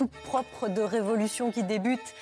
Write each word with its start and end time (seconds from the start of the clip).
tout 0.00 0.08
propre 0.24 0.68
de 0.68 0.80
révolution 0.80 1.50
qui 1.50 1.62
débute 1.62 2.14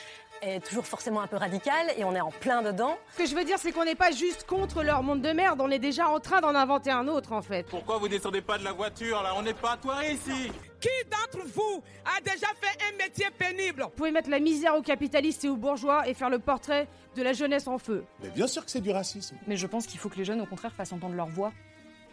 est 0.43 0.59
toujours 0.67 0.85
forcément 0.85 1.21
un 1.21 1.29
peu 1.29 1.37
radical 1.37 1.93
et 1.97 2.03
on 2.03 2.13
est 2.13 2.21
en 2.21 2.33
plein 2.33 2.61
dedans. 2.61 2.99
Ce 3.13 3.19
que 3.19 3.27
je 3.27 3.37
veux 3.37 3.45
dire, 3.45 3.57
c'est 3.61 3.71
qu'on 3.71 3.85
n'est 3.85 3.95
pas 3.95 4.11
juste 4.11 4.47
contre 4.49 4.83
leur 4.83 5.05
monde 5.05 5.23
de 5.23 5.31
merde, 5.31 5.61
on 5.61 5.71
est 5.71 5.79
déjà 5.79 6.09
en 6.09 6.19
train 6.19 6.41
d'en 6.41 6.57
inventer 6.57 6.91
un 6.91 7.07
autre 7.07 7.31
en 7.33 7.41
fait. 7.41 7.63
Pourquoi 7.69 7.99
vous 7.99 8.09
descendez 8.09 8.41
pas 8.41 8.59
de 8.59 8.65
la 8.65 8.73
voiture 8.73 9.23
là? 9.23 9.33
On 9.37 9.43
n'est 9.43 9.55
pas 9.55 9.79
à 9.93 10.05
ici 10.11 10.51
Qui 10.81 10.89
d'entre 11.09 11.47
vous 11.55 11.81
a 12.05 12.21
déjà 12.21 12.49
fait 12.61 12.77
un 12.93 12.97
métier 12.97 13.27
pénible? 13.39 13.83
Vous 13.85 13.91
pouvez 13.91 14.11
mettre 14.11 14.29
la 14.31 14.41
misère 14.41 14.75
aux 14.75 14.83
capitalistes 14.83 15.45
et 15.45 15.49
aux 15.49 15.57
bourgeois 15.57 16.09
et 16.09 16.15
faire 16.15 16.31
le 16.31 16.41
portrait 16.41 16.89
de 17.15 17.23
la 17.23 17.33
jeunesse 17.33 17.69
en 17.69 17.79
feu. 17.79 18.05
Mais 18.25 18.31
bien 18.31 18.49
sûr 18.49 18.65
que 18.65 18.73
c'est 18.73 18.81
du 18.81 18.91
racisme. 18.91 19.37
Mais 19.47 19.57
je 19.57 19.69
pense 19.69 19.87
qu'il 19.87 20.01
faut 20.01 20.09
que 20.09 20.17
les 20.17 20.25
jeunes 20.25 20.41
au 20.41 20.47
contraire 20.47 20.73
fassent 20.73 20.93
entendre 20.93 21.15
leur 21.15 21.29
voix. 21.29 21.53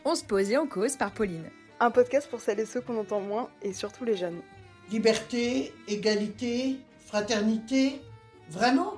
On 0.03 0.13
se 0.13 0.23
pose 0.23 0.51
et 0.51 0.59
on 0.59 0.67
cause 0.67 0.95
par 0.95 1.11
Pauline. 1.11 1.49
Un 1.79 1.89
podcast 1.89 2.29
pour 2.29 2.39
celles 2.39 2.59
et 2.59 2.67
ceux 2.67 2.81
qu'on 2.81 2.99
entend 2.99 3.19
moins 3.19 3.49
et 3.63 3.73
surtout 3.73 4.05
les 4.05 4.15
jeunes. 4.15 4.43
Liberté, 4.91 5.73
égalité, 5.87 6.77
fraternité, 6.99 8.01
Vraiment? 8.49 8.93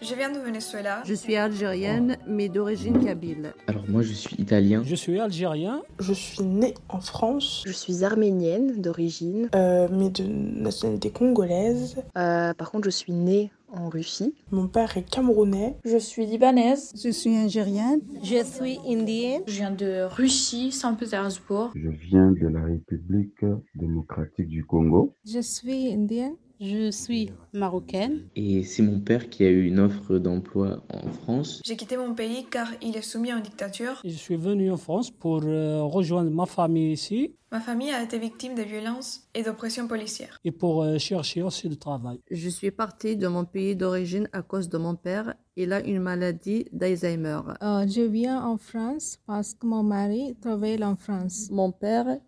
Je 0.00 0.14
viens 0.14 0.30
de 0.30 0.38
Venezuela. 0.38 1.02
Je 1.04 1.14
suis 1.14 1.34
algérienne, 1.34 2.18
mais 2.28 2.48
d'origine 2.48 3.04
kabyle. 3.04 3.52
Alors 3.66 3.82
moi, 3.88 4.02
je 4.02 4.12
suis 4.12 4.36
italien. 4.36 4.82
Je 4.84 4.94
suis 4.94 5.18
algérien. 5.18 5.82
Je 5.98 6.12
suis 6.12 6.44
née 6.44 6.74
en 6.88 7.00
France. 7.00 7.64
Je 7.66 7.72
suis 7.72 8.04
arménienne 8.04 8.80
d'origine. 8.80 9.48
Euh, 9.56 9.88
mais 9.90 10.10
de 10.10 10.22
nationalité 10.22 11.10
congolaise. 11.10 11.96
Euh, 12.16 12.54
par 12.54 12.70
contre, 12.70 12.84
je 12.84 12.90
suis 12.90 13.12
née 13.12 13.50
en 13.70 13.88
Russie. 13.88 14.34
Mon 14.50 14.68
père 14.68 14.96
est 14.96 15.08
camerounais. 15.08 15.76
Je 15.84 15.98
suis 15.98 16.26
libanaise. 16.26 16.92
Je 17.02 17.10
suis 17.10 17.36
algérienne. 17.36 18.00
Je 18.22 18.42
suis 18.44 18.78
indienne. 18.86 19.42
Je 19.46 19.52
viens 19.52 19.70
de 19.70 20.06
Russie, 20.10 20.72
Saint-Pétersbourg. 20.72 21.72
Je 21.74 21.88
viens 21.88 22.30
de 22.30 22.46
la 22.48 22.64
République 22.64 23.44
démocratique 23.74 24.48
du 24.48 24.64
Congo. 24.64 25.14
Je 25.24 25.40
suis 25.40 25.92
indienne. 25.92 26.36
Je 26.60 26.90
suis 26.90 27.30
marocaine. 27.52 28.28
Et 28.34 28.64
c'est 28.64 28.82
mon 28.82 28.98
père 28.98 29.30
qui 29.30 29.44
a 29.44 29.48
eu 29.48 29.66
une 29.66 29.78
offre 29.78 30.18
d'emploi 30.18 30.82
en 30.92 31.08
France. 31.12 31.62
J'ai 31.64 31.76
quitté 31.76 31.96
mon 31.96 32.14
pays 32.14 32.46
car 32.50 32.66
il 32.82 32.96
est 32.96 33.02
soumis 33.02 33.32
en 33.32 33.38
dictature. 33.38 34.00
Je 34.04 34.10
suis 34.10 34.34
venu 34.36 34.72
en 34.72 34.76
France 34.76 35.10
pour 35.10 35.42
euh, 35.44 35.82
rejoindre 35.84 36.32
ma 36.32 36.46
famille 36.46 36.92
ici. 36.92 37.36
Ma 37.52 37.60
famille 37.60 37.92
a 37.92 38.02
été 38.02 38.18
victime 38.18 38.56
de 38.56 38.62
violences 38.62 39.22
et 39.34 39.42
d'oppression 39.42 39.86
policière. 39.86 40.38
Et 40.44 40.50
pour 40.50 40.82
euh, 40.82 40.98
chercher 40.98 41.42
aussi 41.42 41.68
du 41.68 41.78
travail. 41.78 42.20
Je 42.30 42.48
suis 42.48 42.72
partie 42.72 43.16
de 43.16 43.28
mon 43.28 43.44
pays 43.44 43.76
d'origine 43.76 44.28
à 44.32 44.42
cause 44.42 44.68
de 44.68 44.78
mon 44.78 44.96
père. 44.96 45.34
Il 45.56 45.72
a 45.72 45.80
une 45.86 46.00
maladie 46.00 46.66
d'Alzheimer. 46.72 47.40
Euh, 47.62 47.86
je 47.86 48.02
viens 48.02 48.44
en 48.44 48.58
France 48.58 49.20
parce 49.26 49.54
que 49.54 49.64
mon 49.64 49.84
mari 49.84 50.34
travaille 50.40 50.82
en 50.82 50.96
France. 50.96 51.48
Mon 51.52 51.70
père 51.70 52.18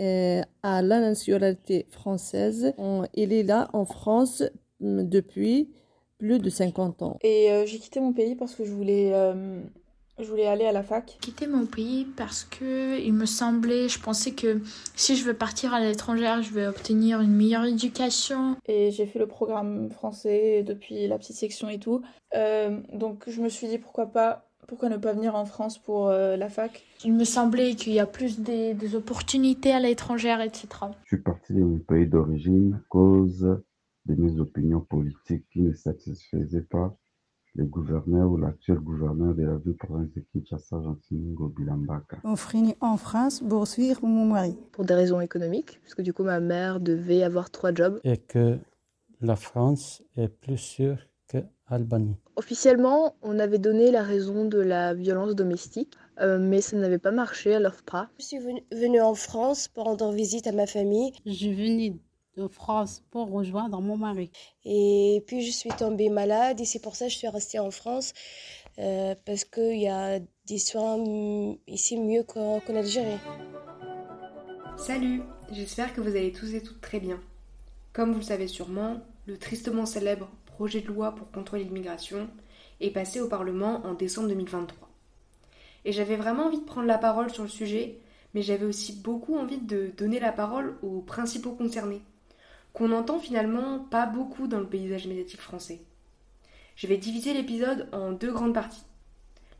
à 0.00 0.82
la 0.82 1.00
nationalité 1.00 1.86
française. 1.90 2.74
Il 3.14 3.32
est 3.32 3.42
là 3.42 3.68
en 3.72 3.84
France 3.84 4.42
mm, 4.80 5.04
depuis 5.04 5.68
plus 6.20 6.38
de 6.38 6.50
50 6.50 7.02
ans. 7.02 7.18
Et 7.22 7.50
euh, 7.50 7.66
j'ai 7.66 7.78
quitté 7.78 7.98
mon 7.98 8.12
pays 8.12 8.34
parce 8.34 8.54
que 8.54 8.64
je 8.64 8.72
voulais, 8.72 9.12
euh, 9.14 9.60
je 10.18 10.24
voulais 10.24 10.46
aller 10.46 10.66
à 10.66 10.72
la 10.72 10.82
fac. 10.82 11.10
J'ai 11.12 11.18
quitté 11.18 11.46
mon 11.46 11.64
pays 11.64 12.06
parce 12.16 12.44
que 12.44 13.00
il 13.00 13.14
me 13.14 13.24
semblait, 13.24 13.88
je 13.88 13.98
pensais 13.98 14.32
que 14.32 14.60
si 14.94 15.16
je 15.16 15.24
veux 15.24 15.34
partir 15.34 15.72
à 15.72 15.80
l'étranger, 15.80 16.42
je 16.42 16.52
vais 16.52 16.66
obtenir 16.66 17.20
une 17.22 17.32
meilleure 17.32 17.64
éducation. 17.64 18.56
Et 18.66 18.90
j'ai 18.90 19.06
fait 19.06 19.18
le 19.18 19.26
programme 19.26 19.90
français 19.90 20.62
depuis 20.62 21.08
la 21.08 21.18
petite 21.18 21.36
section 21.36 21.70
et 21.70 21.78
tout. 21.78 22.02
Euh, 22.34 22.78
donc 22.92 23.24
je 23.26 23.40
me 23.40 23.48
suis 23.48 23.66
dit 23.66 23.78
pourquoi 23.78 24.06
pas 24.06 24.49
pourquoi 24.70 24.88
ne 24.88 24.98
pas 24.98 25.12
venir 25.12 25.34
en 25.34 25.46
France 25.46 25.78
pour 25.78 26.10
euh, 26.10 26.36
la 26.36 26.48
fac? 26.48 26.86
Il 27.04 27.12
me 27.12 27.24
semblait 27.24 27.74
qu'il 27.74 27.92
y 27.92 27.98
a 27.98 28.06
plus 28.06 28.38
des, 28.38 28.72
des 28.72 28.94
opportunités 28.94 29.72
à 29.72 29.80
l'étranger, 29.80 30.32
etc. 30.44 30.68
Je 31.02 31.08
suis 31.08 31.22
parti 31.22 31.52
de 31.54 31.58
mon 31.58 31.78
pays 31.78 32.06
d'origine 32.06 32.74
à 32.74 32.82
cause 32.88 33.40
de 34.06 34.14
mes 34.14 34.38
opinions 34.38 34.80
politiques 34.80 35.44
qui 35.52 35.62
ne 35.62 35.72
satisfaisaient 35.72 36.68
pas 36.70 36.96
le 37.56 37.64
gouverneur 37.64 38.30
ou 38.30 38.36
l'actuel 38.36 38.78
gouverneur 38.78 39.34
de 39.34 39.42
la 39.42 39.56
ville 39.56 39.76
province 39.76 40.06
de 40.14 40.24
Kinshasa, 40.32 40.80
Jean-Domingo 40.80 41.48
Bilambaka. 41.48 42.18
On 42.22 42.36
finit 42.36 42.76
en 42.80 42.96
France 42.96 43.40
pour 43.40 43.66
suivre 43.66 44.06
mon 44.06 44.26
mari? 44.26 44.56
Pour 44.70 44.84
des 44.84 44.94
raisons 44.94 45.20
économiques, 45.20 45.80
parce 45.82 45.96
que 45.96 46.02
du 46.02 46.12
coup 46.12 46.22
ma 46.22 46.38
mère 46.38 46.78
devait 46.78 47.24
avoir 47.24 47.50
trois 47.50 47.74
jobs. 47.74 47.98
Et 48.04 48.18
que 48.18 48.56
la 49.20 49.34
France 49.34 50.04
est 50.16 50.28
plus 50.28 50.58
sûre 50.58 50.98
Albanie. 51.70 52.16
Officiellement, 52.36 53.16
on 53.22 53.38
avait 53.38 53.58
donné 53.58 53.90
la 53.90 54.02
raison 54.02 54.44
de 54.44 54.58
la 54.58 54.94
violence 54.94 55.34
domestique, 55.34 55.94
euh, 56.20 56.38
mais 56.38 56.60
ça 56.60 56.76
n'avait 56.76 56.98
pas 56.98 57.10
marché 57.10 57.54
à 57.54 57.60
l'OFPRA. 57.60 58.08
Je 58.18 58.24
suis 58.24 58.38
venue 58.72 59.00
en 59.00 59.14
France 59.14 59.68
pour 59.68 59.84
rendre 59.84 60.12
visite 60.12 60.46
à 60.46 60.52
ma 60.52 60.66
famille. 60.66 61.12
Je 61.26 61.32
suis 61.32 61.54
venue 61.54 62.00
de 62.36 62.48
France 62.48 63.02
pour 63.10 63.30
rejoindre 63.30 63.80
mon 63.80 63.96
mari. 63.96 64.30
Et 64.64 65.22
puis 65.26 65.42
je 65.42 65.50
suis 65.50 65.70
tombée 65.70 66.08
malade 66.08 66.60
et 66.60 66.64
c'est 66.64 66.80
pour 66.80 66.96
ça 66.96 67.06
que 67.06 67.12
je 67.12 67.18
suis 67.18 67.28
restée 67.28 67.58
en 67.58 67.70
France 67.70 68.12
euh, 68.78 69.14
parce 69.24 69.44
qu'il 69.44 69.80
y 69.80 69.88
a 69.88 70.20
des 70.46 70.58
soins 70.58 70.98
ici 71.66 71.98
mieux 71.98 72.22
qu'en 72.22 72.60
Algérie. 72.68 73.18
Salut, 74.76 75.22
j'espère 75.52 75.92
que 75.92 76.00
vous 76.00 76.10
allez 76.10 76.32
tous 76.32 76.54
et 76.54 76.62
toutes 76.62 76.80
très 76.80 77.00
bien. 77.00 77.20
Comme 77.92 78.12
vous 78.12 78.20
le 78.20 78.24
savez 78.24 78.46
sûrement, 78.46 79.00
le 79.26 79.36
tristement 79.36 79.84
célèbre 79.84 80.30
projet 80.60 80.82
de 80.82 80.88
loi 80.88 81.14
pour 81.14 81.30
contrôler 81.30 81.64
l'immigration 81.64 82.28
est 82.82 82.90
passé 82.90 83.18
au 83.18 83.28
Parlement 83.28 83.80
en 83.86 83.94
décembre 83.94 84.28
2023. 84.28 84.90
Et 85.86 85.92
j'avais 85.92 86.16
vraiment 86.16 86.48
envie 86.48 86.60
de 86.60 86.66
prendre 86.66 86.86
la 86.86 86.98
parole 86.98 87.30
sur 87.30 87.44
le 87.44 87.48
sujet, 87.48 87.98
mais 88.34 88.42
j'avais 88.42 88.66
aussi 88.66 88.92
beaucoup 88.92 89.38
envie 89.38 89.56
de 89.56 89.90
donner 89.96 90.20
la 90.20 90.32
parole 90.32 90.76
aux 90.82 91.00
principaux 91.00 91.52
concernés, 91.52 92.02
qu'on 92.74 92.92
entend 92.92 93.18
finalement 93.18 93.78
pas 93.78 94.04
beaucoup 94.04 94.48
dans 94.48 94.60
le 94.60 94.66
paysage 94.66 95.06
médiatique 95.06 95.40
français. 95.40 95.80
Je 96.76 96.86
vais 96.86 96.98
diviser 96.98 97.32
l'épisode 97.32 97.88
en 97.92 98.12
deux 98.12 98.30
grandes 98.30 98.52
parties. 98.52 98.84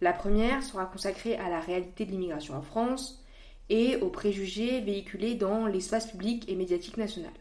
La 0.02 0.12
première 0.12 0.62
sera 0.62 0.84
consacrée 0.84 1.36
à 1.36 1.48
la 1.48 1.60
réalité 1.60 2.04
de 2.04 2.10
l'immigration 2.10 2.54
en 2.54 2.62
France 2.62 3.24
et 3.70 3.96
aux 3.96 4.10
préjugés 4.10 4.82
véhiculés 4.82 5.34
dans 5.34 5.64
l'espace 5.64 6.08
public 6.08 6.46
et 6.46 6.56
médiatique 6.56 6.98
national. 6.98 7.32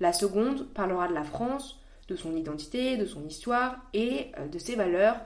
La 0.00 0.14
seconde 0.14 0.66
parlera 0.72 1.08
de 1.08 1.12
la 1.12 1.24
France 1.24 1.79
de 2.10 2.16
son 2.16 2.36
identité, 2.36 2.96
de 2.96 3.06
son 3.06 3.24
histoire 3.26 3.76
et 3.94 4.32
euh, 4.38 4.48
de 4.48 4.58
ses 4.58 4.74
valeurs 4.74 5.16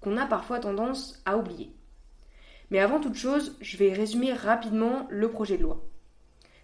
qu'on 0.00 0.16
a 0.16 0.26
parfois 0.26 0.60
tendance 0.60 1.20
à 1.24 1.38
oublier. 1.38 1.72
Mais 2.70 2.78
avant 2.78 3.00
toute 3.00 3.14
chose, 3.14 3.56
je 3.60 3.76
vais 3.76 3.92
résumer 3.92 4.32
rapidement 4.32 5.06
le 5.10 5.30
projet 5.30 5.56
de 5.56 5.62
loi. 5.62 5.82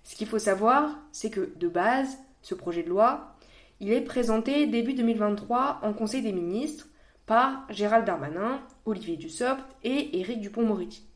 Ce 0.05 0.15
qu'il 0.15 0.27
faut 0.27 0.39
savoir, 0.39 0.99
c'est 1.13 1.31
que 1.31 1.53
de 1.57 1.69
base, 1.69 2.19
ce 2.43 2.55
projet 2.55 2.83
de 2.83 2.91
loi, 2.91 3.37
il 3.81 3.93
est 3.93 4.01
présenté 4.03 4.67
début 4.67 4.95
2023 4.95 5.81
en 5.83 5.93
Conseil 5.93 6.23
des 6.23 6.33
ministres 6.33 6.89
par 7.27 7.65
Gérald 7.71 8.05
Darmanin, 8.05 8.61
Olivier 8.85 9.17
Dussopt 9.17 9.63
et 9.85 10.21
Éric 10.21 10.41
Dupont-Moretti. 10.41 11.07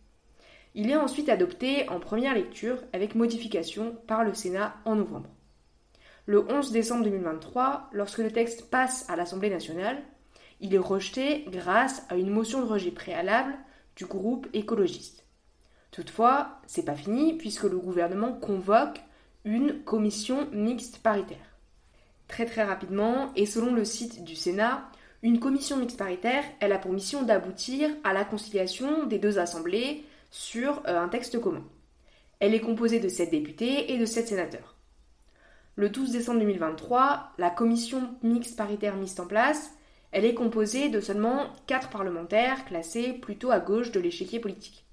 Il 0.74 0.90
est 0.90 0.96
ensuite 0.96 1.28
adopté 1.28 1.88
en 1.88 2.00
première 2.00 2.34
lecture 2.34 2.78
avec 2.92 3.14
modification 3.14 3.96
par 4.06 4.24
le 4.24 4.34
Sénat 4.34 4.76
en 4.84 4.96
novembre 4.96 5.28
le 6.26 6.50
11 6.50 6.72
décembre 6.72 7.04
2023, 7.04 7.90
lorsque 7.92 8.18
le 8.18 8.30
texte 8.30 8.70
passe 8.70 9.04
à 9.10 9.16
l'Assemblée 9.16 9.50
nationale, 9.50 10.02
il 10.60 10.74
est 10.74 10.78
rejeté 10.78 11.44
grâce 11.48 12.02
à 12.08 12.16
une 12.16 12.30
motion 12.30 12.60
de 12.60 12.66
rejet 12.66 12.90
préalable 12.90 13.54
du 13.96 14.06
groupe 14.06 14.48
écologiste. 14.54 15.24
Toutefois, 15.90 16.60
c'est 16.66 16.84
pas 16.84 16.94
fini 16.94 17.34
puisque 17.34 17.64
le 17.64 17.78
gouvernement 17.78 18.32
convoque 18.32 19.00
une 19.44 19.84
commission 19.84 20.48
mixte 20.52 20.98
paritaire. 20.98 21.58
Très 22.26 22.46
très 22.46 22.64
rapidement, 22.64 23.30
et 23.36 23.44
selon 23.44 23.74
le 23.74 23.84
site 23.84 24.24
du 24.24 24.34
Sénat, 24.34 24.88
une 25.22 25.38
commission 25.38 25.76
mixte 25.76 25.98
paritaire, 25.98 26.44
elle 26.60 26.72
a 26.72 26.78
pour 26.78 26.92
mission 26.92 27.22
d'aboutir 27.22 27.90
à 28.02 28.14
la 28.14 28.24
conciliation 28.24 29.04
des 29.06 29.18
deux 29.18 29.38
assemblées 29.38 30.04
sur 30.30 30.82
euh, 30.86 30.98
un 30.98 31.08
texte 31.08 31.38
commun. 31.38 31.64
Elle 32.40 32.54
est 32.54 32.60
composée 32.60 32.98
de 32.98 33.08
7 33.08 33.30
députés 33.30 33.92
et 33.92 33.98
de 33.98 34.06
7 34.06 34.28
sénateurs. 34.28 34.73
Le 35.76 35.88
12 35.88 36.12
décembre 36.12 36.38
2023, 36.38 37.32
la 37.36 37.50
commission 37.50 38.14
mixte 38.22 38.56
paritaire 38.56 38.96
mise 38.96 39.18
en 39.18 39.26
place, 39.26 39.72
elle 40.12 40.24
est 40.24 40.34
composée 40.34 40.88
de 40.88 41.00
seulement 41.00 41.46
4 41.66 41.90
parlementaires 41.90 42.64
classés 42.64 43.12
plutôt 43.12 43.50
à 43.50 43.58
gauche 43.58 43.90
de 43.90 43.98
l'échiquier 43.98 44.38
politique. 44.38 44.84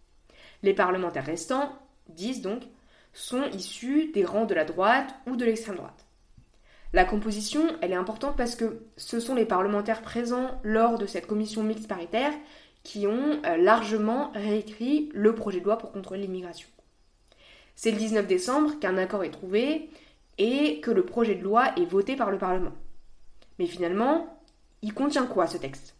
Les 0.64 0.74
parlementaires 0.74 1.26
restants, 1.26 1.72
10 2.10 2.42
donc, 2.42 2.64
sont 3.14 3.44
issus 3.54 4.12
des 4.12 4.26
rangs 4.26 4.46
de 4.46 4.56
la 4.56 4.66
droite 4.66 5.14
ou 5.28 5.36
de 5.36 5.46
l'extrême 5.46 5.76
droite. 5.76 6.08
La 6.94 7.06
composition, 7.06 7.62
elle 7.82 7.92
est 7.92 7.96
importante 7.96 8.36
parce 8.36 8.56
que 8.56 8.82
ce 8.98 9.20
sont 9.20 9.36
les 9.36 9.46
parlementaires 9.46 10.02
présents 10.02 10.60
lors 10.64 10.98
de 10.98 11.06
cette 11.06 11.28
commission 11.28 11.62
mixte 11.62 11.88
paritaire 11.88 12.34
qui 12.82 13.06
ont 13.06 13.40
euh, 13.46 13.58
largement 13.58 14.32
réécrit 14.34 15.10
le 15.14 15.36
projet 15.36 15.60
de 15.60 15.66
loi 15.66 15.78
pour 15.78 15.92
contrôler 15.92 16.22
l'immigration. 16.22 16.68
C'est 17.76 17.92
le 17.92 17.98
19 17.98 18.26
décembre 18.26 18.80
qu'un 18.80 18.98
accord 18.98 19.24
est 19.24 19.32
trouvé 19.32 19.90
et 20.38 20.82
que 20.82 20.92
le 20.92 21.06
projet 21.06 21.36
de 21.36 21.44
loi 21.44 21.74
est 21.78 21.86
voté 21.86 22.16
par 22.16 22.32
le 22.32 22.38
Parlement. 22.38 22.72
Mais 23.60 23.66
finalement, 23.66 24.42
il 24.82 24.94
contient 24.94 25.26
quoi 25.26 25.48
ce 25.48 25.58
texte? 25.58 25.96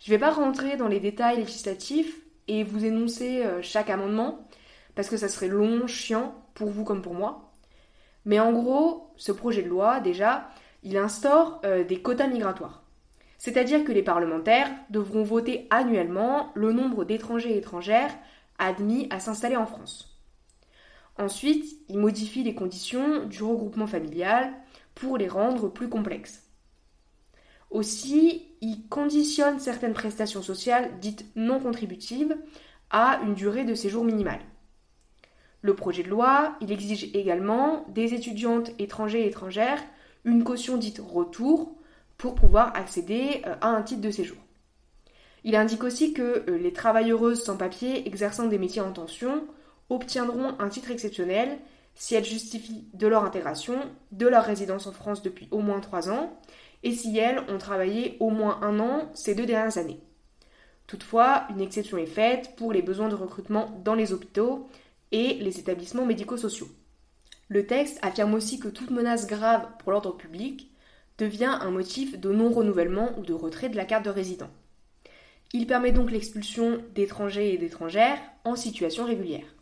Je 0.00 0.10
ne 0.10 0.16
vais 0.16 0.20
pas 0.20 0.30
rentrer 0.30 0.76
dans 0.76 0.88
les 0.88 1.00
détails 1.00 1.36
législatifs 1.36 2.20
et 2.48 2.64
vous 2.64 2.84
énoncer 2.84 3.44
euh, 3.44 3.60
chaque 3.62 3.90
amendement, 3.90 4.48
parce 4.94 5.08
que 5.08 5.16
ça 5.16 5.28
serait 5.28 5.48
long, 5.48 5.86
chiant, 5.86 6.34
pour 6.54 6.70
vous 6.70 6.84
comme 6.84 7.02
pour 7.02 7.14
moi. 7.14 7.52
Mais 8.24 8.40
en 8.40 8.52
gros, 8.52 9.12
ce 9.16 9.32
projet 9.32 9.62
de 9.62 9.68
loi, 9.68 10.00
déjà, 10.00 10.48
il 10.82 10.96
instaure 10.96 11.60
euh, 11.64 11.84
des 11.84 12.00
quotas 12.00 12.26
migratoires. 12.26 12.82
C'est-à-dire 13.38 13.84
que 13.84 13.92
les 13.92 14.02
parlementaires 14.02 14.70
devront 14.90 15.22
voter 15.22 15.66
annuellement 15.70 16.50
le 16.54 16.72
nombre 16.72 17.04
d'étrangers 17.04 17.52
et 17.52 17.58
étrangères 17.58 18.14
admis 18.58 19.06
à 19.10 19.20
s'installer 19.20 19.56
en 19.56 19.66
France. 19.66 20.09
Ensuite, 21.20 21.76
il 21.90 21.98
modifie 21.98 22.42
les 22.42 22.54
conditions 22.54 23.26
du 23.26 23.42
regroupement 23.42 23.86
familial 23.86 24.54
pour 24.94 25.18
les 25.18 25.28
rendre 25.28 25.68
plus 25.68 25.90
complexes. 25.90 26.48
Aussi, 27.70 28.46
il 28.62 28.88
conditionne 28.88 29.60
certaines 29.60 29.92
prestations 29.92 30.40
sociales 30.40 30.98
dites 30.98 31.26
non 31.36 31.60
contributives 31.60 32.38
à 32.88 33.20
une 33.22 33.34
durée 33.34 33.64
de 33.64 33.74
séjour 33.74 34.02
minimale. 34.02 34.40
Le 35.60 35.74
projet 35.74 36.02
de 36.02 36.08
loi, 36.08 36.56
il 36.62 36.72
exige 36.72 37.14
également 37.14 37.84
des 37.88 38.14
étudiantes 38.14 38.70
étrangers 38.78 39.24
et 39.24 39.28
étrangères 39.28 39.82
une 40.24 40.42
caution 40.42 40.78
dite 40.78 41.02
retour 41.06 41.76
pour 42.16 42.34
pouvoir 42.34 42.74
accéder 42.74 43.42
euh, 43.46 43.56
à 43.60 43.68
un 43.68 43.82
titre 43.82 44.00
de 44.00 44.10
séjour. 44.10 44.38
Il 45.44 45.54
indique 45.54 45.84
aussi 45.84 46.14
que 46.14 46.44
euh, 46.48 46.56
les 46.56 46.72
travailleuses 46.72 47.44
sans 47.44 47.58
papier 47.58 48.08
exerçant 48.08 48.46
des 48.46 48.58
métiers 48.58 48.80
en 48.80 48.92
tension 48.92 49.46
obtiendront 49.90 50.54
un 50.58 50.68
titre 50.68 50.90
exceptionnel 50.90 51.58
si 51.94 52.14
elles 52.14 52.24
justifient 52.24 52.86
de 52.94 53.06
leur 53.06 53.24
intégration, 53.24 53.78
de 54.12 54.26
leur 54.26 54.44
résidence 54.44 54.86
en 54.86 54.92
France 54.92 55.22
depuis 55.22 55.48
au 55.50 55.58
moins 55.58 55.80
trois 55.80 56.08
ans, 56.08 56.40
et 56.82 56.92
si 56.92 57.18
elles 57.18 57.40
ont 57.48 57.58
travaillé 57.58 58.16
au 58.20 58.30
moins 58.30 58.60
un 58.62 58.80
an 58.80 59.10
ces 59.14 59.34
deux 59.34 59.44
dernières 59.44 59.76
années. 59.76 60.00
Toutefois, 60.86 61.46
une 61.50 61.60
exception 61.60 61.98
est 61.98 62.06
faite 62.06 62.56
pour 62.56 62.72
les 62.72 62.82
besoins 62.82 63.08
de 63.08 63.14
recrutement 63.14 63.78
dans 63.84 63.94
les 63.94 64.12
hôpitaux 64.12 64.68
et 65.12 65.34
les 65.34 65.58
établissements 65.58 66.06
médico-sociaux. 66.06 66.68
Le 67.48 67.66
texte 67.66 67.98
affirme 68.02 68.34
aussi 68.34 68.58
que 68.58 68.68
toute 68.68 68.90
menace 68.90 69.26
grave 69.26 69.68
pour 69.78 69.92
l'ordre 69.92 70.16
public 70.16 70.72
devient 71.18 71.58
un 71.60 71.70
motif 71.70 72.18
de 72.18 72.32
non-renouvellement 72.32 73.10
ou 73.18 73.22
de 73.22 73.34
retrait 73.34 73.68
de 73.68 73.76
la 73.76 73.84
carte 73.84 74.04
de 74.04 74.10
résident. 74.10 74.50
Il 75.52 75.66
permet 75.66 75.92
donc 75.92 76.10
l'expulsion 76.10 76.82
d'étrangers 76.94 77.52
et 77.52 77.58
d'étrangères 77.58 78.18
en 78.44 78.56
situation 78.56 79.04
régulière. 79.04 79.54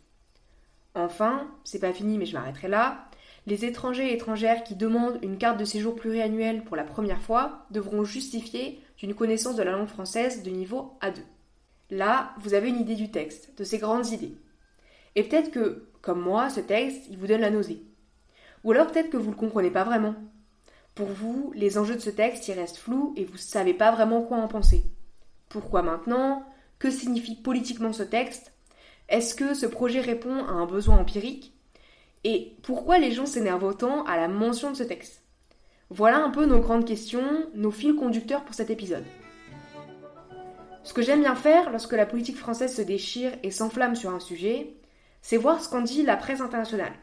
Enfin, 1.05 1.47
c'est 1.63 1.79
pas 1.79 1.93
fini 1.93 2.17
mais 2.17 2.25
je 2.25 2.33
m'arrêterai 2.33 2.67
là, 2.67 3.09
les 3.47 3.65
étrangers 3.65 4.11
et 4.11 4.13
étrangères 4.13 4.63
qui 4.63 4.75
demandent 4.75 5.19
une 5.23 5.37
carte 5.37 5.59
de 5.59 5.65
séjour 5.65 5.95
pluriannuelle 5.95 6.63
pour 6.63 6.75
la 6.75 6.83
première 6.83 7.21
fois 7.21 7.65
devront 7.71 8.03
justifier 8.03 8.79
d'une 8.97 9.15
connaissance 9.15 9.55
de 9.55 9.63
la 9.63 9.71
langue 9.71 9.87
française 9.87 10.43
de 10.43 10.51
niveau 10.51 10.93
A2. 11.01 11.21
Là, 11.89 12.33
vous 12.39 12.53
avez 12.53 12.69
une 12.69 12.79
idée 12.79 12.95
du 12.95 13.09
texte, 13.09 13.57
de 13.57 13.63
ses 13.63 13.79
grandes 13.79 14.07
idées. 14.09 14.35
Et 15.15 15.23
peut-être 15.23 15.49
que, 15.49 15.87
comme 16.01 16.21
moi, 16.21 16.49
ce 16.49 16.59
texte, 16.59 17.07
il 17.09 17.17
vous 17.17 17.25
donne 17.25 17.41
la 17.41 17.49
nausée. 17.49 17.83
Ou 18.63 18.71
alors 18.71 18.87
peut-être 18.87 19.09
que 19.09 19.17
vous 19.17 19.31
ne 19.31 19.35
le 19.35 19.39
comprenez 19.39 19.71
pas 19.71 19.83
vraiment. 19.83 20.15
Pour 20.93 21.07
vous, 21.07 21.51
les 21.55 21.77
enjeux 21.77 21.95
de 21.95 22.01
ce 22.01 22.09
texte 22.09 22.47
y 22.49 22.53
restent 22.53 22.77
flous 22.77 23.13
et 23.15 23.25
vous 23.25 23.33
ne 23.33 23.37
savez 23.37 23.73
pas 23.73 23.91
vraiment 23.91 24.21
quoi 24.21 24.37
en 24.37 24.47
penser. 24.47 24.83
Pourquoi 25.47 25.81
maintenant? 25.81 26.45
Que 26.77 26.91
signifie 26.91 27.35
politiquement 27.35 27.93
ce 27.93 28.03
texte? 28.03 28.53
Est-ce 29.09 29.33
que 29.33 29.55
ce 29.55 29.65
projet 29.65 30.01
répond 30.01 30.45
à 30.45 30.51
un 30.51 30.67
besoin 30.67 30.99
empirique? 30.99 31.53
Et 32.23 32.55
pourquoi 32.61 32.99
les 32.99 33.11
gens 33.11 33.25
s'énervent 33.25 33.63
autant 33.63 34.03
à 34.03 34.17
la 34.17 34.27
mention 34.27 34.69
de 34.69 34.77
ce 34.77 34.83
texte? 34.83 35.23
Voilà 35.89 36.23
un 36.23 36.29
peu 36.29 36.45
nos 36.45 36.59
grandes 36.59 36.85
questions, 36.85 37.47
nos 37.55 37.71
fils 37.71 37.95
conducteurs 37.95 38.45
pour 38.45 38.53
cet 38.53 38.69
épisode. 38.69 39.05
Ce 40.83 40.93
que 40.93 41.01
j'aime 41.01 41.21
bien 41.21 41.33
faire 41.33 41.71
lorsque 41.71 41.93
la 41.93 42.05
politique 42.05 42.37
française 42.37 42.75
se 42.75 42.83
déchire 42.83 43.31
et 43.41 43.49
s'enflamme 43.49 43.95
sur 43.95 44.11
un 44.11 44.19
sujet, 44.19 44.75
c'est 45.23 45.37
voir 45.37 45.59
ce 45.59 45.69
qu'en 45.69 45.81
dit 45.81 46.03
la 46.03 46.15
presse 46.15 46.41
internationale. 46.41 46.93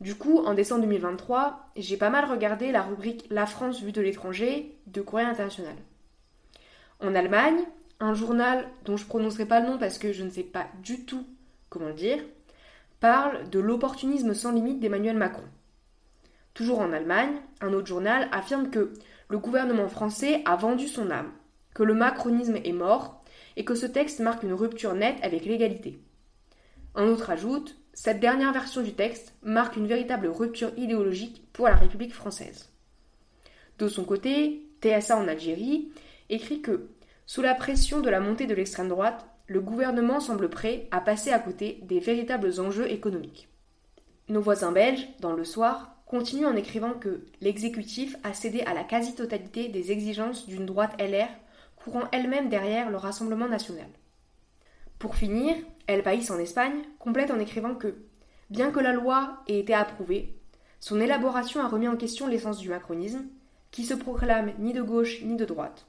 Du 0.00 0.16
coup, 0.16 0.38
en 0.38 0.54
décembre 0.54 0.82
2023, 0.82 1.70
j'ai 1.76 1.96
pas 1.96 2.10
mal 2.10 2.28
regardé 2.28 2.72
la 2.72 2.82
rubrique 2.82 3.26
La 3.30 3.46
France 3.46 3.80
vue 3.80 3.92
de 3.92 4.02
l'étranger 4.02 4.76
de 4.88 5.02
Courrier 5.02 5.26
International. 5.26 5.76
En 7.00 7.14
Allemagne, 7.14 7.64
un 8.00 8.14
journal 8.14 8.68
dont 8.84 8.96
je 8.96 9.06
prononcerai 9.06 9.46
pas 9.46 9.60
le 9.60 9.68
nom 9.68 9.78
parce 9.78 9.98
que 9.98 10.12
je 10.12 10.22
ne 10.22 10.30
sais 10.30 10.42
pas 10.42 10.68
du 10.82 11.04
tout 11.04 11.26
comment 11.68 11.88
le 11.88 11.94
dire, 11.94 12.22
parle 13.00 13.48
de 13.50 13.58
l'opportunisme 13.58 14.34
sans 14.34 14.52
limite 14.52 14.80
d'Emmanuel 14.80 15.16
Macron. 15.16 15.44
Toujours 16.54 16.80
en 16.80 16.92
Allemagne, 16.92 17.36
un 17.60 17.72
autre 17.72 17.86
journal 17.86 18.28
affirme 18.32 18.70
que 18.70 18.94
le 19.28 19.38
gouvernement 19.38 19.88
français 19.88 20.42
a 20.46 20.56
vendu 20.56 20.88
son 20.88 21.10
âme, 21.10 21.32
que 21.74 21.82
le 21.82 21.94
macronisme 21.94 22.56
est 22.56 22.72
mort 22.72 23.22
et 23.56 23.64
que 23.64 23.74
ce 23.74 23.86
texte 23.86 24.20
marque 24.20 24.42
une 24.42 24.54
rupture 24.54 24.94
nette 24.94 25.18
avec 25.22 25.44
l'égalité. 25.44 26.00
Un 26.94 27.08
autre 27.08 27.30
ajoute 27.30 27.76
Cette 27.92 28.20
dernière 28.20 28.52
version 28.52 28.82
du 28.82 28.94
texte 28.94 29.34
marque 29.42 29.76
une 29.76 29.86
véritable 29.86 30.28
rupture 30.28 30.72
idéologique 30.76 31.42
pour 31.52 31.68
la 31.68 31.74
République 31.74 32.14
française. 32.14 32.70
De 33.78 33.88
son 33.88 34.04
côté, 34.04 34.66
TSA 34.82 35.18
en 35.18 35.28
Algérie 35.28 35.90
écrit 36.28 36.60
que, 36.62 36.88
sous 37.26 37.42
la 37.42 37.54
pression 37.54 38.00
de 38.00 38.08
la 38.08 38.20
montée 38.20 38.46
de 38.46 38.54
l'extrême 38.54 38.88
droite, 38.88 39.26
le 39.48 39.60
gouvernement 39.60 40.20
semble 40.20 40.48
prêt 40.48 40.86
à 40.92 41.00
passer 41.00 41.32
à 41.32 41.40
côté 41.40 41.80
des 41.82 41.98
véritables 41.98 42.60
enjeux 42.60 42.90
économiques. 42.90 43.48
Nos 44.28 44.40
voisins 44.40 44.72
belges, 44.72 45.08
dans 45.20 45.32
le 45.32 45.44
soir, 45.44 45.96
continuent 46.06 46.46
en 46.46 46.56
écrivant 46.56 46.92
que 46.92 47.24
l'exécutif 47.40 48.16
a 48.22 48.32
cédé 48.32 48.60
à 48.60 48.74
la 48.74 48.84
quasi-totalité 48.84 49.68
des 49.68 49.90
exigences 49.90 50.46
d'une 50.46 50.66
droite 50.66 51.00
LR 51.00 51.28
courant 51.76 52.08
elle-même 52.12 52.48
derrière 52.48 52.90
le 52.90 52.96
Rassemblement 52.96 53.48
national. 53.48 53.88
Pour 54.98 55.16
finir, 55.16 55.56
El 55.86 56.02
País 56.02 56.30
en 56.30 56.38
Espagne 56.38 56.82
complète 56.98 57.30
en 57.30 57.38
écrivant 57.38 57.74
que, 57.74 57.96
bien 58.50 58.70
que 58.70 58.80
la 58.80 58.92
loi 58.92 59.42
ait 59.48 59.58
été 59.58 59.74
approuvée, 59.74 60.36
son 60.80 61.00
élaboration 61.00 61.60
a 61.60 61.68
remis 61.68 61.88
en 61.88 61.96
question 61.96 62.26
l'essence 62.26 62.58
du 62.58 62.68
macronisme, 62.68 63.26
qui 63.72 63.84
se 63.84 63.94
proclame 63.94 64.52
ni 64.58 64.72
de 64.72 64.82
gauche 64.82 65.22
ni 65.22 65.36
de 65.36 65.44
droite. 65.44 65.86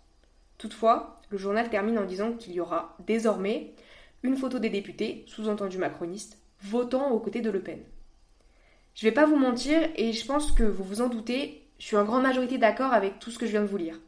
Toutefois, 0.58 1.17
le 1.30 1.38
journal 1.38 1.70
termine 1.70 2.00
en 2.00 2.06
disant 2.06 2.34
qu'il 2.34 2.54
y 2.54 2.60
aura 2.60 2.96
désormais 3.06 3.74
une 4.24 4.38
photo 4.38 4.60
des 4.60 4.70
députés, 4.70 5.24
sous-entendu 5.28 5.78
macronistes, 5.78 6.38
votant 6.62 7.12
aux 7.12 7.20
côtés 7.20 7.42
de 7.42 7.52
Le 7.52 7.62
Pen. 7.62 7.80
Je 8.96 9.06
vais 9.06 9.12
pas 9.12 9.26
vous 9.26 9.38
mentir, 9.38 9.80
et 9.96 10.14
je 10.14 10.26
pense 10.26 10.52
que 10.52 10.64
vous 10.64 10.84
vous 10.84 11.02
en 11.02 11.08
doutez, 11.08 11.64
je 11.80 11.86
suis 11.86 11.98
en 11.98 12.04
grande 12.04 12.24
majorité 12.24 12.58
d'accord 12.58 12.94
avec 12.94 13.20
tout 13.20 13.30
ce 13.30 13.38
que 13.38 13.46
je 13.46 13.52
viens 13.52 13.62
de 13.62 13.68
vous 13.68 13.78
lire. 13.78 14.00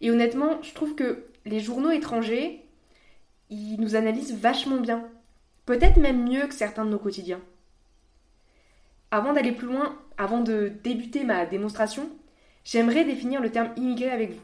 Et 0.00 0.10
honnêtement, 0.10 0.62
je 0.62 0.72
trouve 0.72 0.94
que 0.94 1.24
les 1.44 1.60
journaux 1.60 1.90
étrangers, 1.90 2.62
ils 3.50 3.80
nous 3.80 3.94
analysent 3.94 4.34
vachement 4.34 4.80
bien. 4.80 5.08
Peut-être 5.66 5.98
même 5.98 6.28
mieux 6.28 6.46
que 6.46 6.54
certains 6.54 6.84
de 6.84 6.90
nos 6.90 6.98
quotidiens. 6.98 7.40
Avant 9.10 9.32
d'aller 9.32 9.52
plus 9.52 9.66
loin, 9.66 9.98
avant 10.16 10.40
de 10.40 10.72
débuter 10.82 11.24
ma 11.24 11.46
démonstration, 11.46 12.08
j'aimerais 12.64 13.04
définir 13.04 13.40
le 13.40 13.50
terme 13.50 13.72
immigré 13.76 14.10
avec 14.10 14.32
vous. 14.32 14.40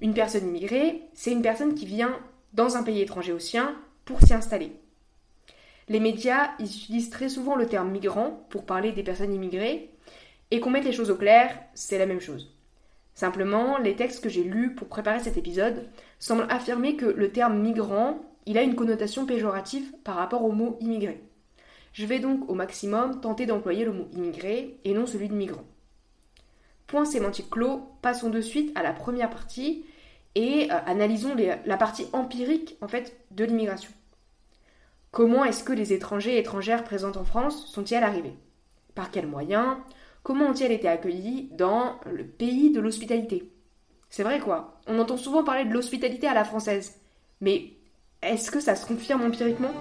Une 0.00 0.14
personne 0.14 0.46
immigrée, 0.46 1.02
c'est 1.14 1.32
une 1.32 1.42
personne 1.42 1.74
qui 1.74 1.86
vient 1.86 2.18
dans 2.52 2.76
un 2.76 2.82
pays 2.82 3.00
étranger 3.00 3.32
au 3.32 3.38
sien 3.38 3.74
pour 4.04 4.20
s'y 4.22 4.32
installer. 4.32 4.72
Les 5.88 6.00
médias 6.00 6.50
ils 6.58 6.66
utilisent 6.66 7.10
très 7.10 7.28
souvent 7.28 7.56
le 7.56 7.66
terme 7.66 7.90
migrant 7.90 8.46
pour 8.50 8.64
parler 8.64 8.92
des 8.92 9.02
personnes 9.02 9.34
immigrées, 9.34 9.90
et 10.50 10.60
qu'on 10.60 10.70
mette 10.70 10.84
les 10.84 10.92
choses 10.92 11.10
au 11.10 11.16
clair, 11.16 11.58
c'est 11.74 11.98
la 11.98 12.06
même 12.06 12.20
chose. 12.20 12.54
Simplement, 13.14 13.78
les 13.78 13.96
textes 13.96 14.22
que 14.22 14.28
j'ai 14.28 14.44
lus 14.44 14.74
pour 14.74 14.88
préparer 14.88 15.18
cet 15.18 15.36
épisode 15.36 15.88
semblent 16.18 16.46
affirmer 16.48 16.96
que 16.96 17.04
le 17.04 17.32
terme 17.32 17.58
migrant, 17.58 18.20
il 18.46 18.56
a 18.56 18.62
une 18.62 18.76
connotation 18.76 19.26
péjorative 19.26 19.92
par 20.04 20.14
rapport 20.14 20.44
au 20.44 20.52
mot 20.52 20.78
immigré. 20.80 21.20
Je 21.92 22.06
vais 22.06 22.20
donc 22.20 22.48
au 22.48 22.54
maximum 22.54 23.20
tenter 23.20 23.44
d'employer 23.44 23.84
le 23.84 23.92
mot 23.92 24.08
immigré 24.12 24.78
et 24.84 24.94
non 24.94 25.06
celui 25.06 25.28
de 25.28 25.34
migrant. 25.34 25.64
Point 26.86 27.04
sémantique 27.04 27.50
clos, 27.50 27.82
passons 28.00 28.30
de 28.30 28.40
suite 28.40 28.70
à 28.76 28.82
la 28.82 28.92
première 28.92 29.30
partie 29.30 29.84
et 30.38 30.70
euh, 30.70 30.76
analysons 30.86 31.34
la 31.66 31.76
partie 31.76 32.06
empirique 32.12 32.78
en 32.80 32.86
fait 32.86 33.18
de 33.32 33.44
l'immigration. 33.44 33.90
Comment 35.10 35.44
est-ce 35.44 35.64
que 35.64 35.72
les 35.72 35.92
étrangers 35.92 36.36
et 36.36 36.38
étrangères 36.38 36.84
présentes 36.84 37.16
en 37.16 37.24
France 37.24 37.66
sont-ils 37.66 37.96
arrivés? 37.96 38.36
Par 38.94 39.10
quels 39.10 39.26
moyens? 39.26 39.76
Comment 40.22 40.46
ont-ils 40.46 40.70
été 40.70 40.86
accueillis 40.86 41.50
dans 41.52 41.98
le 42.06 42.24
pays 42.24 42.70
de 42.70 42.78
l'hospitalité? 42.78 43.50
C'est 44.10 44.22
vrai 44.22 44.38
quoi, 44.38 44.80
on 44.86 45.00
entend 45.00 45.16
souvent 45.16 45.42
parler 45.42 45.64
de 45.64 45.72
l'hospitalité 45.72 46.28
à 46.28 46.34
la 46.34 46.44
française. 46.44 47.00
Mais 47.40 47.72
est-ce 48.22 48.52
que 48.52 48.60
ça 48.60 48.76
se 48.76 48.86
confirme 48.86 49.22
empiriquement? 49.22 49.72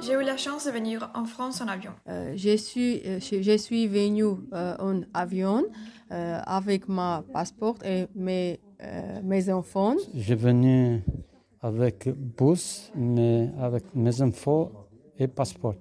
J'ai 0.00 0.12
eu 0.12 0.22
la 0.22 0.36
chance 0.36 0.66
de 0.66 0.70
venir 0.70 1.10
en 1.14 1.24
France 1.24 1.60
en 1.60 1.66
avion. 1.66 1.90
Euh, 2.08 2.34
je, 2.36 2.56
suis, 2.56 3.02
euh, 3.04 3.18
je, 3.18 3.42
je, 3.42 3.56
suis 3.56 3.88
venue 3.88 4.36
euh, 4.52 4.76
en 4.78 5.00
avion 5.12 5.64
euh, 6.12 6.38
avec 6.46 6.86
mon 6.86 7.22
passeport 7.32 7.78
et 7.84 8.06
mes, 8.14 8.60
euh, 8.82 9.20
mes 9.22 9.50
enfants. 9.50 9.96
Je 10.14 10.20
suis 10.20 10.34
venu 10.34 11.02
avec 11.60 12.08
bus, 12.08 12.92
mais 12.94 13.50
avec 13.58 13.84
mes 13.94 14.22
enfants 14.22 14.70
et 15.18 15.28
passeport. 15.28 15.74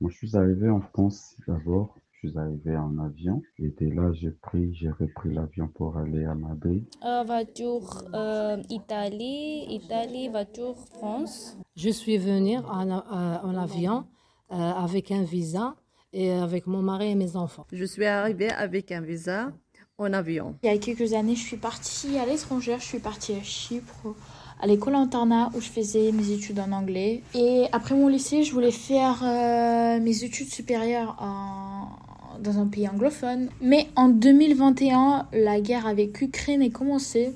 Moi, 0.00 0.10
je 0.10 0.16
suis 0.18 0.36
arrivé 0.36 0.68
en 0.68 0.80
France 0.80 1.36
d'abord 1.46 1.96
je 2.24 2.30
suis 2.30 2.38
arrivé 2.38 2.76
en 2.76 2.98
avion. 2.98 3.42
Et 3.58 3.70
dès 3.78 3.90
là, 3.90 4.12
j'ai 4.12 4.30
pris, 4.30 4.74
j'ai 4.74 4.90
repris 4.90 5.32
l'avion 5.32 5.68
pour 5.68 5.96
aller 5.96 6.24
à 6.24 6.34
Madrid. 6.34 6.84
Euh, 7.04 7.22
voiture 7.24 8.04
euh, 8.14 8.62
Italie, 8.70 9.66
Italie, 9.68 10.28
voiture 10.28 10.76
France. 10.76 11.58
Je 11.76 11.90
suis 11.90 12.18
venue 12.18 12.58
en, 12.58 12.90
euh, 12.90 13.00
en 13.42 13.56
avion 13.56 14.06
avec 14.50 15.10
un 15.10 15.24
visa 15.24 15.74
et 16.12 16.30
avec 16.30 16.68
mon 16.68 16.80
mari 16.80 17.10
et 17.10 17.14
mes 17.16 17.34
enfants. 17.34 17.66
Je 17.72 17.84
suis 17.84 18.04
arrivée 18.04 18.50
avec 18.50 18.92
un 18.92 19.00
visa 19.00 19.52
en 19.98 20.12
avion. 20.12 20.56
Il 20.62 20.66
y 20.66 20.72
a 20.72 20.78
quelques 20.78 21.12
années, 21.12 21.36
je 21.36 21.42
suis 21.42 21.56
partie 21.56 22.18
à 22.18 22.26
l'étranger, 22.26 22.76
je 22.80 22.84
suis 22.84 22.98
partie 22.98 23.32
à 23.32 23.42
Chypre, 23.42 24.14
à 24.60 24.66
l'école 24.66 24.96
internat 24.96 25.50
où 25.54 25.60
je 25.60 25.68
faisais 25.68 26.10
mes 26.10 26.32
études 26.32 26.58
en 26.58 26.72
anglais. 26.72 27.22
Et 27.34 27.66
après 27.72 27.94
mon 27.94 28.08
lycée, 28.08 28.42
je 28.42 28.52
voulais 28.52 28.72
faire 28.72 29.22
euh, 29.22 30.00
mes 30.00 30.24
études 30.24 30.48
supérieures 30.48 31.16
dans 32.40 32.58
un 32.58 32.66
pays 32.66 32.88
anglophone. 32.88 33.48
Mais 33.60 33.88
en 33.94 34.08
2021, 34.08 35.28
la 35.32 35.60
guerre 35.60 35.86
avec 35.86 36.20
l'Ukraine 36.20 36.62
est 36.62 36.70
commencée. 36.70 37.32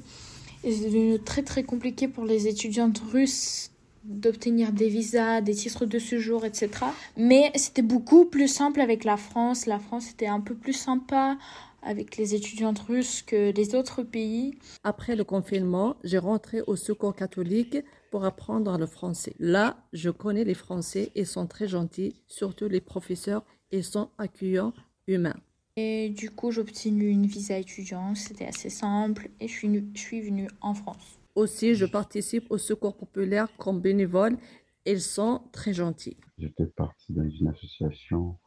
Et 0.65 0.73
c'est 0.73 0.87
devenu 0.87 1.21
très 1.21 1.43
très 1.43 1.63
compliqué 1.63 2.09
pour 2.09 2.25
les 2.25 2.49
étudiantes 2.49 3.01
russes 3.13 3.71
d'obtenir 4.03 4.73
des 4.73 4.89
visas, 4.89 5.43
des 5.43 5.55
titres 5.55 5.87
de 5.87 5.99
séjour, 5.99 6.45
etc. 6.45 6.71
Mais 7.17 7.53
c'était 7.55 7.83
beaucoup 7.83 8.25
plus 8.25 8.49
simple 8.49 8.81
avec 8.81 9.05
la 9.05 9.17
France. 9.17 9.67
La 9.67 9.79
France 9.79 10.11
était 10.11 10.27
un 10.27 10.41
peu 10.41 10.55
plus 10.55 10.73
sympa 10.73 11.37
avec 11.83 12.17
les 12.17 12.35
étudiantes 12.35 12.79
russes 12.81 13.23
que 13.23 13.53
les 13.53 13.75
autres 13.75 14.03
pays. 14.03 14.59
Après 14.85 15.17
le 15.17 15.25
confinement, 15.25 15.97
j'ai 16.05 16.19
rentré 16.19 16.63
au 16.67 16.77
secours 16.77 17.15
catholique 17.15 17.79
pour 18.11 18.25
apprendre 18.25 18.77
le 18.79 18.87
français. 18.87 19.35
Là, 19.39 19.77
je 19.93 20.11
connais 20.11 20.45
les 20.45 20.55
Français 20.55 21.11
et 21.15 21.25
sont 21.25 21.47
très 21.47 21.69
gentils, 21.69 22.15
surtout 22.27 22.69
les 22.69 22.81
professeurs 22.81 23.45
et 23.71 23.83
sont 23.83 24.11
accueillants, 24.19 24.73
humains. 25.07 25.37
Et 25.77 26.09
du 26.09 26.31
coup, 26.31 26.51
j'ai 26.51 26.61
obtenu 26.61 27.09
une 27.09 27.27
visa 27.27 27.57
étudiant, 27.57 28.15
c'était 28.15 28.47
assez 28.47 28.71
simple 28.71 29.31
et 29.41 29.47
je 29.47 29.53
suis, 29.53 29.91
je 29.95 30.01
suis 30.01 30.21
venue 30.21 30.49
en 30.61 30.75
France. 30.75 31.21
Aussi, 31.35 31.75
je 31.75 31.87
participe 31.87 32.51
au 32.51 32.59
secours 32.59 32.97
populaire 32.97 33.49
comme 33.59 33.81
bénévole. 33.81 34.37
Ils 34.85 35.01
sont 35.01 35.43
très 35.53 35.73
gentils. 35.73 36.17
J'étais 36.39 36.67
parti 36.67 37.13
dans 37.13 37.29
une 37.29 37.49
association 37.49 38.39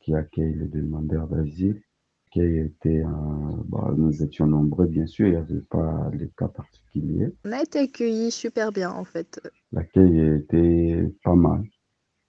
qui 0.00 0.14
accueille 0.14 0.54
les 0.54 0.68
demandeurs 0.68 1.26
d'asile 1.26 1.82
qui 2.30 2.40
était, 2.40 3.02
euh, 3.04 3.56
bah, 3.66 3.92
nous 3.96 4.22
étions 4.22 4.46
nombreux 4.46 4.86
bien 4.86 5.06
sûr, 5.06 5.26
il 5.26 5.32
n'y 5.32 5.36
avait 5.36 5.60
pas 5.70 6.10
les 6.12 6.28
cas 6.36 6.48
particuliers. 6.48 7.32
On 7.44 7.52
a 7.52 7.62
été 7.62 7.80
accueillis 7.80 8.30
super 8.30 8.72
bien 8.72 8.90
en 8.90 9.04
fait. 9.04 9.40
L'accueil 9.72 10.38
était 10.38 11.12
pas 11.22 11.34
mal 11.34 11.62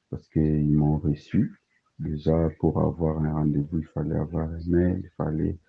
parce 0.10 0.27
qu'ils 0.29 0.72
m'ont 0.72 0.98
reçu. 0.98 1.62
Déjà 2.00 2.50
pour 2.60 2.79
avoir 2.82 3.22
un 3.22 3.34
rendez-vous, 3.34 3.79
il 3.79 3.88
fallait 3.88 4.15
avoir 4.15 4.50
un 4.50 4.60
mail, 4.68 5.01
il 5.03 5.12
fallait 5.18 5.60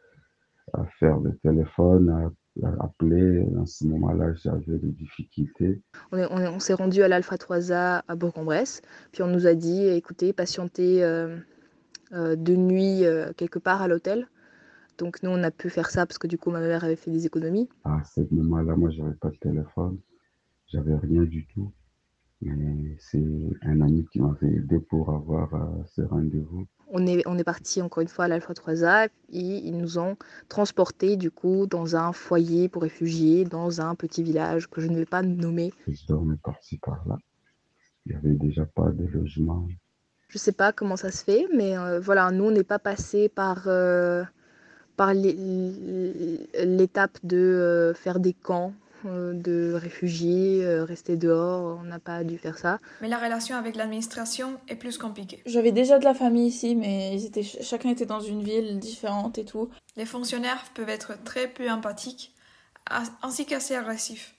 euh, 0.76 0.84
faire 0.98 1.18
le 1.18 1.36
téléphone, 1.38 2.30
appeler. 2.80 3.44
En 3.56 3.66
ce 3.66 3.84
moment-là, 3.86 4.32
j'avais 4.34 4.78
des 4.78 4.92
difficultés. 4.92 5.82
On, 6.12 6.18
on, 6.18 6.60
s'est 6.60 6.74
rendu 6.74 7.02
à 7.02 7.08
l'Alpha 7.08 7.36
3A 7.36 8.02
à 8.06 8.16
Bourg-en-Bresse, 8.16 8.82
puis 9.12 9.22
on 9.22 9.28
nous 9.28 9.46
a 9.46 9.54
dit 9.54 9.86
écoutez, 9.88 10.32
patientez. 10.32 11.02
Euh, 11.02 11.10
euh, 11.10 11.36
de 12.12 12.56
nuit 12.56 13.04
euh, 13.04 13.32
quelque 13.36 13.58
part 13.58 13.82
à 13.82 13.88
l'hôtel. 13.88 14.28
Donc 14.98 15.22
nous, 15.22 15.30
on 15.30 15.42
a 15.42 15.50
pu 15.50 15.70
faire 15.70 15.90
ça 15.90 16.06
parce 16.06 16.18
que 16.18 16.26
du 16.26 16.38
coup, 16.38 16.50
ma 16.50 16.60
mère 16.60 16.84
avait 16.84 16.96
fait 16.96 17.10
des 17.10 17.26
économies. 17.26 17.68
À 17.84 18.02
ce 18.04 18.20
moment-là, 18.30 18.76
moi, 18.76 18.90
j'avais 18.90 19.14
pas 19.14 19.30
de 19.30 19.36
téléphone, 19.36 19.98
j'avais 20.66 20.96
rien 20.96 21.22
du 21.22 21.46
tout. 21.46 21.72
Mais 22.42 22.96
c'est 22.98 23.22
un 23.62 23.80
ami 23.82 24.06
qui 24.10 24.20
m'avait 24.20 24.48
aidé 24.48 24.78
pour 24.78 25.10
avoir 25.10 25.54
euh, 25.54 25.82
ce 25.86 26.00
rendez-vous. 26.00 26.66
On 26.88 27.06
est, 27.06 27.22
on 27.26 27.36
est 27.36 27.44
parti 27.44 27.82
encore 27.82 28.00
une 28.00 28.08
fois 28.08 28.24
à 28.24 28.28
l'Alpha 28.28 28.54
3A 28.54 29.10
et 29.28 29.38
ils 29.38 29.76
nous 29.76 29.98
ont 29.98 30.16
transportés 30.48 31.16
du 31.16 31.30
coup 31.30 31.66
dans 31.66 31.96
un 31.96 32.12
foyer 32.12 32.68
pour 32.68 32.82
réfugiés, 32.82 33.44
dans 33.44 33.82
un 33.82 33.94
petit 33.94 34.22
village 34.22 34.68
que 34.68 34.80
je 34.80 34.88
ne 34.88 34.96
vais 34.96 35.04
pas 35.04 35.22
nommer. 35.22 35.72
Je 35.86 36.06
dormais 36.06 36.36
par-ci 36.42 36.78
par-là. 36.78 37.18
Il 38.06 38.12
n'y 38.12 38.18
avait 38.18 38.34
déjà 38.34 38.64
pas 38.64 38.90
de 38.90 39.04
logement. 39.04 39.68
Je 40.30 40.38
sais 40.38 40.52
pas 40.52 40.72
comment 40.72 40.96
ça 40.96 41.10
se 41.10 41.24
fait, 41.24 41.48
mais 41.52 41.76
euh, 41.76 41.98
voilà, 41.98 42.30
nous, 42.30 42.44
on 42.44 42.50
n'est 42.52 42.62
pas 42.62 42.78
passé 42.78 43.28
par, 43.28 43.64
euh, 43.66 44.22
par 44.96 45.12
l'étape 45.12 47.18
de 47.24 47.36
euh, 47.36 47.94
faire 47.94 48.20
des 48.20 48.32
camps 48.32 48.72
de 49.02 49.72
réfugiés, 49.72 50.62
rester 50.82 51.16
dehors, 51.16 51.78
on 51.80 51.84
n'a 51.84 51.98
pas 51.98 52.22
dû 52.22 52.36
faire 52.36 52.58
ça. 52.58 52.80
Mais 53.00 53.08
la 53.08 53.16
relation 53.16 53.56
avec 53.56 53.74
l'administration 53.74 54.60
est 54.68 54.76
plus 54.76 54.98
compliquée. 54.98 55.42
J'avais 55.46 55.72
déjà 55.72 55.98
de 55.98 56.04
la 56.04 56.12
famille 56.12 56.48
ici, 56.48 56.76
mais 56.76 57.14
ils 57.14 57.24
étaient, 57.24 57.42
chacun 57.42 57.88
était 57.88 58.04
dans 58.04 58.20
une 58.20 58.42
ville 58.42 58.78
différente 58.78 59.38
et 59.38 59.46
tout. 59.46 59.70
Les 59.96 60.04
fonctionnaires 60.04 60.62
peuvent 60.74 60.90
être 60.90 61.14
très 61.24 61.48
peu 61.48 61.70
empathiques, 61.70 62.34
ainsi 63.22 63.46
qu'assez 63.46 63.74
agressifs 63.74 64.34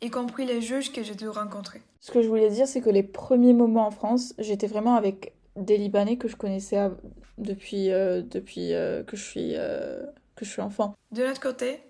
y 0.00 0.10
compris 0.10 0.44
les 0.44 0.60
juges 0.60 0.92
que 0.92 1.02
j'ai 1.02 1.14
dû 1.14 1.28
rencontrer. 1.28 1.82
Ce 2.00 2.12
que 2.12 2.22
je 2.22 2.28
voulais 2.28 2.50
dire, 2.50 2.68
c'est 2.68 2.80
que 2.80 2.90
les 2.90 3.02
premiers 3.02 3.52
moments 3.52 3.86
en 3.86 3.90
France, 3.90 4.34
j'étais 4.38 4.66
vraiment 4.66 4.94
avec 4.96 5.34
des 5.56 5.76
Libanais 5.76 6.16
que 6.16 6.28
je 6.28 6.36
connaissais 6.36 6.90
depuis, 7.38 7.90
euh, 7.90 8.22
depuis 8.22 8.74
euh, 8.74 9.02
que, 9.02 9.16
je 9.16 9.24
suis, 9.24 9.52
euh, 9.56 10.04
que 10.34 10.44
je 10.44 10.50
suis 10.50 10.62
enfant. 10.62 10.94
De 11.12 11.22
l'autre 11.22 11.40
côté, 11.40 11.80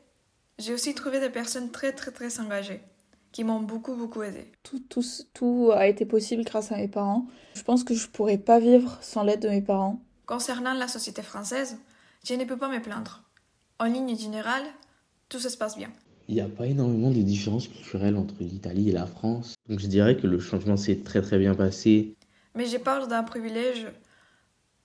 j'ai 0.58 0.72
aussi 0.72 0.94
trouvé 0.94 1.20
des 1.20 1.30
personnes 1.30 1.70
très 1.70 1.92
très 1.92 2.10
très 2.10 2.40
engagées 2.40 2.80
qui 3.32 3.44
m'ont 3.44 3.60
beaucoup 3.60 3.94
beaucoup 3.94 4.22
aidé. 4.22 4.50
Tout, 4.62 4.78
tout, 4.88 5.04
tout 5.34 5.70
a 5.74 5.86
été 5.86 6.06
possible 6.06 6.42
grâce 6.44 6.72
à 6.72 6.76
mes 6.76 6.88
parents. 6.88 7.26
Je 7.54 7.62
pense 7.62 7.84
que 7.84 7.92
je 7.92 8.08
pourrais 8.08 8.38
pas 8.38 8.58
vivre 8.58 8.96
sans 9.02 9.24
l'aide 9.24 9.40
de 9.40 9.50
mes 9.50 9.60
parents. 9.60 10.00
Concernant 10.24 10.72
la 10.72 10.88
société 10.88 11.22
française, 11.22 11.76
je 12.24 12.34
ne 12.34 12.44
peux 12.44 12.56
pas 12.56 12.68
me 12.68 12.80
plaindre. 12.80 13.22
En 13.78 13.84
ligne 13.84 14.16
générale, 14.16 14.64
tout 15.28 15.38
se 15.38 15.54
passe 15.54 15.76
bien. 15.76 15.90
Il 16.28 16.34
n'y 16.34 16.40
a 16.40 16.48
pas 16.48 16.66
énormément 16.66 17.10
de 17.10 17.22
différences 17.22 17.68
culturelles 17.68 18.16
entre 18.16 18.34
l'Italie 18.40 18.88
et 18.90 18.92
la 18.92 19.06
France. 19.06 19.54
Donc 19.68 19.78
je 19.78 19.86
dirais 19.86 20.16
que 20.16 20.26
le 20.26 20.40
changement 20.40 20.76
s'est 20.76 21.02
très 21.04 21.22
très 21.22 21.38
bien 21.38 21.54
passé. 21.54 22.14
Mais 22.54 22.66
j'ai 22.66 22.78
peur 22.78 23.06
d'un 23.06 23.22
privilège 23.22 23.86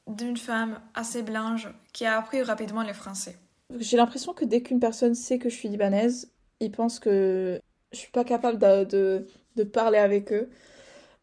d'une 0.08 0.38
femme 0.38 0.80
assez 0.94 1.24
blanche 1.24 1.68
qui 1.94 2.06
a 2.06 2.18
appris 2.18 2.42
rapidement 2.44 2.84
le 2.84 2.94
français. 2.94 3.38
J'ai 3.80 3.98
l'impression 3.98 4.34
que 4.34 4.46
dès 4.46 4.62
qu'une 4.62 4.80
personne 4.80 5.16
sait 5.16 5.40
que 5.40 5.50
je 5.50 5.56
suis 5.56 5.70
libanaise, 5.70 6.32
ils 6.60 6.72
pensent 6.72 7.00
que 7.00 7.60
je 7.92 7.98
suis 7.98 8.12
pas 8.12 8.24
capable 8.24 8.60
de, 8.60 8.84
de, 8.84 9.28
de 9.56 9.64
parler 9.64 9.98
avec 9.98 10.32
eux, 10.34 10.50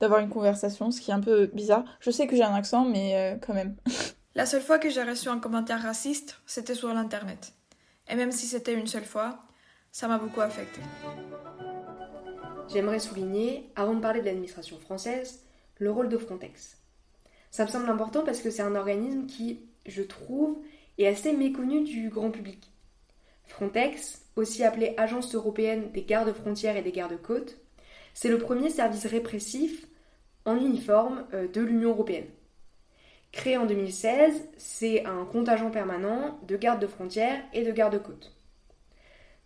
d'avoir 0.00 0.20
une 0.20 0.30
conversation, 0.30 0.90
ce 0.90 1.00
qui 1.00 1.10
est 1.10 1.14
un 1.14 1.20
peu 1.20 1.46
bizarre. 1.46 1.84
Je 2.00 2.10
sais 2.10 2.26
que 2.26 2.36
j'ai 2.36 2.42
un 2.42 2.54
accent, 2.54 2.84
mais 2.84 3.14
euh, 3.16 3.36
quand 3.36 3.54
même. 3.54 3.76
La 4.34 4.46
seule 4.46 4.62
fois 4.62 4.78
que 4.78 4.88
j'ai 4.88 5.02
reçu 5.02 5.28
un 5.28 5.40
commentaire 5.40 5.82
raciste, 5.82 6.40
c'était 6.46 6.74
sur 6.74 6.92
l'internet. 6.94 7.54
Et 8.08 8.14
même 8.14 8.32
si 8.32 8.46
c'était 8.46 8.74
une 8.74 8.86
seule 8.86 9.04
fois, 9.04 9.40
ça 9.92 10.08
m'a 10.08 10.18
beaucoup 10.18 10.40
affecté. 10.40 10.80
J'aimerais 12.68 12.98
souligner, 12.98 13.70
avant 13.76 13.94
de 13.94 14.00
parler 14.00 14.20
de 14.20 14.26
l'administration 14.26 14.78
française, 14.78 15.44
le 15.78 15.90
rôle 15.90 16.08
de 16.08 16.18
Frontex. 16.18 16.76
Ça 17.50 17.64
me 17.64 17.70
semble 17.70 17.88
important 17.88 18.24
parce 18.24 18.40
que 18.40 18.50
c'est 18.50 18.62
un 18.62 18.76
organisme 18.76 19.26
qui, 19.26 19.60
je 19.86 20.02
trouve, 20.02 20.58
est 20.98 21.06
assez 21.06 21.32
méconnu 21.32 21.84
du 21.84 22.10
grand 22.10 22.30
public. 22.30 22.70
Frontex, 23.46 24.26
aussi 24.36 24.62
appelé 24.62 24.94
Agence 24.98 25.34
européenne 25.34 25.90
des 25.92 26.02
gardes 26.02 26.32
frontières 26.32 26.76
et 26.76 26.82
des 26.82 26.92
gardes-côtes, 26.92 27.56
c'est 28.12 28.28
le 28.28 28.38
premier 28.38 28.68
service 28.68 29.06
répressif 29.06 29.86
en 30.44 30.56
uniforme 30.56 31.24
euh, 31.32 31.48
de 31.48 31.60
l'Union 31.60 31.90
européenne. 31.90 32.26
Créé 33.32 33.56
en 33.56 33.66
2016, 33.66 34.48
c'est 34.56 35.04
un 35.04 35.24
contingent 35.24 35.70
permanent 35.70 36.38
de 36.46 36.56
gardes 36.56 36.80
de 36.80 36.86
frontières 36.86 37.42
et 37.52 37.64
de 37.64 37.72
gardes-côtes. 37.72 38.37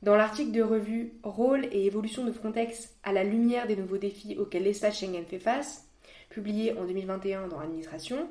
Dans 0.03 0.17
l'article 0.17 0.51
de 0.51 0.63
revue 0.63 1.13
Rôle 1.23 1.67
et 1.71 1.87
évolution 1.87 2.25
de 2.25 2.33
Frontex 2.33 2.93
à 3.05 3.13
la 3.13 3.23
lumière 3.23 3.69
des 3.69 3.77
nouveaux 3.77 3.99
défis 3.99 4.37
auxquels 4.37 4.65
l'espace 4.65 4.99
Schengen 4.99 5.25
fait 5.25 5.39
face, 5.39 5.87
publié 6.29 6.77
en 6.77 6.85
2021 6.85 7.47
dans 7.47 7.61
l'administration, 7.61 8.29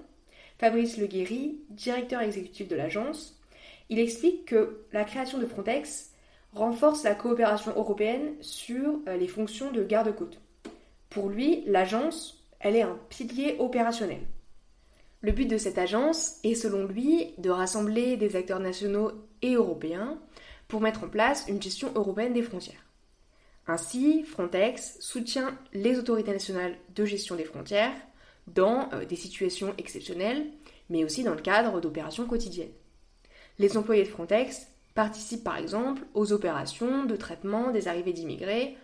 Fabrice 0.57 0.97
Leguéry, 0.97 1.61
directeur 1.69 2.19
exécutif 2.19 2.67
de 2.67 2.75
l'agence, 2.75 3.39
il 3.89 3.99
explique 3.99 4.45
que 4.45 4.81
la 4.91 5.05
création 5.05 5.37
de 5.37 5.45
Frontex 5.45 6.11
renforce 6.53 7.03
la 7.03 7.15
coopération 7.15 7.71
européenne 7.77 8.33
sur 8.41 8.99
euh, 9.07 9.15
les 9.15 9.29
fonctions 9.29 9.71
de 9.71 9.83
garde-côte. 9.83 10.41
Pour 11.09 11.29
lui, 11.29 11.63
l'agence, 11.67 12.45
elle 12.59 12.75
est 12.75 12.81
un 12.81 12.99
pilier 13.07 13.55
opérationnel. 13.59 14.21
Le 15.21 15.31
but 15.31 15.45
de 15.45 15.57
cette 15.57 15.77
agence 15.77 16.37
est, 16.43 16.55
selon 16.55 16.83
lui, 16.83 17.33
de 17.37 17.49
rassembler 17.49 18.17
des 18.17 18.35
acteurs 18.35 18.59
nationaux 18.59 19.11
et 19.41 19.53
européens 19.53 20.19
pour 20.71 20.79
mettre 20.79 21.03
en 21.03 21.09
place 21.09 21.43
une 21.49 21.61
gestion 21.61 21.91
européenne 21.95 22.31
des 22.31 22.41
frontières. 22.41 22.85
Ainsi, 23.67 24.23
Frontex 24.23 24.95
soutient 25.01 25.53
les 25.73 25.99
autorités 25.99 26.31
nationales 26.31 26.77
de 26.95 27.03
gestion 27.03 27.35
des 27.35 27.43
frontières 27.43 27.91
dans 28.47 28.89
euh, 28.93 29.03
des 29.03 29.17
situations 29.17 29.73
exceptionnelles, 29.77 30.45
mais 30.89 31.03
aussi 31.03 31.25
dans 31.25 31.35
le 31.35 31.41
cadre 31.41 31.81
d'opérations 31.81 32.25
quotidiennes. 32.25 32.71
Les 33.59 33.75
employés 33.75 34.03
de 34.03 34.07
Frontex 34.07 34.65
participent 34.95 35.43
par 35.43 35.57
exemple 35.57 36.03
aux 36.13 36.31
opérations 36.31 37.03
de 37.03 37.17
traitement 37.17 37.71
des 37.71 37.89
arrivées 37.89 38.13
d'immigrés 38.13 38.77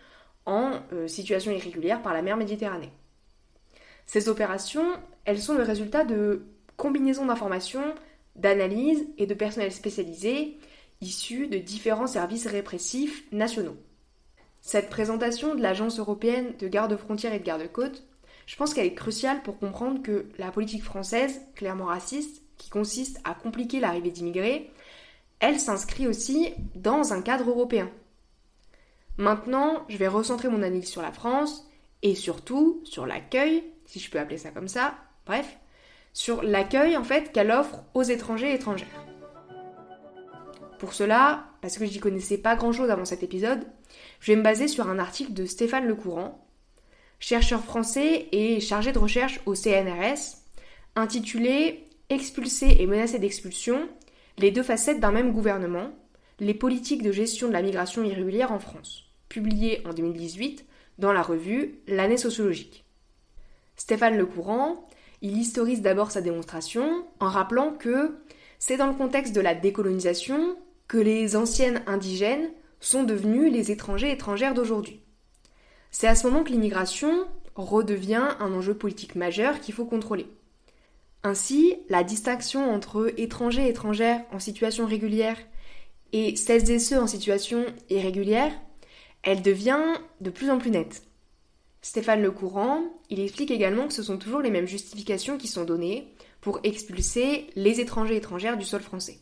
en 0.44 0.80
euh, 0.92 1.08
situation 1.08 1.52
irrégulière 1.52 2.02
par 2.02 2.12
la 2.12 2.20
mer 2.20 2.36
Méditerranée. 2.36 2.92
Ces 4.04 4.28
opérations, 4.28 4.92
elles 5.24 5.40
sont 5.40 5.54
le 5.54 5.62
résultat 5.62 6.04
de 6.04 6.42
combinaisons 6.76 7.24
d'informations, 7.24 7.94
d'analyses 8.36 9.06
et 9.16 9.26
de 9.26 9.32
personnel 9.32 9.72
spécialisé 9.72 10.58
issus 11.00 11.46
de 11.46 11.58
différents 11.58 12.06
services 12.06 12.46
répressifs 12.46 13.24
nationaux. 13.32 13.76
Cette 14.60 14.90
présentation 14.90 15.54
de 15.54 15.62
l'Agence 15.62 15.98
européenne 15.98 16.54
de 16.58 16.68
garde-frontières 16.68 17.34
et 17.34 17.38
de 17.38 17.44
garde-côtes 17.44 18.08
je 18.48 18.56
pense 18.56 18.72
qu'elle 18.72 18.86
est 18.86 18.94
cruciale 18.94 19.42
pour 19.42 19.58
comprendre 19.58 20.02
que 20.02 20.24
la 20.38 20.50
politique 20.50 20.82
française, 20.82 21.42
clairement 21.54 21.84
raciste, 21.84 22.42
qui 22.56 22.70
consiste 22.70 23.20
à 23.24 23.34
compliquer 23.34 23.78
l'arrivée 23.78 24.10
d'immigrés, 24.10 24.70
elle 25.38 25.60
s'inscrit 25.60 26.08
aussi 26.08 26.54
dans 26.74 27.12
un 27.12 27.20
cadre 27.20 27.50
européen. 27.50 27.90
Maintenant, 29.18 29.84
je 29.90 29.98
vais 29.98 30.08
recentrer 30.08 30.48
mon 30.48 30.62
analyse 30.62 30.88
sur 30.88 31.02
la 31.02 31.12
France 31.12 31.68
et 32.00 32.14
surtout 32.14 32.80
sur 32.84 33.04
l'accueil, 33.04 33.64
si 33.84 34.00
je 34.00 34.10
peux 34.10 34.18
appeler 34.18 34.38
ça 34.38 34.50
comme 34.50 34.68
ça, 34.68 34.94
bref, 35.26 35.58
sur 36.14 36.42
l'accueil 36.42 36.96
en 36.96 37.04
fait 37.04 37.32
qu'elle 37.32 37.50
offre 37.50 37.84
aux 37.92 38.02
étrangers 38.02 38.52
et 38.52 38.54
étrangères. 38.54 39.07
Pour 40.78 40.94
cela, 40.94 41.48
parce 41.60 41.76
que 41.76 41.86
j'y 41.86 41.98
connaissais 41.98 42.38
pas 42.38 42.54
grand 42.54 42.72
chose 42.72 42.90
avant 42.90 43.04
cet 43.04 43.22
épisode, 43.22 43.66
je 44.20 44.32
vais 44.32 44.36
me 44.36 44.42
baser 44.42 44.68
sur 44.68 44.88
un 44.88 44.98
article 44.98 45.32
de 45.32 45.44
Stéphane 45.44 45.86
Lecourant, 45.86 46.46
chercheur 47.18 47.64
français 47.64 48.28
et 48.30 48.60
chargé 48.60 48.92
de 48.92 48.98
recherche 48.98 49.40
au 49.46 49.54
CNRS, 49.54 50.36
intitulé 50.94 51.84
Expulsés 52.10 52.76
et 52.78 52.86
menacés 52.86 53.18
d'expulsion, 53.18 53.86
les 54.38 54.50
deux 54.50 54.62
facettes 54.62 54.98
d'un 54.98 55.12
même 55.12 55.32
gouvernement, 55.32 55.90
les 56.40 56.54
politiques 56.54 57.02
de 57.02 57.12
gestion 57.12 57.48
de 57.48 57.52
la 57.52 57.60
migration 57.60 58.02
irrégulière 58.02 58.52
en 58.52 58.58
France, 58.58 59.04
publié 59.28 59.82
en 59.84 59.92
2018 59.92 60.64
dans 60.98 61.12
la 61.12 61.20
revue 61.20 61.80
L'année 61.86 62.16
sociologique. 62.16 62.86
Stéphane 63.76 64.16
Lecourant, 64.16 64.88
il 65.20 65.36
historise 65.36 65.82
d'abord 65.82 66.10
sa 66.10 66.22
démonstration 66.22 67.04
en 67.20 67.28
rappelant 67.28 67.72
que 67.72 68.16
c'est 68.58 68.76
dans 68.76 68.86
le 68.86 68.94
contexte 68.94 69.34
de 69.34 69.40
la 69.40 69.54
décolonisation 69.54 70.56
que 70.88 70.98
les 70.98 71.36
anciennes 71.36 71.82
indigènes 71.86 72.50
sont 72.80 73.04
devenues 73.04 73.50
les 73.50 73.70
étrangers 73.70 74.10
étrangères 74.10 74.54
d'aujourd'hui. 74.54 75.02
C'est 75.90 76.06
à 76.06 76.14
ce 76.14 76.26
moment 76.26 76.44
que 76.44 76.50
l'immigration 76.50 77.26
redevient 77.54 78.28
un 78.40 78.52
enjeu 78.52 78.74
politique 78.74 79.14
majeur 79.14 79.60
qu'il 79.60 79.74
faut 79.74 79.84
contrôler. 79.84 80.26
Ainsi, 81.24 81.76
la 81.88 82.04
distinction 82.04 82.72
entre 82.72 83.12
étrangers 83.16 83.68
étrangères 83.68 84.22
en 84.32 84.38
situation 84.38 84.86
régulière 84.86 85.36
et 86.12 86.36
celles 86.36 86.70
et 86.70 86.78
ceux 86.78 86.98
en 86.98 87.06
situation 87.06 87.66
irrégulière, 87.90 88.52
elle 89.22 89.42
devient 89.42 89.82
de 90.20 90.30
plus 90.30 90.50
en 90.50 90.58
plus 90.58 90.70
nette. 90.70 91.02
Stéphane 91.82 92.22
Lecourant, 92.22 92.82
il 93.10 93.20
explique 93.20 93.50
également 93.50 93.88
que 93.88 93.94
ce 93.94 94.02
sont 94.02 94.16
toujours 94.16 94.40
les 94.40 94.50
mêmes 94.50 94.66
justifications 94.66 95.38
qui 95.38 95.48
sont 95.48 95.64
données 95.64 96.12
pour 96.40 96.60
expulser 96.62 97.48
les 97.56 97.80
étrangers 97.80 98.16
étrangères 98.16 98.56
du 98.56 98.64
sol 98.64 98.80
français. 98.80 99.18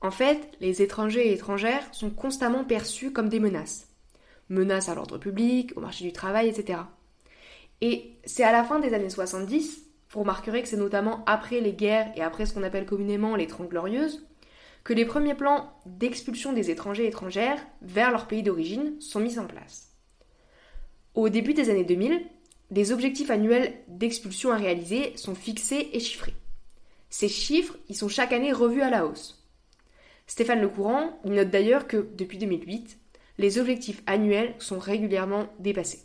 En 0.00 0.10
fait, 0.10 0.50
les 0.60 0.82
étrangers 0.82 1.28
et 1.28 1.32
étrangères 1.32 1.86
sont 1.92 2.10
constamment 2.10 2.64
perçus 2.64 3.12
comme 3.12 3.28
des 3.28 3.40
menaces. 3.40 3.88
Menaces 4.48 4.88
à 4.88 4.94
l'ordre 4.94 5.18
public, 5.18 5.72
au 5.76 5.80
marché 5.80 6.04
du 6.04 6.12
travail, 6.12 6.48
etc. 6.48 6.80
Et 7.80 8.12
c'est 8.24 8.44
à 8.44 8.52
la 8.52 8.64
fin 8.64 8.78
des 8.78 8.94
années 8.94 9.10
70, 9.10 9.84
vous 10.10 10.20
remarquerez 10.20 10.62
que 10.62 10.68
c'est 10.68 10.76
notamment 10.76 11.22
après 11.26 11.60
les 11.60 11.72
guerres 11.72 12.12
et 12.16 12.22
après 12.22 12.46
ce 12.46 12.54
qu'on 12.54 12.62
appelle 12.62 12.86
communément 12.86 13.36
les 13.36 13.46
Trente 13.46 13.68
Glorieuses, 13.68 14.26
que 14.84 14.94
les 14.94 15.04
premiers 15.04 15.34
plans 15.34 15.72
d'expulsion 15.84 16.52
des 16.52 16.70
étrangers 16.70 17.04
et 17.04 17.08
étrangères 17.08 17.60
vers 17.82 18.10
leur 18.10 18.26
pays 18.26 18.42
d'origine 18.42 18.98
sont 19.00 19.20
mis 19.20 19.38
en 19.38 19.46
place. 19.46 19.92
Au 21.14 21.28
début 21.28 21.52
des 21.52 21.68
années 21.68 21.84
2000, 21.84 22.24
des 22.70 22.92
objectifs 22.92 23.30
annuels 23.30 23.74
d'expulsion 23.88 24.50
à 24.50 24.56
réaliser 24.56 25.16
sont 25.16 25.34
fixés 25.34 25.90
et 25.92 26.00
chiffrés. 26.00 26.34
Ces 27.10 27.28
chiffres, 27.28 27.76
ils 27.88 27.96
sont 27.96 28.08
chaque 28.08 28.32
année 28.32 28.52
revus 28.52 28.82
à 28.82 28.90
la 28.90 29.06
hausse. 29.06 29.37
Stéphane 30.28 30.60
Lecourant 30.60 31.18
note 31.24 31.48
d'ailleurs 31.48 31.88
que 31.88 32.06
depuis 32.14 32.36
2008, 32.36 32.98
les 33.38 33.58
objectifs 33.58 34.02
annuels 34.06 34.54
sont 34.58 34.78
régulièrement 34.78 35.46
dépassés. 35.58 36.02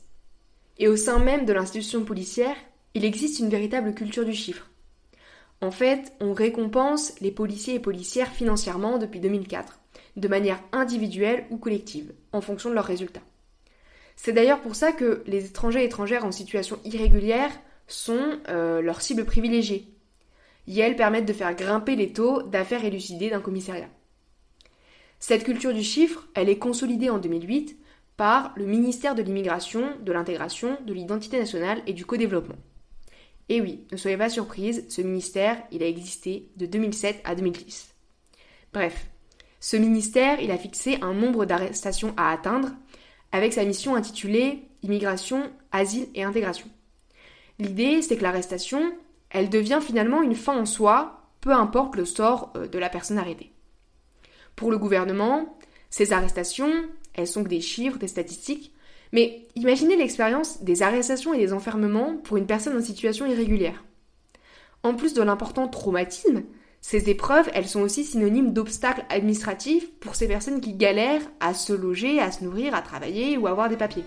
Et 0.79 0.87
au 0.87 0.95
sein 0.95 1.19
même 1.19 1.45
de 1.45 1.51
l'institution 1.51 2.05
policière, 2.05 2.55
il 2.93 3.03
existe 3.03 3.39
une 3.39 3.49
véritable 3.49 3.93
culture 3.93 4.23
du 4.23 4.33
chiffre. 4.33 4.71
En 5.61 5.71
fait, 5.71 6.13
on 6.21 6.33
récompense 6.33 7.19
les 7.19 7.31
policiers 7.31 7.75
et 7.75 7.79
policières 7.79 8.31
financièrement 8.31 8.97
depuis 8.97 9.19
2004, 9.19 9.79
de 10.15 10.27
manière 10.29 10.63
individuelle 10.71 11.45
ou 11.49 11.57
collective, 11.57 12.13
en 12.31 12.39
fonction 12.39 12.69
de 12.69 12.75
leurs 12.75 12.85
résultats. 12.85 13.21
C'est 14.15 14.33
d'ailleurs 14.33 14.61
pour 14.61 14.75
ça 14.75 14.93
que 14.93 15.23
les 15.27 15.45
étrangers 15.45 15.81
et 15.81 15.85
étrangères 15.85 16.25
en 16.25 16.31
situation 16.31 16.79
irrégulière 16.85 17.51
sont 17.87 18.39
euh, 18.47 18.81
leur 18.81 19.01
cible 19.01 19.25
privilégiée. 19.25 19.89
Elles 20.67 20.95
permettent 20.95 21.25
de 21.25 21.33
faire 21.33 21.55
grimper 21.55 21.97
les 21.97 22.13
taux 22.13 22.41
d'affaires 22.43 22.85
élucidées 22.85 23.29
d'un 23.29 23.41
commissariat. 23.41 23.89
Cette 25.25 25.45
culture 25.45 25.73
du 25.73 25.83
chiffre, 25.83 26.27
elle 26.33 26.49
est 26.49 26.57
consolidée 26.57 27.09
en 27.09 27.17
2008 27.17 27.77
par 28.17 28.51
le 28.57 28.65
ministère 28.65 29.15
de 29.15 29.21
l'Immigration, 29.21 29.93
de 30.01 30.11
l'Intégration, 30.11 30.77
de 30.85 30.93
l'Identité 30.93 31.39
nationale 31.39 31.81
et 31.87 31.93
du 31.93 32.05
Co-développement. 32.05 32.57
Et 33.47 33.61
oui, 33.61 33.87
ne 33.93 33.95
soyez 33.95 34.17
pas 34.17 34.27
surprise, 34.27 34.85
ce 34.89 35.01
ministère, 35.01 35.63
il 35.71 35.81
a 35.81 35.87
existé 35.87 36.49
de 36.57 36.65
2007 36.65 37.21
à 37.23 37.35
2010. 37.35 37.95
Bref, 38.73 39.07
ce 39.61 39.77
ministère, 39.77 40.41
il 40.41 40.51
a 40.51 40.57
fixé 40.57 40.97
un 41.01 41.13
nombre 41.13 41.45
d'arrestations 41.45 42.13
à 42.17 42.29
atteindre 42.29 42.71
avec 43.31 43.53
sa 43.53 43.63
mission 43.63 43.95
intitulée 43.95 44.67
Immigration, 44.81 45.49
Asile 45.71 46.09
et 46.15 46.23
Intégration. 46.23 46.67
L'idée, 47.59 48.01
c'est 48.01 48.17
que 48.17 48.23
l'arrestation, 48.23 48.93
elle 49.29 49.49
devient 49.49 49.79
finalement 49.81 50.21
une 50.21 50.35
fin 50.35 50.59
en 50.59 50.65
soi, 50.65 51.21
peu 51.39 51.53
importe 51.53 51.95
le 51.95 52.03
sort 52.03 52.51
euh, 52.57 52.67
de 52.67 52.77
la 52.77 52.89
personne 52.89 53.17
arrêtée. 53.17 53.53
Pour 54.55 54.71
le 54.71 54.77
gouvernement, 54.77 55.57
ces 55.89 56.13
arrestations, 56.13 56.71
elles 57.13 57.27
sont 57.27 57.43
que 57.43 57.49
des 57.49 57.61
chiffres, 57.61 57.97
des 57.97 58.07
statistiques, 58.07 58.73
mais 59.11 59.47
imaginez 59.55 59.95
l'expérience 59.95 60.63
des 60.63 60.81
arrestations 60.81 61.33
et 61.33 61.39
des 61.39 61.53
enfermements 61.53 62.17
pour 62.17 62.37
une 62.37 62.47
personne 62.47 62.77
en 62.77 62.81
situation 62.81 63.25
irrégulière. 63.25 63.83
En 64.81 64.95
plus 64.95 65.13
de 65.13 65.21
l'important 65.21 65.67
traumatisme, 65.67 66.43
ces 66.81 67.09
épreuves, 67.09 67.49
elles 67.53 67.67
sont 67.67 67.81
aussi 67.81 68.03
synonymes 68.03 68.51
d'obstacles 68.51 69.05
administratifs 69.09 69.89
pour 69.99 70.15
ces 70.15 70.27
personnes 70.27 70.59
qui 70.59 70.73
galèrent 70.73 71.21
à 71.39 71.53
se 71.53 71.71
loger, 71.71 72.19
à 72.19 72.31
se 72.31 72.43
nourrir, 72.43 72.75
à 72.75 72.81
travailler 72.81 73.37
ou 73.37 73.47
à 73.47 73.51
avoir 73.51 73.69
des 73.69 73.77
papiers. 73.77 74.03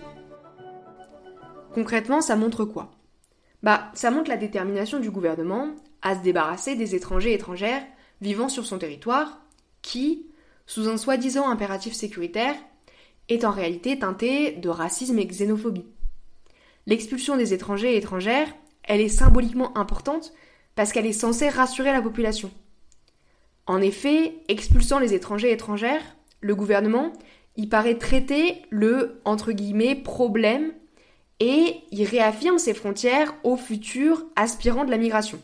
Concrètement, 1.73 2.21
ça 2.21 2.35
montre 2.35 2.65
quoi? 2.65 2.91
Bah, 3.63 3.91
ça 3.95 4.11
montre 4.11 4.29
la 4.29 4.37
détermination 4.37 4.99
du 4.99 5.09
gouvernement 5.09 5.71
à 6.03 6.15
se 6.15 6.21
débarrasser 6.21 6.75
des 6.75 6.93
étrangers 6.93 7.31
et 7.31 7.35
étrangères 7.35 7.83
vivant 8.21 8.49
sur 8.49 8.65
son 8.65 8.77
territoire 8.77 9.41
qui, 9.81 10.27
sous 10.67 10.87
un 10.87 10.97
soi-disant 10.97 11.49
impératif 11.49 11.93
sécuritaire, 11.93 12.55
est 13.29 13.43
en 13.43 13.51
réalité 13.51 13.99
teintée 13.99 14.51
de 14.53 14.69
racisme 14.69 15.19
et 15.19 15.25
xénophobie. 15.25 15.85
L'expulsion 16.85 17.35
des 17.35 17.53
étrangers 17.53 17.93
et 17.93 17.97
étrangères, 17.97 18.47
elle 18.83 19.01
est 19.01 19.09
symboliquement 19.09 19.77
importante 19.77 20.33
parce 20.75 20.91
qu'elle 20.91 21.05
est 21.05 21.13
censée 21.13 21.49
rassurer 21.49 21.91
la 21.91 22.01
population. 22.01 22.51
En 23.65 23.81
effet, 23.81 24.35
expulsant 24.47 24.99
les 24.99 25.13
étrangers 25.13 25.49
et 25.49 25.53
étrangères, 25.53 26.03
le 26.39 26.55
gouvernement, 26.55 27.11
y 27.57 27.67
paraît 27.67 27.97
traiter 27.97 28.61
le 28.69 29.19
entre 29.25 29.51
guillemets 29.51 29.95
problème 29.95 30.71
et 31.39 31.81
il 31.91 32.05
réaffirme 32.05 32.59
ses 32.59 32.73
frontières 32.73 33.35
aux 33.43 33.57
futurs 33.57 34.23
aspirants 34.35 34.85
de 34.85 34.91
la 34.91 34.97
migration. 34.97 35.39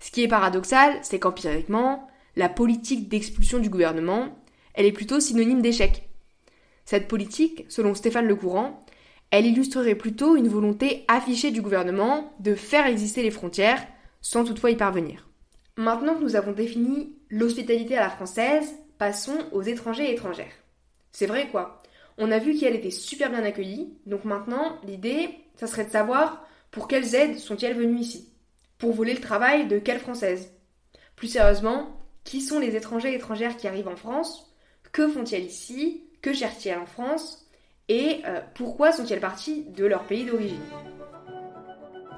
Ce 0.00 0.10
qui 0.10 0.22
est 0.22 0.28
paradoxal, 0.28 0.98
c'est 1.02 1.18
qu'empiriquement, 1.18 2.08
la 2.36 2.48
politique 2.48 3.08
d'expulsion 3.08 3.58
du 3.58 3.70
gouvernement, 3.70 4.38
elle 4.74 4.86
est 4.86 4.92
plutôt 4.92 5.20
synonyme 5.20 5.62
d'échec. 5.62 6.08
Cette 6.84 7.08
politique, 7.08 7.64
selon 7.68 7.94
Stéphane 7.94 8.26
Lecourant, 8.26 8.84
elle 9.30 9.46
illustrerait 9.46 9.96
plutôt 9.96 10.36
une 10.36 10.48
volonté 10.48 11.04
affichée 11.08 11.50
du 11.50 11.62
gouvernement 11.62 12.34
de 12.38 12.54
faire 12.54 12.86
exister 12.86 13.22
les 13.22 13.30
frontières 13.30 13.84
sans 14.20 14.44
toutefois 14.44 14.70
y 14.70 14.76
parvenir. 14.76 15.28
Maintenant 15.76 16.14
que 16.14 16.22
nous 16.22 16.36
avons 16.36 16.52
défini 16.52 17.16
l'hospitalité 17.28 17.96
à 17.96 18.02
la 18.02 18.10
française, 18.10 18.74
passons 18.98 19.38
aux 19.52 19.62
étrangers 19.62 20.10
et 20.10 20.12
étrangères. 20.12 20.52
C'est 21.12 21.26
vrai 21.26 21.48
quoi. 21.48 21.82
On 22.18 22.30
a 22.30 22.38
vu 22.38 22.54
qu'elle 22.54 22.76
était 22.76 22.90
super 22.90 23.30
bien 23.30 23.44
accueillie, 23.44 23.98
donc 24.06 24.24
maintenant 24.24 24.78
l'idée, 24.86 25.30
ça 25.56 25.66
serait 25.66 25.84
de 25.84 25.90
savoir 25.90 26.46
pour 26.70 26.88
quelles 26.88 27.14
aides 27.14 27.38
sont-elles 27.38 27.76
venues 27.76 28.00
ici 28.00 28.32
Pour 28.78 28.92
voler 28.92 29.14
le 29.14 29.20
travail 29.20 29.66
de 29.66 29.78
quelle 29.78 29.98
française? 29.98 30.52
Plus 31.14 31.28
sérieusement, 31.28 32.05
qui 32.26 32.40
sont 32.42 32.58
les 32.58 32.76
étrangers 32.76 33.12
et 33.12 33.14
étrangères 33.14 33.56
qui 33.56 33.68
arrivent 33.68 33.88
en 33.88 33.96
France? 33.96 34.52
Que 34.92 35.08
font-elles 35.08 35.44
ici? 35.44 36.02
Que 36.20 36.34
cherchent-elles 36.34 36.78
en 36.78 36.86
France? 36.86 37.46
Et 37.88 38.20
euh, 38.26 38.40
pourquoi 38.54 38.92
sont-elles 38.92 39.20
parties 39.20 39.64
de 39.76 39.86
leur 39.86 40.04
pays 40.04 40.26
d'origine? 40.26 40.60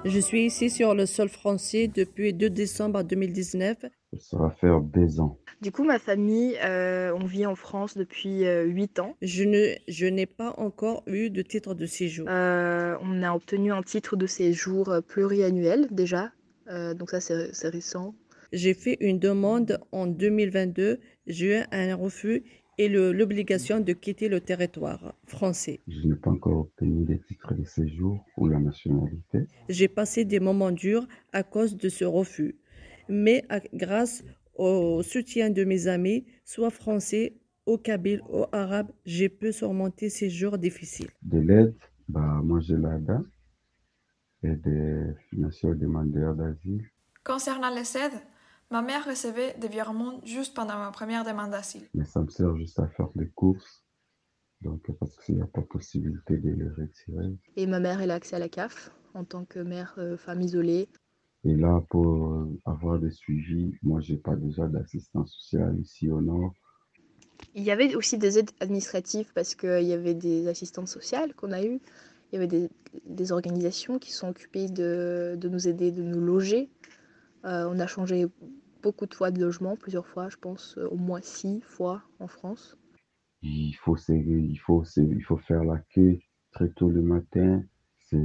Je 0.05 0.19
suis 0.19 0.47
ici 0.47 0.71
sur 0.71 0.95
le 0.95 1.05
sol 1.05 1.29
français 1.29 1.89
depuis 1.89 2.33
2 2.33 2.49
décembre 2.49 3.03
2019. 3.03 3.85
Ça 4.19 4.39
va 4.39 4.51
faire 4.51 4.81
deux 4.81 5.21
ans. 5.21 5.37
Du 5.61 5.73
coup, 5.73 5.85
ma 5.85 5.99
famille, 5.99 6.57
euh, 6.65 7.13
on 7.15 7.27
vit 7.27 7.45
en 7.45 7.57
France 7.57 7.97
depuis 7.97 8.47
euh, 8.47 8.65
8 8.65 9.01
ans. 9.01 9.15
Je 9.21 9.45
ne, 9.45 9.75
je 9.89 10.07
n'ai 10.07 10.25
pas 10.25 10.55
encore 10.57 11.03
eu 11.07 11.29
de 11.29 11.43
titre 11.43 11.75
de 11.75 11.85
séjour. 11.85 12.27
Euh, 12.31 12.97
on 13.03 13.23
a 13.23 13.35
obtenu 13.35 13.73
un 13.73 13.83
titre 13.83 14.17
de 14.17 14.27
séjour 14.27 14.91
pluriannuel 15.07 15.89
déjà, 15.91 16.31
euh, 16.71 16.95
donc 16.95 17.11
ça 17.11 17.21
c'est 17.21 17.53
c'est 17.53 17.69
récent. 17.69 18.15
J'ai 18.53 18.73
fait 18.73 18.97
une 19.01 19.19
demande 19.19 19.79
en 19.93 20.07
2022, 20.07 20.99
j'ai 21.27 21.59
eu 21.59 21.63
un 21.71 21.95
refus 21.95 22.45
et 22.79 22.89
l'obligation 22.89 23.81
de 23.81 23.93
quitter 23.93 24.29
le 24.29 24.41
territoire 24.41 25.15
français. 25.27 25.81
Je 25.87 26.07
n'ai 26.07 26.15
pas 26.15 26.31
encore 26.31 26.61
obtenu 26.61 27.05
les 27.05 27.19
titres 27.19 27.53
de 27.55 27.65
séjour 27.65 28.25
ou 28.37 28.47
la 28.47 28.59
nationalité. 28.59 29.47
J'ai 29.69 29.89
passé 29.89 30.25
des 30.25 30.41
moments 30.41 30.71
durs 30.71 31.07
à 31.33 31.43
cause 31.43 31.77
de 31.77 31.89
ce 31.89 32.05
refus, 32.05 32.57
mais 33.09 33.45
grâce 33.75 34.25
au 34.55 35.03
soutien 35.03 35.51
de 35.51 35.65
mes 35.65 35.87
amis, 35.87 36.25
soit 36.45 36.71
français, 36.71 37.35
ou 37.67 37.77
kabyle, 37.77 38.23
ou 38.31 38.45
arabe, 38.51 38.91
j'ai 39.05 39.29
pu 39.29 39.53
surmonter 39.53 40.09
ces 40.09 40.31
jours 40.31 40.57
difficiles. 40.57 41.11
De 41.23 41.39
l'aide, 41.39 41.75
bah, 42.09 42.41
moi 42.43 42.61
j'ai 42.61 42.77
l'ADA 42.77 43.23
et 44.43 44.55
des 44.57 45.03
financiers 45.29 45.75
demandeurs 45.75 46.35
d'asile. 46.35 46.89
Concernant 47.25 47.75
les 47.75 47.97
aides, 47.97 48.23
ma 48.71 48.83
mère 48.83 49.05
recevait 49.07 49.55
des 49.59 49.69
virements 49.69 50.21
juste 50.25 50.55
pendant 50.55 50.79
ma 50.79 50.91
première 50.91 51.25
demande 51.25 51.51
d'asile. 51.51 51.89
Mais 51.95 52.05
ça 52.05 52.21
me 52.21 52.29
sert 52.29 52.57
juste 52.57 52.79
à 52.79 52.89
faire 52.89 53.09
des 53.15 53.29
courses, 53.29 53.85
donc 54.61 54.91
parce 54.99 55.17
qu'il 55.19 55.37
n'y 55.37 55.43
a 55.43 55.47
pas 55.47 55.63
possibilité 55.63 56.37
de 56.37 56.51
les 56.51 56.69
retirer. 56.69 57.37
Et 57.57 57.67
ma 57.67 57.81
mère, 57.81 58.01
elle 58.01 58.11
a 58.11 58.15
accès 58.15 58.37
à 58.37 58.39
la 58.39 58.49
CAF 58.49 58.91
en 59.15 59.25
tant 59.25 59.45
que 59.45 59.59
mère 59.59 59.95
euh, 59.99 60.17
femme 60.17 60.41
isolée. 60.41 60.89
Et 61.45 61.55
là, 61.55 61.83
pour 61.89 62.47
avoir 62.65 62.99
des 62.99 63.13
suivis, 63.13 63.73
moi, 63.83 64.01
j'ai 64.01 64.17
pas 64.17 64.35
déjà 64.35 64.67
d'assistance 64.67 65.33
sociale 65.33 65.79
ici 65.81 66.11
au 66.11 66.21
nord. 66.21 66.53
Il 67.55 67.63
y 67.63 67.71
avait 67.71 67.95
aussi 67.95 68.19
des 68.19 68.39
aides 68.39 68.51
administratives 68.61 69.33
parce 69.35 69.55
qu'il 69.55 69.85
y 69.85 69.93
avait 69.93 70.15
des 70.15 70.49
assistantes 70.49 70.89
sociales 70.89 71.35
qu'on 71.35 71.53
a 71.53 71.63
eues. 71.63 71.81
Il 72.31 72.35
y 72.35 72.37
avait 72.37 72.49
des, 72.49 72.69
des 73.07 73.33
organisations 73.33 73.99
qui 73.99 74.13
sont 74.13 74.29
occupées 74.29 74.69
de, 74.69 75.37
de, 75.39 75.49
nous 75.49 75.69
aider, 75.69 75.93
de 75.93 76.03
nous 76.03 76.21
loger. 76.21 76.69
Euh, 77.45 77.69
on 77.71 77.79
a 77.79 77.87
changé 77.87 78.27
beaucoup 78.83 79.07
de 79.07 79.15
fois 79.15 79.31
de 79.31 79.41
logement, 79.41 79.77
plusieurs 79.77 80.07
fois, 80.07 80.29
je 80.29 80.37
pense, 80.37 80.77
au 80.91 80.97
moins 80.97 81.21
six 81.23 81.61
fois 81.61 82.03
en 82.21 82.29
France. 82.29 82.77
Il 83.43 83.75
faut, 83.75 83.97
il 84.09 84.57
faut, 84.57 84.85
il 84.97 85.23
faut 85.23 85.37
faire 85.37 85.65
la 85.65 85.79
queue 85.95 86.19
très 86.53 86.69
tôt 86.71 86.89
le 86.89 87.03
matin. 87.03 87.63
C'est 87.99 88.17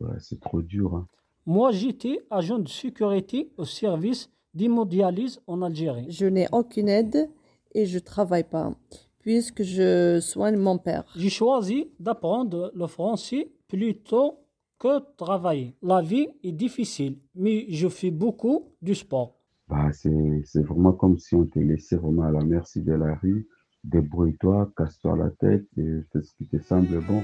ouais, 0.00 0.38
trop 0.40 0.62
dur. 0.62 0.94
Hein. 0.94 1.06
Moi, 1.46 1.70
j'étais 1.72 2.20
agent 2.30 2.58
de 2.58 2.68
sécurité 2.68 3.50
au 3.56 3.64
service 3.64 4.30
d'hémodialyse 4.54 5.40
en 5.46 5.62
Algérie. 5.62 6.10
Je 6.10 6.26
n'ai 6.26 6.46
aucune 6.52 6.88
aide 6.88 7.30
et 7.74 7.86
je 7.86 7.98
travaille 7.98 8.44
pas 8.44 8.72
puisque 9.20 9.62
je 9.62 10.20
soigne 10.20 10.56
mon 10.56 10.78
père. 10.78 11.04
J'ai 11.16 11.28
choisi 11.28 11.90
d'apprendre 12.00 12.72
le 12.74 12.86
français 12.86 13.50
plutôt 13.68 14.38
que 14.78 15.00
travailler. 15.16 15.76
La 15.82 16.00
vie 16.00 16.28
est 16.42 16.52
difficile, 16.52 17.18
mais 17.34 17.66
je 17.68 17.88
fais 17.88 18.10
beaucoup 18.10 18.74
du 18.80 18.94
sport. 18.94 19.34
Bah, 19.68 19.90
c'est 19.92 20.62
vraiment 20.62 20.92
comme 20.92 21.18
si 21.18 21.34
on 21.34 21.44
te 21.44 21.58
laissait 21.58 21.96
vraiment 21.96 22.22
à 22.22 22.30
la 22.30 22.40
merci 22.40 22.82
de 22.82 22.94
la 22.94 23.14
rue. 23.16 23.46
Débrouille-toi, 23.84 24.72
casse-toi 24.76 25.16
la 25.16 25.30
tête 25.30 25.66
et 25.76 26.00
fais 26.12 26.22
ce 26.22 26.34
qui 26.34 26.48
te 26.48 26.58
semble 26.62 27.00
bon. 27.04 27.22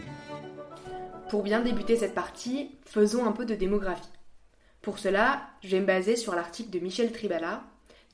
Pour 1.30 1.42
bien 1.42 1.62
débuter 1.62 1.96
cette 1.96 2.14
partie, 2.14 2.78
faisons 2.84 3.24
un 3.24 3.32
peu 3.32 3.46
de 3.46 3.54
démographie. 3.54 4.12
Pour 4.82 4.98
cela, 4.98 5.42
je 5.62 5.70
vais 5.70 5.80
me 5.80 5.86
baser 5.86 6.16
sur 6.16 6.34
l'article 6.34 6.70
de 6.70 6.78
Michel 6.78 7.10
Tribala, 7.10 7.64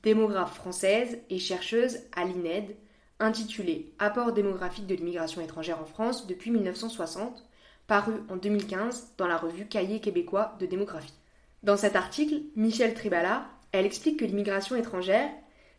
démographe 0.03 0.55
française 0.55 1.19
et 1.29 1.37
chercheuse 1.37 1.99
à 2.15 2.23
l'INED, 2.23 2.75
intitulé 3.19 3.93
Apport 3.99 4.31
démographique 4.31 4.87
de 4.87 4.95
l'immigration 4.95 5.41
étrangère 5.41 5.81
en 5.81 5.85
France 5.85 6.25
depuis 6.25 6.49
1960, 6.49 7.45
paru 7.91 8.13
en 8.29 8.37
2015 8.37 9.15
dans 9.17 9.27
la 9.27 9.35
revue 9.35 9.67
Cahier 9.67 9.99
québécois 9.99 10.55
de 10.61 10.65
démographie. 10.65 11.13
Dans 11.61 11.75
cet 11.75 11.97
article, 11.97 12.35
Michel 12.55 12.93
Tribala, 12.93 13.49
elle 13.73 13.85
explique 13.85 14.17
que 14.17 14.23
l'immigration 14.23 14.77
étrangère, 14.77 15.29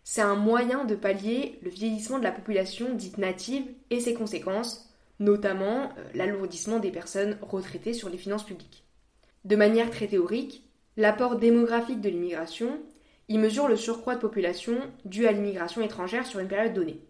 c'est 0.04 0.20
un 0.20 0.34
moyen 0.34 0.84
de 0.84 0.94
pallier 0.94 1.58
le 1.62 1.70
vieillissement 1.70 2.18
de 2.18 2.24
la 2.24 2.30
population 2.30 2.92
dite 2.92 3.16
native 3.16 3.64
et 3.88 3.98
ses 3.98 4.12
conséquences, 4.12 4.92
notamment 5.20 5.84
euh, 5.84 6.04
l'alourdissement 6.12 6.80
des 6.80 6.90
personnes 6.90 7.38
retraitées 7.40 7.94
sur 7.94 8.10
les 8.10 8.18
finances 8.18 8.44
publiques. 8.44 8.84
De 9.46 9.56
manière 9.56 9.90
très 9.90 10.06
théorique, 10.06 10.68
l'apport 10.98 11.36
démographique 11.36 12.02
de 12.02 12.10
l'immigration, 12.10 12.78
y 13.30 13.38
mesure 13.38 13.68
le 13.68 13.76
surcroît 13.76 14.16
de 14.16 14.20
population 14.20 14.76
dû 15.06 15.26
à 15.26 15.32
l'immigration 15.32 15.80
étrangère 15.80 16.26
sur 16.26 16.40
une 16.40 16.48
période 16.48 16.74
donnée. 16.74 17.00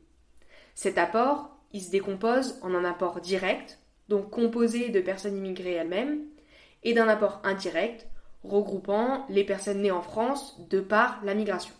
Cet 0.76 0.96
apport, 0.96 1.58
il 1.72 1.82
se 1.82 1.90
décompose 1.90 2.60
en 2.62 2.72
un 2.72 2.84
apport 2.84 3.20
direct, 3.20 3.80
donc 4.12 4.30
composé 4.30 4.90
de 4.90 5.00
personnes 5.00 5.38
immigrées 5.38 5.72
elles-mêmes, 5.72 6.20
et 6.84 6.92
d'un 6.92 7.08
apport 7.08 7.40
indirect, 7.44 8.06
regroupant 8.44 9.24
les 9.30 9.44
personnes 9.44 9.80
nées 9.80 9.90
en 9.90 10.02
France 10.02 10.60
de 10.68 10.80
par 10.80 11.20
la 11.24 11.34
migration. 11.34 11.74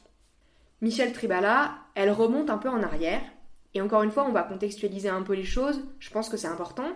Michel 0.81 1.13
Tribala, 1.13 1.75
elle 1.95 2.11
remonte 2.11 2.49
un 2.49 2.59
peu 2.59 2.71
en 2.71 2.83
arrière, 2.83 3.21
et 3.75 3.83
encore 3.83 4.03
une 4.03 4.11
fois, 4.11 4.25
on 4.27 4.33
va 4.33 4.43
contextualiser 4.45 5.11
un 5.11 5.23
peu 5.23 5.35
les 5.35 5.45
choses, 5.45 5.85
je 5.99 6.11
pense 6.11 6.31
que 6.31 6.39
c'est 6.39 6.49
important. 6.49 6.89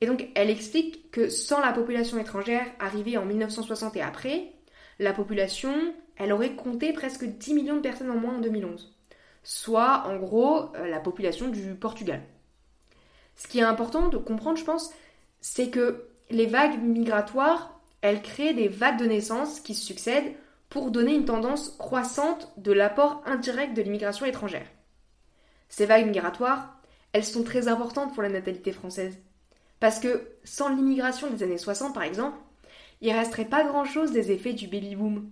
Et 0.00 0.06
donc, 0.06 0.28
elle 0.34 0.50
explique 0.50 1.10
que 1.10 1.28
sans 1.28 1.60
la 1.60 1.72
population 1.72 2.18
étrangère 2.18 2.66
arrivée 2.78 3.18
en 3.18 3.26
1960 3.26 3.96
et 3.96 4.02
après, 4.02 4.52
la 4.98 5.12
population, 5.12 5.74
elle 6.16 6.32
aurait 6.32 6.54
compté 6.54 6.92
presque 6.94 7.24
10 7.24 7.54
millions 7.54 7.76
de 7.76 7.80
personnes 7.80 8.10
en 8.10 8.16
moins 8.16 8.36
en 8.36 8.40
2011. 8.40 8.94
Soit, 9.42 10.04
en 10.06 10.16
gros, 10.16 10.74
euh, 10.76 10.88
la 10.88 11.00
population 11.00 11.48
du 11.48 11.74
Portugal. 11.74 12.22
Ce 13.36 13.46
qui 13.46 13.58
est 13.58 13.62
important 13.62 14.08
de 14.08 14.16
comprendre, 14.16 14.58
je 14.58 14.64
pense, 14.64 14.90
c'est 15.40 15.70
que 15.70 16.08
les 16.30 16.46
vagues 16.46 16.82
migratoires, 16.82 17.78
elles 18.00 18.22
créent 18.22 18.54
des 18.54 18.68
vagues 18.68 18.98
de 18.98 19.06
naissance 19.06 19.60
qui 19.60 19.74
se 19.74 19.84
succèdent 19.84 20.34
pour 20.68 20.90
donner 20.90 21.14
une 21.14 21.24
tendance 21.24 21.70
croissante 21.78 22.52
de 22.56 22.72
l'apport 22.72 23.22
indirect 23.26 23.74
de 23.74 23.82
l'immigration 23.82 24.26
étrangère. 24.26 24.66
Ces 25.68 25.86
vagues 25.86 26.06
migratoires, 26.06 26.80
elles 27.12 27.24
sont 27.24 27.44
très 27.44 27.68
importantes 27.68 28.12
pour 28.14 28.22
la 28.22 28.28
natalité 28.28 28.72
française. 28.72 29.18
Parce 29.80 30.00
que 30.00 30.28
sans 30.44 30.68
l'immigration 30.68 31.30
des 31.30 31.42
années 31.42 31.58
60 31.58 31.94
par 31.94 32.02
exemple, 32.02 32.38
il 33.00 33.12
resterait 33.12 33.44
pas 33.44 33.64
grand-chose 33.64 34.12
des 34.12 34.32
effets 34.32 34.54
du 34.54 34.68
baby-boom. 34.68 35.30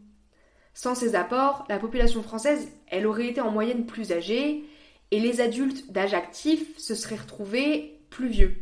Sans 0.75 0.95
ces 0.95 1.15
apports, 1.15 1.65
la 1.69 1.79
population 1.79 2.23
française, 2.23 2.69
elle 2.89 3.07
aurait 3.07 3.29
été 3.29 3.41
en 3.41 3.51
moyenne 3.51 3.87
plus 3.87 4.13
âgée, 4.13 4.65
et 5.11 5.21
les 5.21 5.41
adultes 5.41 5.93
d'âge 5.93 6.15
actif 6.15 6.77
se 6.79 6.95
seraient 6.95 7.17
retrouvés 7.17 7.94
plus 8.15 8.29
vieux. 8.29 8.55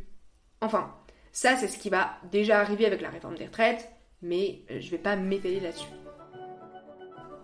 Enfin, 0.62 0.94
ça 1.30 1.56
c'est 1.56 1.68
ce 1.68 1.78
qui 1.78 1.90
va 1.90 2.16
déjà 2.30 2.60
arriver 2.60 2.86
avec 2.86 3.02
la 3.02 3.10
réforme 3.10 3.36
des 3.36 3.44
retraites, 3.44 3.90
mais 4.22 4.62
euh, 4.70 4.80
je 4.80 4.90
vais 4.90 4.98
pas 4.98 5.14
m'étaler 5.14 5.60
là-dessus. 5.60 5.92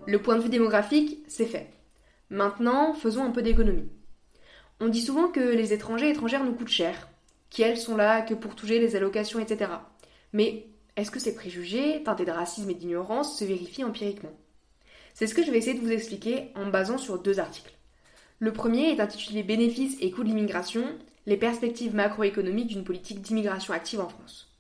Le 0.07 0.23
point 0.23 0.37
de 0.37 0.40
vue 0.40 0.49
démographique, 0.49 1.23
c'est 1.29 1.44
fait. 1.44 1.71
Maintenant, 2.31 2.94
faisons 2.94 3.25
un 3.25 3.31
peu 3.31 3.42
d'économie. 3.42 3.90
On 4.81 4.88
dit 4.88 5.03
souvent 5.03 5.29
que 5.29 5.40
les 5.40 5.75
étrangers 5.75 6.09
et 6.09 6.12
étrangères 6.12 6.44
nous 6.44 6.55
coûtent 6.55 6.68
cher, 6.68 7.09
qu'elles 7.51 7.77
sont 7.77 7.97
là 7.97 8.23
que 8.23 8.33
pour 8.33 8.55
toucher 8.55 8.79
les 8.79 8.97
allocations, 8.97 9.38
etc. 9.38 9.71
Mais 10.33 10.66
est-ce 10.97 11.11
que 11.11 11.21
ces 11.21 11.35
préjugés, 11.35 12.03
teintés 12.05 12.25
de 12.25 12.31
racisme 12.31 12.71
et 12.71 12.75
d'ignorance, 12.75 13.38
se 13.38 13.44
vérifient 13.44 13.85
empiriquement? 13.85 14.33
C'est 15.12 15.27
ce 15.27 15.35
que 15.35 15.44
je 15.44 15.51
vais 15.51 15.59
essayer 15.59 15.79
de 15.79 15.85
vous 15.85 15.92
expliquer 15.92 16.53
en 16.55 16.66
basant 16.66 16.97
sur 16.97 17.18
deux 17.18 17.38
articles. 17.38 17.75
Le 18.38 18.53
premier 18.53 18.92
est 18.92 19.01
intitulé 19.01 19.42
Bénéfices 19.42 19.99
et 20.01 20.11
coûts 20.11 20.23
de 20.23 20.29
l'immigration, 20.29 20.85
les 21.29 21.37
perspectives 21.37 21.95
macroéconomiques 21.95 22.69
d'une 22.69 22.85
politique 22.85 23.21
d'immigration 23.21 23.75
active 23.75 24.01
en 24.01 24.09
France. 24.09 24.51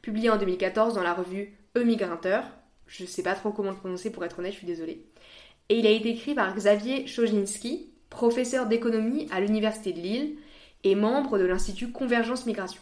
Publié 0.00 0.30
en 0.30 0.38
2014 0.38 0.94
dans 0.94 1.02
la 1.02 1.12
revue 1.12 1.52
E-Migranteur, 1.76 2.42
je 2.86 3.02
ne 3.02 3.06
sais 3.06 3.22
pas 3.22 3.34
trop 3.34 3.50
comment 3.52 3.72
le 3.72 3.76
prononcer 3.76 4.10
pour 4.10 4.24
être 4.24 4.38
honnête, 4.38 4.52
je 4.52 4.56
suis 4.56 4.66
désolée. 4.66 5.04
Et 5.68 5.78
il 5.78 5.86
a 5.86 5.90
été 5.90 6.08
écrit 6.08 6.34
par 6.34 6.54
Xavier 6.54 7.06
Chojinski, 7.06 7.90
professeur 8.08 8.64
d'économie 8.64 9.28
à 9.30 9.40
l'Université 9.40 9.92
de 9.92 10.00
Lille 10.00 10.36
et 10.84 10.94
membre 10.94 11.38
de 11.38 11.44
l'Institut 11.44 11.92
Convergence 11.92 12.46
Migration. 12.46 12.80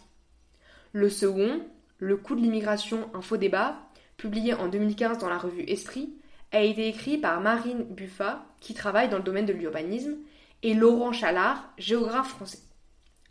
Le 0.93 1.11
second, 1.11 1.61
Le 1.99 2.17
coût 2.17 2.37
de 2.37 2.41
l'immigration, 2.41 3.11
un 3.15 3.21
faux 3.21 3.37
débat, 3.37 3.81
publié 4.17 4.55
en 4.55 4.69
2015 4.69 5.19
dans 5.19 5.29
la 5.29 5.39
revue 5.39 5.65
Esprit, 5.65 6.15
a 6.53 6.63
été 6.63 6.87
écrit 6.87 7.19
par 7.19 7.41
Marine 7.41 7.83
Buffa, 7.83 8.47
qui 8.61 8.75
travaille 8.75 9.09
dans 9.09 9.19
le 9.19 9.25
domaine 9.25 9.47
de 9.47 9.53
l'urbanisme, 9.53 10.19
et 10.63 10.75
Laurent 10.75 11.13
Chalard, 11.13 11.73
géographe 11.79 12.29
français. 12.29 12.61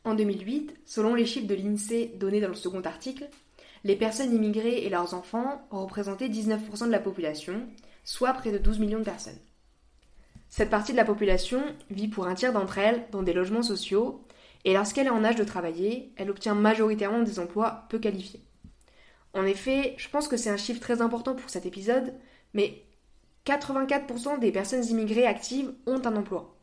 En 0.06 0.16
2008, 0.16 0.76
selon 0.86 1.16
les 1.16 1.26
chiffres 1.26 1.48
de 1.48 1.56
l'INSEE 1.56 2.14
donnés 2.16 2.42
dans 2.42 2.50
le 2.50 2.56
second 2.56 2.82
article, 2.82 3.30
les 3.86 3.96
personnes 3.96 4.34
immigrées 4.34 4.84
et 4.84 4.90
leurs 4.90 5.14
enfants 5.14 5.66
représentaient 5.72 6.28
19% 6.28 6.88
de 6.88 6.92
la 6.92 7.00
population, 7.00 7.68
soit 8.04 8.34
près 8.34 8.52
de 8.52 8.58
12 8.58 8.80
millions 8.80 9.00
de 9.00 9.04
personnes. 9.04 9.40
Cette 10.50 10.70
partie 10.70 10.92
de 10.92 10.98
la 10.98 11.06
population 11.06 11.64
vit 11.90 12.08
pour 12.08 12.28
un 12.28 12.36
tiers 12.36 12.54
d'entre 12.54 12.78
elles 12.78 13.06
dans 13.12 13.24
des 13.24 13.34
logements 13.34 13.64
sociaux, 13.64 14.24
et 14.66 14.74
lorsqu'elle 14.74 15.08
est 15.08 15.12
en 15.12 15.24
âge 15.24 15.36
de 15.36 15.44
travailler, 15.44 16.14
elle 16.16 16.30
obtient 16.30 16.56
majoritairement 16.56 17.24
des 17.24 17.40
emplois 17.40 17.86
peu 17.90 18.00
qualifiés. 18.00 18.42
En 19.34 19.46
effet, 19.46 19.96
je 19.98 20.10
pense 20.10 20.28
que 20.28 20.38
c'est 20.38 20.50
un 20.50 20.58
chiffre 20.58 20.80
très 20.80 21.02
important 21.02 21.34
pour 21.34 21.50
cet 21.50 21.66
épisode, 21.66 22.14
mais 22.54 22.84
84% 23.46 24.40
des 24.40 24.52
personnes 24.52 24.86
immigrées 24.86 25.26
actives 25.26 25.74
ont 25.86 26.02
un 26.06 26.16
emploi. 26.16 26.56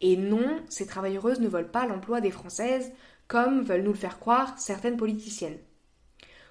Et 0.00 0.16
non, 0.16 0.60
ces 0.68 0.86
travailleuses 0.86 1.40
ne 1.40 1.48
veulent 1.48 1.70
pas 1.70 1.86
l'emploi 1.86 2.20
des 2.20 2.30
Françaises, 2.30 2.92
comme 3.28 3.62
veulent 3.62 3.82
nous 3.82 3.92
le 3.92 3.98
faire 3.98 4.18
croire 4.18 4.58
certaines 4.58 4.96
politiciennes. 4.96 5.58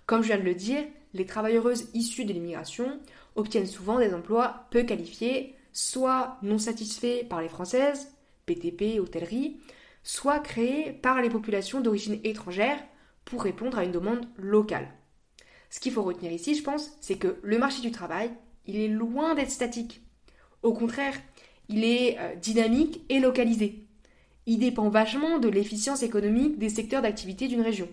Comme 0.05 0.21
je 0.21 0.27
viens 0.27 0.37
de 0.37 0.43
le 0.43 0.55
dire, 0.55 0.83
les 1.13 1.25
travailleuses 1.25 1.89
issues 1.93 2.25
de 2.25 2.33
l'immigration 2.33 2.99
obtiennent 3.35 3.67
souvent 3.67 3.99
des 3.99 4.13
emplois 4.13 4.67
peu 4.71 4.83
qualifiés, 4.83 5.55
soit 5.71 6.37
non 6.41 6.57
satisfaits 6.57 7.25
par 7.29 7.41
les 7.41 7.49
Françaises, 7.49 8.11
BTP, 8.47 8.99
hôtellerie, 8.99 9.59
soit 10.03 10.39
créés 10.39 10.91
par 10.91 11.21
les 11.21 11.29
populations 11.29 11.81
d'origine 11.81 12.19
étrangère 12.23 12.77
pour 13.25 13.43
répondre 13.43 13.77
à 13.77 13.83
une 13.83 13.91
demande 13.91 14.27
locale. 14.37 14.89
Ce 15.69 15.79
qu'il 15.79 15.91
faut 15.91 16.03
retenir 16.03 16.31
ici, 16.31 16.55
je 16.55 16.63
pense, 16.63 16.91
c'est 16.99 17.17
que 17.17 17.39
le 17.41 17.57
marché 17.57 17.81
du 17.81 17.91
travail, 17.91 18.31
il 18.65 18.75
est 18.75 18.89
loin 18.89 19.33
d'être 19.33 19.49
statique. 19.49 20.01
Au 20.61 20.73
contraire, 20.73 21.15
il 21.69 21.83
est 21.83 22.17
euh, 22.19 22.35
dynamique 22.35 23.01
et 23.09 23.19
localisé. 23.19 23.85
Il 24.45 24.59
dépend 24.59 24.89
vachement 24.89 25.39
de 25.39 25.47
l'efficience 25.47 26.03
économique 26.03 26.57
des 26.57 26.69
secteurs 26.69 27.01
d'activité 27.01 27.47
d'une 27.47 27.61
région. 27.61 27.87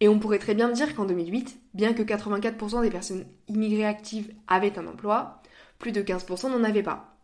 Et 0.00 0.08
on 0.08 0.18
pourrait 0.18 0.38
très 0.38 0.54
bien 0.54 0.70
dire 0.70 0.94
qu'en 0.94 1.04
2008, 1.04 1.58
bien 1.72 1.94
que 1.94 2.02
84% 2.02 2.82
des 2.82 2.90
personnes 2.90 3.26
immigrées 3.48 3.86
actives 3.86 4.32
avaient 4.48 4.78
un 4.78 4.86
emploi, 4.86 5.42
plus 5.78 5.92
de 5.92 6.02
15% 6.02 6.50
n'en 6.50 6.64
avaient 6.64 6.82
pas. 6.82 7.16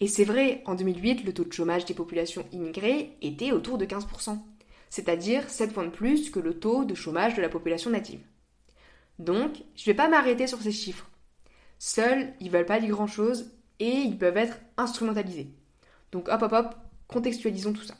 Et 0.00 0.06
c'est 0.06 0.24
vrai, 0.24 0.62
en 0.66 0.74
2008, 0.74 1.24
le 1.24 1.32
taux 1.32 1.44
de 1.44 1.52
chômage 1.52 1.84
des 1.84 1.94
populations 1.94 2.46
immigrées 2.52 3.16
était 3.22 3.52
autour 3.52 3.78
de 3.78 3.86
15%, 3.86 4.38
c'est-à-dire 4.90 5.48
7 5.48 5.72
points 5.72 5.84
de 5.84 5.90
plus 5.90 6.30
que 6.30 6.38
le 6.38 6.58
taux 6.58 6.84
de 6.84 6.94
chômage 6.94 7.34
de 7.34 7.42
la 7.42 7.48
population 7.48 7.90
native. 7.90 8.20
Donc, 9.18 9.56
je 9.74 9.82
ne 9.82 9.86
vais 9.86 9.94
pas 9.94 10.08
m'arrêter 10.08 10.46
sur 10.46 10.60
ces 10.60 10.70
chiffres. 10.70 11.10
Seuls, 11.78 12.32
ils 12.40 12.50
veulent 12.50 12.66
pas 12.66 12.80
dire 12.80 12.90
grand-chose 12.90 13.52
et 13.80 13.90
ils 13.90 14.18
peuvent 14.18 14.36
être 14.36 14.58
instrumentalisés. 14.76 15.52
Donc 16.12 16.28
hop 16.28 16.42
hop 16.42 16.52
hop, 16.52 16.74
contextualisons 17.06 17.72
tout 17.72 17.82
ça. 17.82 17.94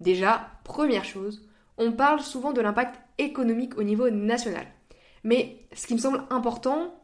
Déjà, 0.00 0.50
première 0.64 1.04
chose, 1.04 1.48
on 1.78 1.92
parle 1.92 2.20
souvent 2.20 2.52
de 2.52 2.60
l'impact 2.60 3.00
économique 3.18 3.78
au 3.78 3.82
niveau 3.82 4.10
national. 4.10 4.66
Mais 5.24 5.66
ce 5.72 5.86
qui 5.86 5.94
me 5.94 5.98
semble 5.98 6.24
important, 6.30 6.94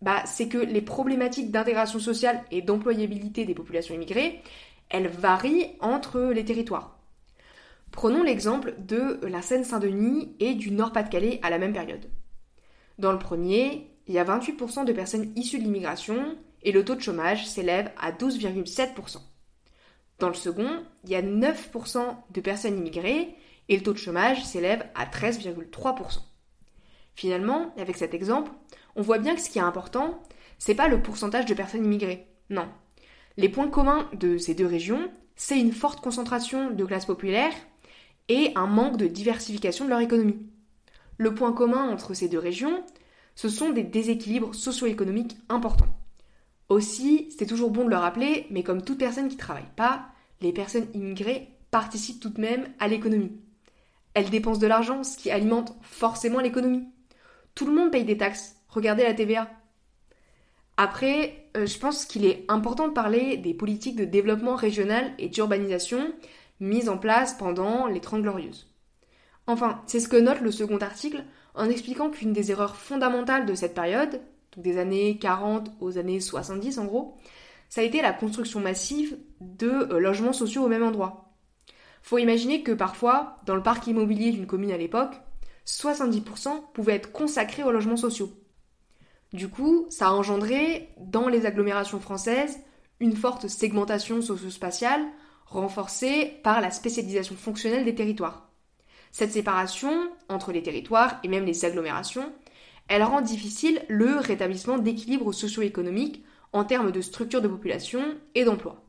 bah, 0.00 0.22
c'est 0.26 0.48
que 0.48 0.58
les 0.58 0.80
problématiques 0.80 1.50
d'intégration 1.50 1.98
sociale 1.98 2.42
et 2.50 2.62
d'employabilité 2.62 3.44
des 3.44 3.54
populations 3.54 3.94
immigrées, 3.94 4.40
elles 4.90 5.08
varient 5.08 5.72
entre 5.80 6.20
les 6.20 6.44
territoires. 6.44 6.98
Prenons 7.90 8.22
l'exemple 8.22 8.74
de 8.78 9.20
la 9.26 9.40
Seine-Saint-Denis 9.40 10.34
et 10.40 10.54
du 10.54 10.72
Nord-Pas-de-Calais 10.72 11.40
à 11.42 11.50
la 11.50 11.58
même 11.58 11.72
période. 11.72 12.10
Dans 12.98 13.12
le 13.12 13.18
premier, 13.18 13.90
il 14.06 14.14
y 14.14 14.18
a 14.18 14.24
28% 14.24 14.84
de 14.84 14.92
personnes 14.92 15.32
issues 15.36 15.58
de 15.58 15.64
l'immigration 15.64 16.36
et 16.64 16.72
le 16.72 16.84
taux 16.84 16.94
de 16.94 17.00
chômage 17.00 17.46
s'élève 17.46 17.90
à 18.00 18.12
12,7%. 18.12 19.18
Dans 20.18 20.28
le 20.28 20.34
second, 20.34 20.82
il 21.04 21.10
y 21.10 21.14
a 21.14 21.22
9% 21.22 22.16
de 22.32 22.40
personnes 22.40 22.78
immigrées 22.78 23.36
et 23.68 23.76
le 23.76 23.82
taux 23.82 23.92
de 23.92 23.98
chômage 23.98 24.44
s'élève 24.44 24.86
à 24.94 25.06
13,3%. 25.06 26.20
Finalement, 27.14 27.72
avec 27.76 27.96
cet 27.96 28.14
exemple, 28.14 28.50
on 28.96 29.02
voit 29.02 29.18
bien 29.18 29.34
que 29.34 29.40
ce 29.40 29.48
qui 29.48 29.58
est 29.58 29.62
important, 29.62 30.20
c'est 30.58 30.74
pas 30.74 30.88
le 30.88 31.02
pourcentage 31.02 31.46
de 31.46 31.54
personnes 31.54 31.84
immigrées. 31.84 32.26
Non. 32.50 32.68
Les 33.36 33.48
points 33.48 33.68
communs 33.68 34.08
de 34.14 34.38
ces 34.38 34.54
deux 34.54 34.66
régions, 34.66 35.10
c'est 35.36 35.58
une 35.58 35.72
forte 35.72 36.00
concentration 36.00 36.70
de 36.70 36.84
classes 36.84 37.06
populaires 37.06 37.54
et 38.28 38.52
un 38.54 38.66
manque 38.66 38.96
de 38.96 39.06
diversification 39.06 39.84
de 39.84 39.90
leur 39.90 40.00
économie. 40.00 40.38
Le 41.18 41.34
point 41.34 41.52
commun 41.52 41.88
entre 41.90 42.14
ces 42.14 42.28
deux 42.28 42.38
régions, 42.38 42.84
ce 43.34 43.48
sont 43.48 43.70
des 43.70 43.82
déséquilibres 43.82 44.54
socio-économiques 44.54 45.36
importants. 45.48 46.03
Aussi, 46.74 47.28
c'est 47.38 47.46
toujours 47.46 47.70
bon 47.70 47.84
de 47.84 47.90
le 47.90 47.96
rappeler, 47.96 48.48
mais 48.50 48.64
comme 48.64 48.82
toute 48.82 48.98
personne 48.98 49.28
qui 49.28 49.36
ne 49.36 49.40
travaille 49.40 49.62
pas, 49.76 50.06
les 50.40 50.52
personnes 50.52 50.88
immigrées 50.92 51.50
participent 51.70 52.18
tout 52.18 52.30
de 52.30 52.40
même 52.40 52.66
à 52.80 52.88
l'économie. 52.88 53.30
Elles 54.12 54.28
dépensent 54.28 54.58
de 54.58 54.66
l'argent, 54.66 55.04
ce 55.04 55.16
qui 55.16 55.30
alimente 55.30 55.76
forcément 55.82 56.40
l'économie. 56.40 56.88
Tout 57.54 57.66
le 57.66 57.72
monde 57.72 57.92
paye 57.92 58.02
des 58.02 58.16
taxes. 58.16 58.56
Regardez 58.68 59.04
la 59.04 59.14
TVA. 59.14 59.48
Après, 60.76 61.46
euh, 61.56 61.64
je 61.64 61.78
pense 61.78 62.06
qu'il 62.06 62.24
est 62.24 62.44
important 62.48 62.88
de 62.88 62.92
parler 62.92 63.36
des 63.36 63.54
politiques 63.54 63.94
de 63.94 64.04
développement 64.04 64.56
régional 64.56 65.12
et 65.20 65.28
d'urbanisation 65.28 66.12
mises 66.58 66.88
en 66.88 66.98
place 66.98 67.34
pendant 67.34 67.86
les 67.86 68.00
Trente 68.00 68.22
Glorieuses. 68.22 68.66
Enfin, 69.46 69.80
c'est 69.86 70.00
ce 70.00 70.08
que 70.08 70.16
note 70.16 70.40
le 70.40 70.50
second 70.50 70.78
article 70.78 71.22
en 71.54 71.70
expliquant 71.70 72.10
qu'une 72.10 72.32
des 72.32 72.50
erreurs 72.50 72.74
fondamentales 72.74 73.46
de 73.46 73.54
cette 73.54 73.74
période, 73.74 74.20
des 74.56 74.78
années 74.78 75.18
40 75.18 75.70
aux 75.80 75.98
années 75.98 76.20
70 76.20 76.78
en 76.78 76.84
gros, 76.84 77.16
ça 77.68 77.80
a 77.80 77.84
été 77.84 78.02
la 78.02 78.12
construction 78.12 78.60
massive 78.60 79.18
de 79.40 79.68
euh, 79.68 79.98
logements 79.98 80.32
sociaux 80.32 80.64
au 80.64 80.68
même 80.68 80.82
endroit. 80.82 81.32
Faut 82.02 82.18
imaginer 82.18 82.62
que 82.62 82.72
parfois, 82.72 83.36
dans 83.46 83.56
le 83.56 83.62
parc 83.62 83.86
immobilier 83.86 84.30
d'une 84.30 84.46
commune 84.46 84.72
à 84.72 84.76
l'époque, 84.76 85.14
70% 85.66 86.72
pouvaient 86.72 86.94
être 86.94 87.12
consacrés 87.12 87.64
aux 87.64 87.72
logements 87.72 87.96
sociaux. 87.96 88.30
Du 89.32 89.48
coup, 89.48 89.86
ça 89.90 90.08
a 90.08 90.12
engendré, 90.12 90.90
dans 90.98 91.28
les 91.28 91.46
agglomérations 91.46 91.98
françaises, 91.98 92.60
une 93.00 93.16
forte 93.16 93.48
segmentation 93.48 94.22
socio-spatiale 94.22 95.04
renforcée 95.46 96.38
par 96.42 96.60
la 96.60 96.70
spécialisation 96.70 97.34
fonctionnelle 97.34 97.84
des 97.84 97.94
territoires. 97.94 98.50
Cette 99.10 99.32
séparation 99.32 100.10
entre 100.28 100.52
les 100.52 100.62
territoires 100.62 101.18
et 101.22 101.28
même 101.28 101.44
les 101.44 101.64
agglomérations, 101.64 102.32
elle 102.88 103.02
rend 103.02 103.20
difficile 103.20 103.82
le 103.88 104.16
rétablissement 104.16 104.78
d'équilibre 104.78 105.32
socio-économique 105.32 106.24
en 106.52 106.64
termes 106.64 106.92
de 106.92 107.00
structure 107.00 107.42
de 107.42 107.48
population 107.48 108.02
et 108.34 108.44
d'emploi. 108.44 108.84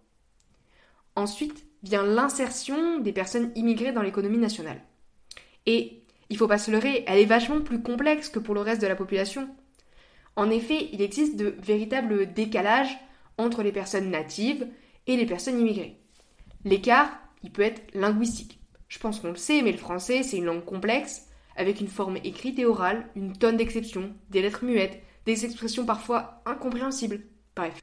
Ensuite 1.16 1.66
vient 1.84 2.04
l'insertion 2.04 3.00
des 3.00 3.14
personnes 3.14 3.52
immigrées 3.56 3.92
dans 3.92 4.02
l'économie 4.02 4.38
nationale. 4.38 4.82
Et 5.66 6.04
il 6.30 6.38
faut 6.38 6.48
pas 6.48 6.58
se 6.58 6.72
leurrer, 6.72 7.04
elle 7.08 7.20
est 7.20 7.26
vachement 7.26 7.62
plus 7.62 7.82
complexe 7.82 8.30
que 8.30 8.40
pour 8.40 8.56
le 8.56 8.62
reste 8.62 8.82
de 8.82 8.88
la 8.88 8.96
population. 8.96 9.48
En 10.36 10.50
effet, 10.50 10.90
il 10.92 11.02
existe 11.02 11.38
de 11.38 11.56
véritables 11.60 12.34
décalages 12.34 12.98
entre 13.38 13.64
les 13.64 13.72
personnes 13.72 14.10
natives 14.10 14.68
et 15.08 15.16
les 15.16 15.26
personnes 15.26 15.60
immigrées. 15.60 16.00
L'écart, 16.66 17.12
il 17.44 17.52
peut 17.52 17.62
être 17.62 17.82
linguistique. 17.94 18.60
Je 18.88 19.00
pense 19.00 19.20
qu'on 19.20 19.30
le 19.30 19.36
sait, 19.36 19.62
mais 19.62 19.72
le 19.72 19.78
français, 19.78 20.24
c'est 20.24 20.38
une 20.38 20.46
langue 20.46 20.66
complexe, 20.66 21.28
avec 21.56 21.82
une 21.82 21.88
forme 21.88 22.18
écrite 22.24 22.60
et 22.60 22.66
orale, 22.66 23.10
une 23.16 23.34
tonne 23.34 23.58
d'exceptions, 23.58 24.14
des 24.30 24.42
lettres 24.42 24.66
muettes, 24.66 25.02
des 25.26 25.46
expressions 25.46 25.86
parfois 25.86 26.42
incompréhensibles. 26.46 27.22
Bref. 27.56 27.82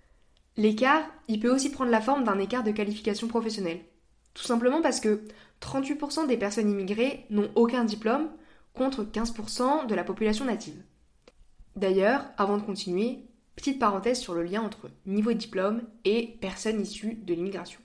L'écart, 0.57 1.05
il 1.29 1.41
peut 1.41 1.53
aussi 1.53 1.71
prendre 1.71 1.91
la 1.91 2.01
forme 2.01 2.25
d'un 2.25 2.39
écart 2.39 2.63
de 2.63 2.73
qualification 2.73 3.29
professionnelle. 3.29 3.81
Tout 4.35 4.43
simplement 4.43 4.83
parce 4.83 5.01
que 5.01 5.23
38% 5.61 6.27
des 6.27 6.37
personnes 6.37 6.71
immigrées 6.71 7.27
n'ont 7.31 7.51
aucun 7.55 7.85
diplôme, 7.85 8.31
contre 8.75 9.05
15% 9.05 9.87
de 9.87 9.95
la 9.95 10.05
population 10.05 10.45
native. 10.45 10.83
D'ailleurs, 11.77 12.25
avant 12.37 12.57
de 12.57 12.63
continuer, 12.63 13.27
petite 13.57 13.79
parenthèse 13.79 14.19
sur 14.19 14.35
le 14.35 14.43
lien 14.43 14.63
entre 14.63 14.91
niveau 15.07 15.33
diplôme 15.33 15.83
et 16.05 16.39
personnes 16.41 16.81
issues 16.81 17.15
de 17.15 17.35
l'immigration. 17.35 17.81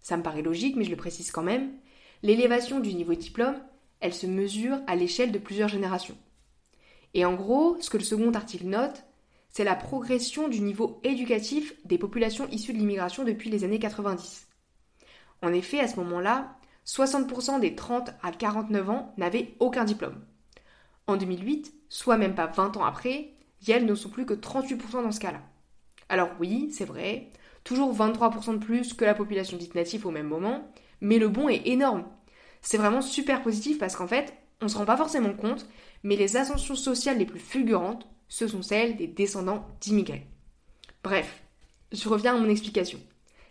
Ça 0.00 0.16
me 0.16 0.22
paraît 0.22 0.42
logique, 0.42 0.76
mais 0.76 0.84
je 0.84 0.90
le 0.90 0.96
précise 0.96 1.30
quand 1.30 1.42
même, 1.42 1.72
l'élévation 2.22 2.80
du 2.80 2.94
niveau 2.94 3.14
diplôme, 3.14 3.60
elle 4.02 4.12
se 4.12 4.26
mesure 4.26 4.78
à 4.86 4.96
l'échelle 4.96 5.32
de 5.32 5.38
plusieurs 5.38 5.68
générations. 5.68 6.18
Et 7.14 7.24
en 7.24 7.34
gros, 7.34 7.76
ce 7.80 7.88
que 7.88 7.96
le 7.96 8.04
second 8.04 8.32
article 8.32 8.66
note, 8.66 9.04
c'est 9.48 9.64
la 9.64 9.74
progression 9.74 10.48
du 10.48 10.60
niveau 10.60 11.00
éducatif 11.04 11.74
des 11.84 11.98
populations 11.98 12.48
issues 12.48 12.72
de 12.72 12.78
l'immigration 12.78 13.24
depuis 13.24 13.48
les 13.48 13.64
années 13.64 13.78
90. 13.78 14.48
En 15.42 15.52
effet, 15.52 15.80
à 15.80 15.88
ce 15.88 15.96
moment-là, 15.96 16.56
60% 16.86 17.60
des 17.60 17.74
30 17.74 18.10
à 18.22 18.32
49 18.32 18.90
ans 18.90 19.14
n'avaient 19.18 19.54
aucun 19.60 19.84
diplôme. 19.84 20.20
En 21.06 21.16
2008, 21.16 21.74
soit 21.88 22.16
même 22.16 22.34
pas 22.34 22.46
20 22.46 22.76
ans 22.76 22.84
après, 22.84 23.34
elles 23.68 23.86
ne 23.86 23.94
sont 23.94 24.08
plus 24.08 24.26
que 24.26 24.34
38% 24.34 25.02
dans 25.02 25.12
ce 25.12 25.20
cas-là. 25.20 25.42
Alors 26.08 26.30
oui, 26.40 26.70
c'est 26.72 26.84
vrai, 26.84 27.30
toujours 27.62 27.94
23% 27.94 28.54
de 28.54 28.64
plus 28.64 28.94
que 28.94 29.04
la 29.04 29.14
population 29.14 29.56
dite 29.56 29.74
native 29.74 30.06
au 30.06 30.10
même 30.10 30.28
moment, 30.28 30.66
mais 31.00 31.18
le 31.18 31.28
bond 31.28 31.48
est 31.48 31.66
énorme. 31.66 32.04
C'est 32.62 32.78
vraiment 32.78 33.02
super 33.02 33.42
positif 33.42 33.78
parce 33.78 33.96
qu'en 33.96 34.06
fait, 34.06 34.32
on 34.60 34.66
ne 34.66 34.70
se 34.70 34.78
rend 34.78 34.84
pas 34.84 34.96
forcément 34.96 35.34
compte, 35.34 35.66
mais 36.04 36.16
les 36.16 36.36
ascensions 36.36 36.76
sociales 36.76 37.18
les 37.18 37.26
plus 37.26 37.40
fulgurantes, 37.40 38.06
ce 38.28 38.46
sont 38.46 38.62
celles 38.62 38.96
des 38.96 39.08
descendants 39.08 39.66
d'immigrés. 39.80 40.26
Bref, 41.02 41.42
je 41.90 42.08
reviens 42.08 42.34
à 42.34 42.38
mon 42.38 42.48
explication. 42.48 43.00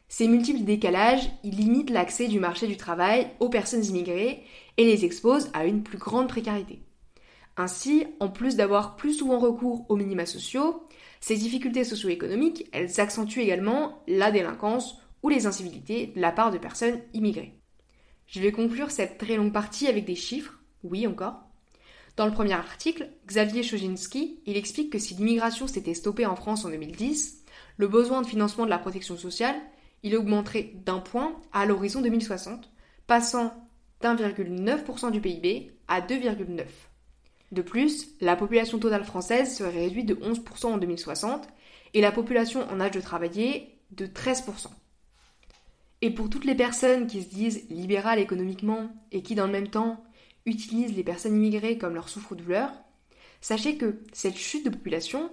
Ces 0.07 0.27
multiples 0.27 0.63
décalages, 0.63 1.29
ils 1.43 1.55
limitent 1.55 1.89
l'accès 1.89 2.27
du 2.27 2.39
marché 2.39 2.67
du 2.67 2.77
travail 2.77 3.27
aux 3.39 3.49
personnes 3.49 3.85
immigrées 3.85 4.43
et 4.77 4.83
les 4.83 5.05
exposent 5.05 5.49
à 5.53 5.65
une 5.65 5.83
plus 5.83 5.97
grande 5.97 6.27
précarité. 6.27 6.81
Ainsi, 7.57 8.05
en 8.19 8.29
plus 8.29 8.55
d'avoir 8.55 8.95
plus 8.95 9.13
souvent 9.13 9.39
recours 9.39 9.85
aux 9.89 9.95
minima 9.95 10.25
sociaux, 10.25 10.87
ces 11.19 11.35
difficultés 11.35 11.83
socio-économiques, 11.83 12.67
elles 12.71 12.99
accentuent 12.99 13.41
également 13.41 14.03
la 14.07 14.31
délinquance 14.31 14.97
ou 15.23 15.29
les 15.29 15.45
incivilités 15.45 16.07
de 16.07 16.19
la 16.19 16.31
part 16.31 16.51
de 16.51 16.57
personnes 16.57 16.99
immigrées. 17.13 17.60
Je 18.31 18.39
vais 18.39 18.53
conclure 18.53 18.91
cette 18.91 19.17
très 19.17 19.35
longue 19.35 19.51
partie 19.51 19.87
avec 19.87 20.05
des 20.05 20.15
chiffres, 20.15 20.57
oui 20.83 21.05
encore. 21.05 21.43
Dans 22.15 22.25
le 22.25 22.31
premier 22.31 22.53
article, 22.53 23.09
Xavier 23.27 23.61
Chojinski, 23.61 24.39
il 24.45 24.55
explique 24.55 24.89
que 24.89 24.99
si 24.99 25.15
l'immigration 25.15 25.67
s'était 25.67 25.93
stoppée 25.93 26.25
en 26.25 26.37
France 26.37 26.63
en 26.63 26.69
2010, 26.69 27.43
le 27.75 27.87
besoin 27.89 28.21
de 28.21 28.27
financement 28.27 28.63
de 28.63 28.69
la 28.69 28.79
protection 28.79 29.17
sociale 29.17 29.55
il 30.03 30.15
augmenterait 30.15 30.71
d'un 30.85 30.99
point 30.99 31.35
à 31.51 31.65
l'horizon 31.65 32.01
2060, 32.01 32.71
passant 33.05 33.53
d'1,9% 34.01 35.11
du 35.11 35.19
PIB 35.19 35.73
à 35.89 35.99
2,9%. 36.01 36.65
De 37.51 37.61
plus, 37.61 38.15
la 38.21 38.37
population 38.37 38.79
totale 38.79 39.03
française 39.03 39.55
serait 39.55 39.71
réduite 39.81 40.07
de 40.07 40.15
11% 40.15 40.67
en 40.67 40.77
2060 40.77 41.47
et 41.93 42.01
la 42.01 42.13
population 42.13 42.65
en 42.71 42.79
âge 42.79 42.91
de 42.91 43.01
travailler 43.01 43.77
de 43.91 44.07
13%. 44.07 44.67
Et 46.01 46.09
pour 46.09 46.29
toutes 46.29 46.45
les 46.45 46.55
personnes 46.55 47.07
qui 47.07 47.21
se 47.21 47.29
disent 47.29 47.69
libérales 47.69 48.19
économiquement 48.19 48.89
et 49.11 49.21
qui 49.21 49.35
dans 49.35 49.45
le 49.45 49.51
même 49.51 49.67
temps 49.67 50.03
utilisent 50.45 50.95
les 50.95 51.03
personnes 51.03 51.35
immigrées 51.35 51.77
comme 51.77 51.93
leur 51.93 52.09
souffre-douleur, 52.09 52.71
sachez 53.39 53.77
que 53.77 54.01
cette 54.11 54.37
chute 54.37 54.65
de 54.65 54.71
population, 54.71 55.31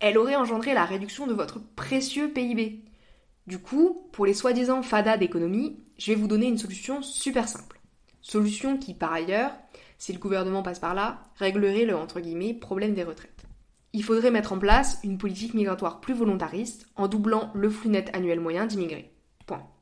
elle 0.00 0.16
aurait 0.16 0.36
engendré 0.36 0.72
la 0.72 0.84
réduction 0.84 1.26
de 1.26 1.34
votre 1.34 1.60
précieux 1.60 2.32
PIB. 2.32 2.84
Du 3.46 3.58
coup, 3.58 4.08
pour 4.12 4.26
les 4.26 4.34
soi-disant 4.34 4.82
fadas 4.82 5.18
d'économie, 5.18 5.78
je 5.98 6.12
vais 6.12 6.18
vous 6.18 6.28
donner 6.28 6.46
une 6.46 6.58
solution 6.58 7.02
super 7.02 7.48
simple. 7.48 7.80
Solution 8.22 8.78
qui, 8.78 8.94
par 8.94 9.12
ailleurs, 9.12 9.52
si 9.98 10.12
le 10.12 10.18
gouvernement 10.18 10.62
passe 10.62 10.78
par 10.78 10.94
là, 10.94 11.22
réglerait 11.36 11.84
le 11.84 11.96
entre 11.96 12.20
guillemets 12.20 12.54
problème 12.54 12.94
des 12.94 13.04
retraites. 13.04 13.44
Il 13.92 14.02
faudrait 14.02 14.30
mettre 14.30 14.52
en 14.52 14.58
place 14.58 14.98
une 15.04 15.16
politique 15.16 15.54
migratoire 15.54 16.00
plus 16.00 16.12
volontariste 16.12 16.86
en 16.96 17.08
doublant 17.08 17.50
le 17.54 17.70
flux 17.70 17.88
net 17.88 18.10
annuel 18.14 18.40
moyen 18.40 18.66
d'immigrés. 18.66 19.12
Point. 19.46 19.75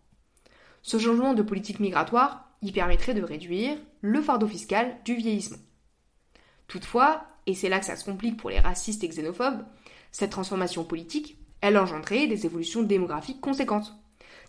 Ce 0.85 0.99
changement 0.99 1.33
de 1.33 1.43
politique 1.43 1.81
migratoire 1.81 2.51
y 2.61 2.71
permettrait 2.71 3.15
de 3.15 3.23
réduire 3.23 3.79
le 4.03 4.21
fardeau 4.21 4.47
fiscal 4.47 4.99
du 5.07 5.15
vieillissement. 5.15 5.57
Toutefois, 6.69 7.25
et 7.47 7.55
c'est 7.55 7.71
là 7.71 7.81
que 7.81 7.87
ça 7.87 7.97
se 7.97 8.05
complique 8.05 8.37
pour 8.37 8.51
les 8.51 8.61
racistes 8.61 9.03
et 9.03 9.09
xénophobes, 9.09 9.65
cette 10.13 10.33
transformation 10.33 10.85
politique, 10.85 11.39
elle 11.63 11.79
engendrait 11.79 12.27
des 12.27 12.45
évolutions 12.45 12.83
démographiques 12.83 13.41
conséquentes. 13.41 13.95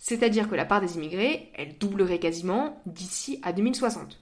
C'est-à-dire 0.01 0.49
que 0.49 0.55
la 0.55 0.65
part 0.65 0.81
des 0.81 0.97
immigrés, 0.97 1.53
elle 1.55 1.77
doublerait 1.77 2.19
quasiment 2.19 2.81
d'ici 2.85 3.39
à 3.41 3.53
2060. 3.53 4.21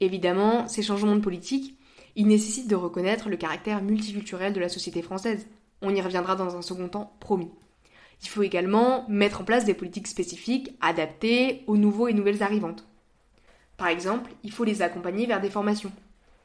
Évidemment, 0.00 0.66
ces 0.66 0.82
changements 0.82 1.14
de 1.14 1.20
politique, 1.20 1.78
ils 2.16 2.26
nécessitent 2.26 2.68
de 2.68 2.74
reconnaître 2.74 3.28
le 3.28 3.36
caractère 3.36 3.80
multiculturel 3.80 4.52
de 4.52 4.60
la 4.60 4.68
société 4.68 5.02
française. 5.02 5.46
On 5.82 5.94
y 5.94 6.00
reviendra 6.00 6.34
dans 6.34 6.56
un 6.56 6.62
second 6.62 6.88
temps, 6.88 7.16
promis. 7.20 7.52
Il 8.22 8.28
faut 8.28 8.42
également 8.42 9.04
mettre 9.08 9.42
en 9.42 9.44
place 9.44 9.64
des 9.64 9.74
politiques 9.74 10.08
spécifiques 10.08 10.74
adaptées 10.80 11.62
aux 11.66 11.76
nouveaux 11.76 12.08
et 12.08 12.14
nouvelles 12.14 12.42
arrivantes. 12.42 12.84
Par 13.76 13.88
exemple, 13.88 14.30
il 14.42 14.50
faut 14.50 14.64
les 14.64 14.82
accompagner 14.82 15.26
vers 15.26 15.40
des 15.40 15.50
formations. 15.50 15.92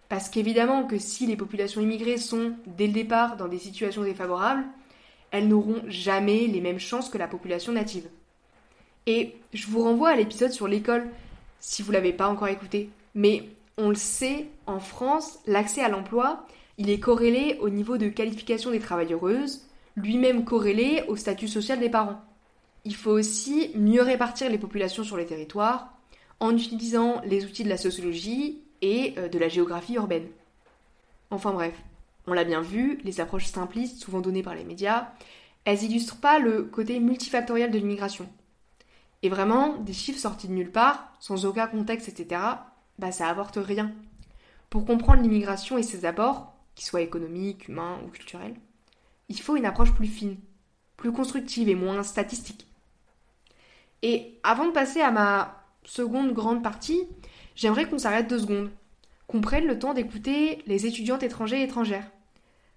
Parce 0.08 0.30
qu'évidemment 0.30 0.86
que 0.86 1.00
si 1.00 1.26
les 1.26 1.36
populations 1.36 1.82
immigrées 1.82 2.18
sont, 2.18 2.54
dès 2.68 2.86
le 2.86 2.94
départ, 2.94 3.38
dans 3.38 3.48
des 3.48 3.58
situations 3.58 4.04
défavorables, 4.04 4.64
elles 5.32 5.48
n'auront 5.48 5.82
jamais 5.88 6.46
les 6.46 6.62
mêmes 6.62 6.80
chances 6.80 7.10
que 7.10 7.18
la 7.18 7.28
population 7.28 7.74
native. 7.74 8.08
Et 9.08 9.36
je 9.54 9.66
vous 9.68 9.84
renvoie 9.84 10.10
à 10.10 10.16
l'épisode 10.16 10.52
sur 10.52 10.68
l'école, 10.68 11.08
si 11.60 11.82
vous 11.82 11.92
l'avez 11.92 12.14
pas 12.14 12.28
encore 12.28 12.48
écouté. 12.48 12.90
Mais 13.16 13.50
on 13.78 13.90
le 13.90 13.96
sait, 13.96 14.46
en 14.68 14.80
France, 14.80 15.40
l'accès 15.48 15.82
à 15.82 15.90
l'emploi, 15.90 16.46
il 16.78 16.92
est 16.92 17.00
corrélé 17.00 17.58
au 17.62 17.70
niveau 17.70 17.98
de 17.98 18.08
qualification 18.08 18.70
des 18.70 18.80
travailleuses, 18.80 19.68
lui-même 19.96 20.46
corrélé 20.46 21.04
au 21.08 21.16
statut 21.16 21.48
social 21.48 21.80
des 21.80 21.90
parents. 21.90 22.22
Il 22.86 22.96
faut 22.96 23.12
aussi 23.12 23.72
mieux 23.76 24.02
répartir 24.02 24.50
les 24.50 24.58
populations 24.58 25.04
sur 25.04 25.18
les 25.18 25.26
territoires 25.26 25.94
en 26.40 26.56
utilisant 26.56 27.22
les 27.26 27.46
outils 27.46 27.64
de 27.64 27.70
la 27.70 27.78
sociologie 27.78 28.62
et 28.82 29.14
euh, 29.18 29.30
de 29.30 29.40
la 29.40 29.48
géographie 29.48 29.96
urbaine. 29.96 30.28
Enfin 31.32 31.52
bref, 31.52 31.74
on 32.28 32.34
l'a 32.34 32.44
bien 32.44 32.62
vu, 32.62 33.00
les 33.04 33.22
approches 33.22 33.48
simplistes 33.48 34.02
souvent 34.02 34.22
données 34.22 34.44
par 34.44 34.56
les 34.56 34.64
médias, 34.64 35.10
elles 35.66 35.84
illustrent 35.84 36.20
pas 36.20 36.40
le 36.40 36.64
côté 36.64 37.00
multifactoriel 37.00 37.72
de 37.72 37.78
l'immigration. 37.78 38.28
Et 39.22 39.30
vraiment, 39.30 39.78
des 39.78 39.94
chiffres 39.94 40.20
sortis 40.20 40.50
de 40.50 40.54
nulle 40.54 40.72
part, 40.72 41.14
sans 41.20 41.46
aucun 41.46 41.68
contexte, 41.68 42.10
etc., 42.10 42.42
bah 43.00 43.12
ça 43.14 43.30
apporte 43.30 43.58
rien. 43.58 43.94
Pour 44.70 44.86
comprendre 44.86 45.22
l'immigration 45.22 45.78
et 45.78 45.84
ses 45.84 46.04
apports, 46.06 46.54
qu'ils 46.76 46.86
soient 46.86 47.02
économiques, 47.02 47.70
humains 47.70 48.00
ou 48.06 48.10
culturels, 48.10 48.56
il 49.30 49.40
faut 49.40 49.56
une 49.56 49.66
approche 49.66 49.94
plus 49.94 50.08
fine, 50.08 50.38
plus 50.98 51.12
constructive 51.12 51.70
et 51.70 51.76
moins 51.76 52.04
statistique. 52.04 52.68
Et 54.02 54.40
avant 54.44 54.68
de 54.68 54.72
passer 54.72 55.02
à 55.02 55.12
ma 55.12 55.64
seconde 55.86 56.34
grande 56.34 56.64
partie, 56.64 57.02
j'aimerais 57.56 57.88
qu'on 57.88 57.98
s'arrête 57.98 58.30
deux 58.30 58.40
secondes, 58.40 58.70
qu'on 59.28 59.42
prenne 59.42 59.66
le 59.66 59.80
temps 59.80 59.94
d'écouter 59.94 60.62
les 60.68 60.86
étudiantes 60.86 61.24
étrangers 61.24 61.62
et 61.62 61.64
étrangères. 61.64 62.10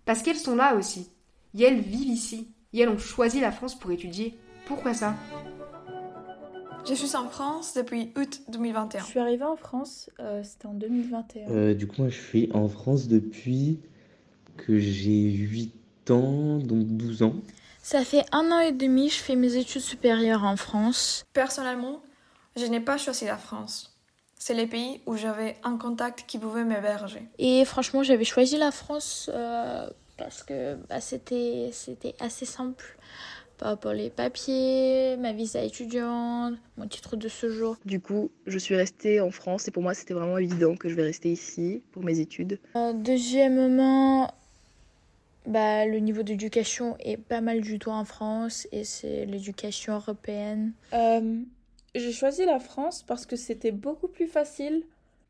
Parce 0.04 0.22
qu'elles 0.22 0.36
sont 0.36 0.56
là 0.56 0.76
aussi, 0.76 1.10
et 1.54 1.64
elles 1.64 1.80
vivent 1.80 2.08
ici, 2.08 2.48
et 2.72 2.80
elles 2.80 2.88
ont 2.88 2.98
choisi 2.98 3.40
la 3.40 3.50
France 3.50 3.78
pour 3.78 3.90
étudier. 3.90 4.38
Pourquoi 4.66 4.94
ça? 4.94 5.16
Je 6.88 6.94
suis 6.94 7.16
en 7.16 7.28
France 7.28 7.74
depuis 7.74 8.12
août 8.16 8.42
2021. 8.48 9.00
Je 9.00 9.04
suis 9.06 9.18
arrivée 9.18 9.44
en 9.44 9.56
France, 9.56 10.08
euh, 10.20 10.44
c'était 10.44 10.66
en 10.66 10.74
2021. 10.74 11.50
Euh, 11.50 11.74
du 11.74 11.88
coup, 11.88 12.02
moi, 12.02 12.10
je 12.10 12.20
suis 12.20 12.48
en 12.54 12.68
France 12.68 13.08
depuis 13.08 13.80
que 14.56 14.78
j'ai 14.78 15.32
8 15.32 15.72
ans, 16.10 16.58
donc 16.58 16.86
12 16.86 17.22
ans. 17.22 17.34
Ça 17.82 18.04
fait 18.04 18.24
un 18.32 18.50
an 18.50 18.58
et 18.58 18.72
demi, 18.72 19.10
je 19.10 19.18
fais 19.18 19.36
mes 19.36 19.56
études 19.56 19.82
supérieures 19.82 20.44
en 20.44 20.56
France. 20.56 21.24
Personnellement, 21.32 22.02
je 22.56 22.64
n'ai 22.66 22.80
pas 22.80 22.98
choisi 22.98 23.26
la 23.26 23.36
France. 23.36 23.96
C'est 24.38 24.54
les 24.54 24.66
pays 24.66 25.00
où 25.06 25.16
j'avais 25.16 25.56
un 25.62 25.76
contact 25.76 26.24
qui 26.26 26.38
pouvait 26.38 26.64
m'héberger. 26.64 27.22
Et 27.38 27.64
franchement, 27.64 28.02
j'avais 28.02 28.24
choisi 28.24 28.56
la 28.58 28.70
France 28.70 29.30
euh, 29.32 29.88
parce 30.16 30.42
que 30.42 30.74
bah, 30.88 31.00
c'était 31.00 31.70
c'était 31.72 32.14
assez 32.20 32.44
simple. 32.44 32.98
Par 33.58 33.68
rapport 33.68 33.92
les 33.94 34.10
papiers, 34.10 35.16
ma 35.16 35.32
visa 35.32 35.62
étudiante, 35.62 36.54
mon 36.76 36.86
titre 36.86 37.16
de 37.16 37.26
séjour. 37.28 37.76
Du 37.86 38.00
coup, 38.00 38.30
je 38.46 38.58
suis 38.58 38.76
restée 38.76 39.20
en 39.20 39.30
France 39.30 39.66
et 39.66 39.70
pour 39.70 39.82
moi, 39.82 39.94
c'était 39.94 40.12
vraiment 40.12 40.36
évident 40.36 40.76
que 40.76 40.90
je 40.90 40.94
vais 40.94 41.04
rester 41.04 41.30
ici 41.32 41.82
pour 41.92 42.02
mes 42.02 42.20
études. 42.20 42.60
Euh, 42.76 42.92
deuxièmement, 42.92 44.30
bah, 45.46 45.86
le 45.86 45.98
niveau 45.98 46.22
d'éducation 46.22 46.96
est 47.00 47.16
pas 47.16 47.40
mal 47.40 47.60
du 47.60 47.78
tout 47.78 47.90
en 47.90 48.04
France 48.04 48.66
et 48.72 48.84
c'est 48.84 49.26
l'éducation 49.26 49.94
européenne. 49.94 50.72
Euh, 50.92 51.40
j'ai 51.94 52.12
choisi 52.12 52.44
la 52.44 52.58
France 52.58 53.02
parce 53.02 53.26
que 53.26 53.36
c'était 53.36 53.72
beaucoup 53.72 54.08
plus 54.08 54.26
facile 54.26 54.82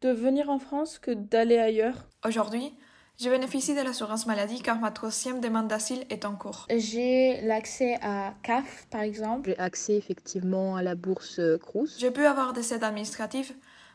de 0.02 0.10
venir 0.10 0.50
en 0.50 0.58
France 0.58 0.98
que 0.98 1.10
d'aller 1.10 1.58
ailleurs. 1.58 2.08
Aujourd'hui, 2.24 2.72
je 3.18 3.30
bénéficie 3.30 3.74
de 3.74 3.80
l'assurance 3.80 4.26
maladie 4.26 4.60
car 4.60 4.78
ma 4.78 4.90
troisième 4.90 5.40
demande 5.40 5.68
d'asile 5.68 6.04
est 6.10 6.24
en 6.24 6.34
cours. 6.34 6.66
J'ai 6.74 7.40
l'accès 7.42 7.98
à 8.02 8.34
CAF, 8.42 8.86
par 8.90 9.02
exemple. 9.02 9.50
J'ai 9.50 9.58
accès 9.58 9.96
effectivement 9.96 10.76
à 10.76 10.82
la 10.82 10.94
bourse 10.94 11.38
euh, 11.38 11.58
Crous. 11.58 11.98
Je 11.98 12.08
peux 12.08 12.28
avoir 12.28 12.52
des 12.52 12.74
aides 12.74 12.84
administratives, 12.84 13.54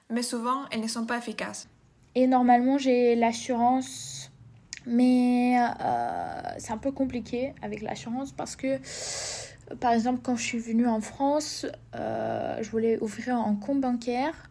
mais 0.10 0.24
souvent 0.24 0.66
elles 0.72 0.82
ne 0.82 0.88
sont 0.88 1.06
pas 1.06 1.18
efficaces. 1.18 1.68
Et 2.14 2.28
normalement, 2.28 2.78
j'ai 2.78 3.16
l'assurance, 3.16 4.21
mais 4.86 5.58
euh, 5.60 6.41
c'est 6.58 6.72
un 6.72 6.78
peu 6.78 6.91
compliqué 6.91 7.54
avec 7.62 7.82
l'assurance 7.82 8.32
parce 8.32 8.56
que, 8.56 8.80
par 9.80 9.94
exemple, 9.94 10.22
quand 10.24 10.36
je 10.36 10.44
suis 10.44 10.60
venue 10.60 10.88
en 10.88 11.02
France, 11.02 11.65
euh, 11.96 12.58
je 12.62 12.70
voulais 12.72 13.02
ouvrir 13.02 13.36
un 13.36 13.56
compte 13.56 13.82
bancaire. 13.82 14.50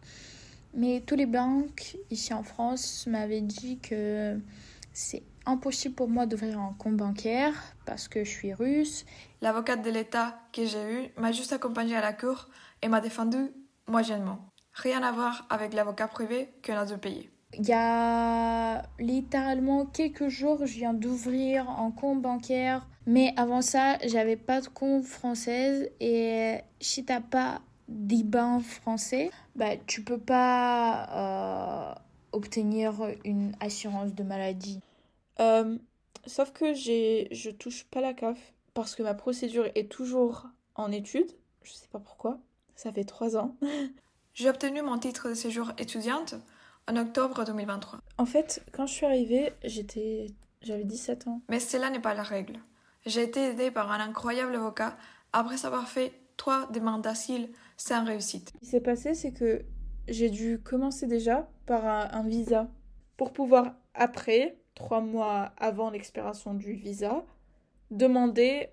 Mais 0.73 1.01
tous 1.05 1.15
les 1.15 1.25
banques 1.25 1.97
ici 2.11 2.33
en 2.33 2.43
France 2.43 3.05
m'avaient 3.07 3.41
dit 3.41 3.79
que 3.79 4.39
c'est 4.93 5.23
impossible 5.45 5.95
pour 5.95 6.07
moi 6.07 6.25
d'ouvrir 6.25 6.59
un 6.59 6.73
compte 6.77 6.95
bancaire 6.95 7.53
parce 7.85 8.07
que 8.07 8.23
je 8.23 8.29
suis 8.29 8.53
russe. 8.53 9.05
L'avocate 9.41 9.81
de 9.81 9.89
l'État 9.89 10.39
que 10.53 10.65
j'ai 10.65 10.93
eue 10.93 11.09
m'a 11.17 11.33
juste 11.33 11.51
accompagnée 11.51 11.95
à 11.95 12.01
la 12.01 12.13
cour 12.13 12.47
et 12.81 12.87
m'a 12.87 13.01
défendu 13.01 13.51
moyennement. 13.87 14.39
Rien 14.73 15.03
à 15.03 15.11
voir 15.11 15.45
avec 15.49 15.73
l'avocat 15.73 16.07
privé 16.07 16.49
qu'on 16.65 16.77
a 16.77 16.85
dû 16.85 16.97
payer. 16.97 17.29
Il 17.57 17.67
y 17.67 17.73
a 17.73 18.83
littéralement 18.99 19.85
quelques 19.85 20.29
jours, 20.29 20.65
je 20.65 20.73
viens 20.73 20.93
d'ouvrir 20.93 21.69
un 21.69 21.91
compte 21.91 22.21
bancaire. 22.21 22.87
Mais 23.07 23.33
avant 23.35 23.61
ça, 23.61 23.97
j'avais 24.07 24.37
pas 24.37 24.61
de 24.61 24.67
compte 24.67 25.05
française. 25.05 25.89
Et 25.99 26.59
si 26.79 27.03
t'as 27.03 27.19
pas 27.19 27.61
d'IBAN 27.89 28.61
français, 28.61 29.31
bah, 29.55 29.75
tu 29.85 30.03
peux 30.03 30.19
pas 30.19 31.09
euh, 31.11 31.93
obtenir 32.31 32.93
une 33.25 33.53
assurance 33.59 34.13
de 34.13 34.23
maladie. 34.23 34.79
Euh, 35.39 35.77
sauf 36.25 36.51
que 36.53 36.73
j'ai, 36.73 37.27
je 37.31 37.49
touche 37.49 37.85
pas 37.85 38.01
la 38.01 38.13
CAF 38.13 38.37
parce 38.73 38.95
que 38.95 39.03
ma 39.03 39.13
procédure 39.13 39.67
est 39.75 39.91
toujours 39.91 40.47
en 40.75 40.91
étude. 40.91 41.29
Je 41.63 41.73
sais 41.73 41.87
pas 41.91 41.99
pourquoi. 41.99 42.39
Ça 42.75 42.91
fait 42.91 43.03
trois 43.03 43.35
ans. 43.35 43.55
J'ai 44.33 44.49
obtenu 44.49 44.81
mon 44.81 44.97
titre 44.97 45.29
de 45.29 45.33
séjour 45.33 45.73
étudiante 45.77 46.35
en 46.87 46.95
octobre 46.95 47.43
2023. 47.45 47.99
En 48.17 48.25
fait, 48.25 48.63
quand 48.71 48.85
je 48.85 48.93
suis 48.93 49.05
arrivée, 49.05 49.53
j'étais, 49.63 50.27
j'avais 50.61 50.83
17 50.83 51.27
ans. 51.27 51.41
Mais 51.49 51.59
cela 51.59 51.89
n'est 51.89 51.99
pas 51.99 52.13
la 52.13 52.23
règle. 52.23 52.59
J'ai 53.05 53.23
été 53.23 53.41
aidée 53.41 53.71
par 53.71 53.91
un 53.91 53.99
incroyable 53.99 54.55
avocat 54.55 54.97
après 55.33 55.65
avoir 55.65 55.87
fait 55.87 56.13
trois 56.37 56.67
demandes 56.71 57.01
d'asile 57.01 57.49
sans 57.77 58.03
réussite. 58.05 58.51
Ce 58.55 58.59
qui 58.59 58.65
s'est 58.65 58.81
passé, 58.81 59.13
c'est 59.13 59.33
que 59.33 59.63
j'ai 60.07 60.29
dû 60.29 60.59
commencer 60.61 61.07
déjà 61.07 61.49
par 61.65 61.85
un, 61.85 62.09
un, 62.11 62.23
visa 62.23 62.69
pour 63.17 63.33
pouvoir, 63.33 63.73
après, 63.93 64.57
trois 64.75 65.01
mois 65.01 65.51
avant 65.57 65.89
l'expiration 65.89 66.53
du 66.53 66.73
visa, 66.73 67.23
demander 67.91 68.69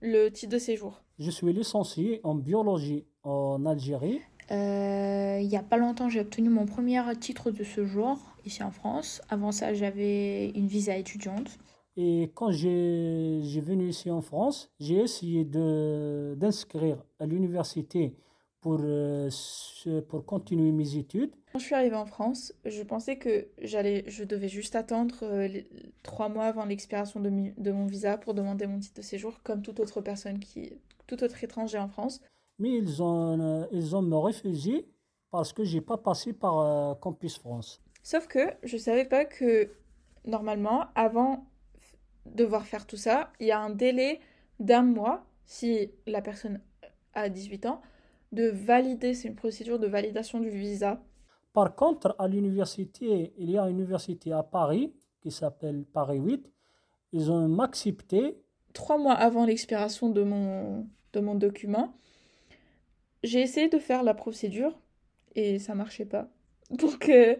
le 0.00 0.28
titre 0.28 0.52
de 0.52 0.58
séjour. 0.58 1.02
Je 1.18 1.30
suis 1.30 1.52
licencié 1.52 2.20
en 2.22 2.34
biologie 2.34 3.06
en 3.24 3.66
Algérie. 3.66 4.20
Euh, 4.50 5.38
il 5.40 5.48
n'y 5.48 5.56
a 5.56 5.62
pas 5.62 5.76
longtemps, 5.76 6.08
j'ai 6.08 6.20
obtenu 6.20 6.48
mon 6.48 6.66
premier 6.66 7.00
titre 7.18 7.50
de 7.50 7.64
séjour 7.64 8.18
ici 8.44 8.62
en 8.62 8.70
France. 8.70 9.20
Avant 9.28 9.52
ça, 9.52 9.74
j'avais 9.74 10.48
une 10.50 10.66
visa 10.66 10.96
étudiante. 10.96 11.58
Et 11.96 12.30
quand 12.34 12.50
j'ai 12.52 13.40
j'ai 13.42 13.60
venu 13.60 13.88
ici 13.88 14.10
en 14.10 14.20
France, 14.22 14.70
j'ai 14.78 14.96
essayé 15.00 15.44
de 15.44 16.34
d'inscrire 16.36 17.04
à 17.18 17.26
l'université 17.26 18.14
pour, 18.60 18.78
euh, 18.80 19.28
ce- 19.30 20.00
pour 20.00 20.24
continuer 20.24 20.72
mes 20.72 20.96
études. 20.96 21.30
Quand 21.52 21.58
je 21.58 21.64
suis 21.64 21.74
arrivée 21.74 21.96
en 21.96 22.06
France, 22.06 22.52
je 22.64 22.82
pensais 22.82 23.16
que 23.16 23.48
j'allais, 23.62 24.04
je 24.06 24.22
devais 24.24 24.48
juste 24.48 24.76
attendre 24.76 25.16
euh, 25.22 25.48
les- 25.48 25.68
trois 26.02 26.28
mois 26.28 26.44
avant 26.46 26.64
l'expiration 26.64 27.20
de, 27.20 27.30
de 27.56 27.72
mon 27.72 27.86
visa 27.86 28.18
pour 28.18 28.34
demander 28.34 28.66
mon 28.66 28.78
titre 28.78 28.96
de 28.96 29.02
séjour, 29.02 29.42
comme 29.42 29.62
toute 29.62 29.80
autre 29.80 30.00
personne 30.00 30.38
qui, 30.38 30.72
tout 31.06 31.22
autre 31.24 31.42
étranger 31.42 31.78
en 31.78 31.88
France. 31.88 32.20
Mais 32.58 32.70
ils 32.70 33.02
ont, 33.02 33.68
ils 33.72 33.94
ont 33.94 34.02
me 34.02 34.16
refusé 34.16 34.88
parce 35.30 35.52
que 35.52 35.64
j'ai 35.64 35.80
pas 35.80 35.98
passé 35.98 36.32
par 36.32 36.58
euh, 36.58 36.94
Campus 36.94 37.38
France. 37.38 37.82
Sauf 38.02 38.26
que 38.26 38.40
je 38.62 38.76
savais 38.76 39.04
pas 39.04 39.24
que 39.24 39.70
normalement, 40.24 40.86
avant 40.94 41.46
de 42.26 42.36
devoir 42.44 42.64
faire 42.64 42.86
tout 42.86 42.96
ça, 42.96 43.32
il 43.40 43.46
y 43.46 43.52
a 43.52 43.60
un 43.60 43.70
délai 43.70 44.20
d'un 44.58 44.82
mois 44.82 45.24
si 45.44 45.90
la 46.06 46.20
personne 46.20 46.60
a 47.14 47.28
18 47.28 47.66
ans 47.66 47.80
de 48.32 48.48
valider, 48.48 49.14
c'est 49.14 49.28
une 49.28 49.34
procédure 49.34 49.78
de 49.78 49.86
validation 49.86 50.40
du 50.40 50.50
visa. 50.50 51.02
Par 51.54 51.74
contre, 51.74 52.14
à 52.18 52.28
l'université, 52.28 53.32
il 53.38 53.50
y 53.50 53.58
a 53.58 53.68
une 53.68 53.78
université 53.78 54.32
à 54.32 54.42
Paris 54.42 54.92
qui 55.20 55.30
s'appelle 55.30 55.84
Paris 55.84 56.18
8. 56.18 56.52
Ils 57.12 57.30
ont 57.32 57.48
m'accepté. 57.48 58.38
Trois 58.74 58.98
mois 58.98 59.14
avant 59.14 59.46
l'expiration 59.46 60.10
de 60.10 60.22
mon, 60.22 60.86
de 61.14 61.20
mon 61.20 61.34
document, 61.34 61.94
j'ai 63.22 63.40
essayé 63.42 63.68
de 63.68 63.78
faire 63.78 64.02
la 64.02 64.14
procédure 64.14 64.78
et 65.36 65.58
ça 65.58 65.74
marchait 65.74 66.06
pas. 66.06 66.28
Donc, 66.70 67.08
euh, 67.08 67.36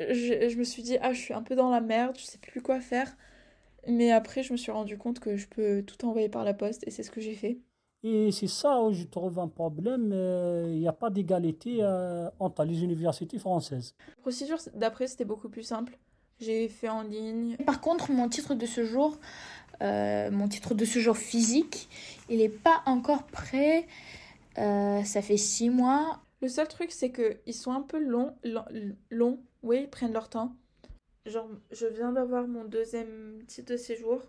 je, 0.00 0.48
je 0.48 0.56
me 0.56 0.64
suis 0.64 0.82
dit, 0.82 0.96
ah, 1.00 1.12
je 1.12 1.20
suis 1.20 1.34
un 1.34 1.42
peu 1.42 1.54
dans 1.54 1.70
la 1.70 1.80
merde, 1.80 2.16
je 2.18 2.24
sais 2.24 2.38
plus 2.38 2.60
quoi 2.62 2.80
faire. 2.80 3.16
Mais 3.88 4.12
après, 4.12 4.42
je 4.44 4.52
me 4.52 4.58
suis 4.58 4.72
rendu 4.72 4.98
compte 4.98 5.20
que 5.20 5.36
je 5.36 5.48
peux 5.48 5.82
tout 5.84 6.04
envoyer 6.06 6.28
par 6.30 6.44
la 6.44 6.54
poste 6.54 6.86
et 6.86 6.90
c'est 6.90 7.02
ce 7.04 7.10
que 7.12 7.20
j'ai 7.22 7.34
fait. 7.36 7.58
Et 8.02 8.30
c'est 8.32 8.46
ça 8.46 8.82
où 8.82 8.92
je 8.92 9.04
trouve 9.04 9.38
un 9.38 9.48
problème. 9.48 10.10
euh, 10.12 10.66
Il 10.68 10.80
n'y 10.80 10.88
a 10.88 10.92
pas 10.92 11.10
d'égalité 11.10 11.78
euh, 11.82 12.30
entre 12.38 12.64
les 12.64 12.82
universités 12.82 13.38
françaises. 13.38 13.94
La 14.08 14.14
procédure 14.22 14.58
d'après, 14.74 15.06
c'était 15.06 15.24
beaucoup 15.24 15.48
plus 15.48 15.62
simple. 15.62 15.98
J'ai 16.40 16.68
fait 16.68 16.88
en 16.88 17.02
ligne. 17.02 17.56
Par 17.66 17.80
contre, 17.80 18.10
mon 18.12 18.28
titre 18.28 18.54
de 18.54 18.66
séjour, 18.66 19.18
euh, 19.82 20.30
mon 20.30 20.48
titre 20.48 20.74
de 20.74 20.84
séjour 20.84 21.16
physique, 21.16 21.88
il 22.28 22.38
n'est 22.38 22.48
pas 22.48 22.82
encore 22.86 23.24
prêt. 23.26 23.86
Euh, 24.58 25.02
ça 25.04 25.22
fait 25.22 25.36
six 25.36 25.70
mois. 25.70 26.20
Le 26.42 26.48
seul 26.48 26.68
truc, 26.68 26.90
c'est 26.90 27.10
que 27.10 27.38
ils 27.46 27.54
sont 27.54 27.72
un 27.72 27.82
peu 27.82 27.98
longs, 27.98 28.34
longs, 28.44 28.64
longs. 29.10 29.40
Oui, 29.62 29.80
ils 29.82 29.90
prennent 29.90 30.12
leur 30.12 30.28
temps. 30.28 30.54
Genre, 31.26 31.48
je 31.70 31.86
viens 31.86 32.12
d'avoir 32.12 32.46
mon 32.46 32.64
deuxième 32.64 33.42
titre 33.46 33.72
de 33.72 33.76
séjour, 33.76 34.22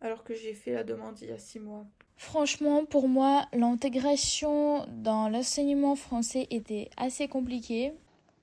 alors 0.00 0.24
que 0.24 0.34
j'ai 0.34 0.52
fait 0.52 0.72
la 0.74 0.84
demande 0.84 1.18
il 1.22 1.28
y 1.28 1.32
a 1.32 1.38
six 1.38 1.58
mois. 1.58 1.86
Franchement, 2.16 2.84
pour 2.84 3.08
moi, 3.08 3.46
l'intégration 3.52 4.84
dans 4.88 5.28
l'enseignement 5.28 5.94
français 5.94 6.46
était 6.50 6.90
assez 6.96 7.28
compliquée. 7.28 7.94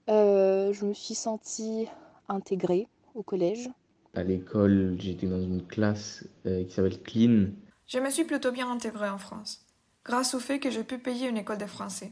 Euh, 0.10 0.72
je 0.74 0.86
me 0.86 0.94
suis 0.94 1.14
sentie 1.14 1.88
intégrée 2.28 2.88
au 3.14 3.22
collège. 3.22 3.70
À 4.16 4.24
l'école, 4.24 4.96
j'étais 4.98 5.28
dans 5.28 5.42
une 5.42 5.66
classe 5.68 6.26
euh, 6.46 6.64
qui 6.64 6.74
s'appelle 6.74 7.02
Clean. 7.02 7.48
Je 7.86 8.00
me 8.00 8.10
suis 8.10 8.24
plutôt 8.24 8.52
bien 8.52 8.72
intégrée 8.72 9.10
en 9.10 9.18
France, 9.18 9.65
grâce 10.06 10.34
au 10.34 10.40
fait 10.40 10.60
que 10.60 10.70
j'ai 10.72 10.84
pu 10.84 10.98
payer 11.00 11.28
une 11.28 11.38
école 11.38 11.58
de 11.58 11.66
français, 11.66 12.12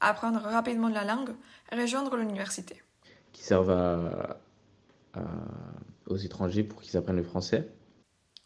apprendre 0.00 0.40
rapidement 0.40 0.88
la 0.88 1.04
langue 1.04 1.30
et 1.72 1.76
rejoindre 1.80 2.16
l'université. 2.16 2.82
qui 3.32 3.42
servent 3.42 3.70
à- 3.70 4.38
à- 5.14 5.20
aux 6.06 6.16
étrangers 6.16 6.62
pour 6.62 6.80
qu'ils 6.80 6.96
apprennent 6.96 7.16
le 7.16 7.24
français. 7.24 7.68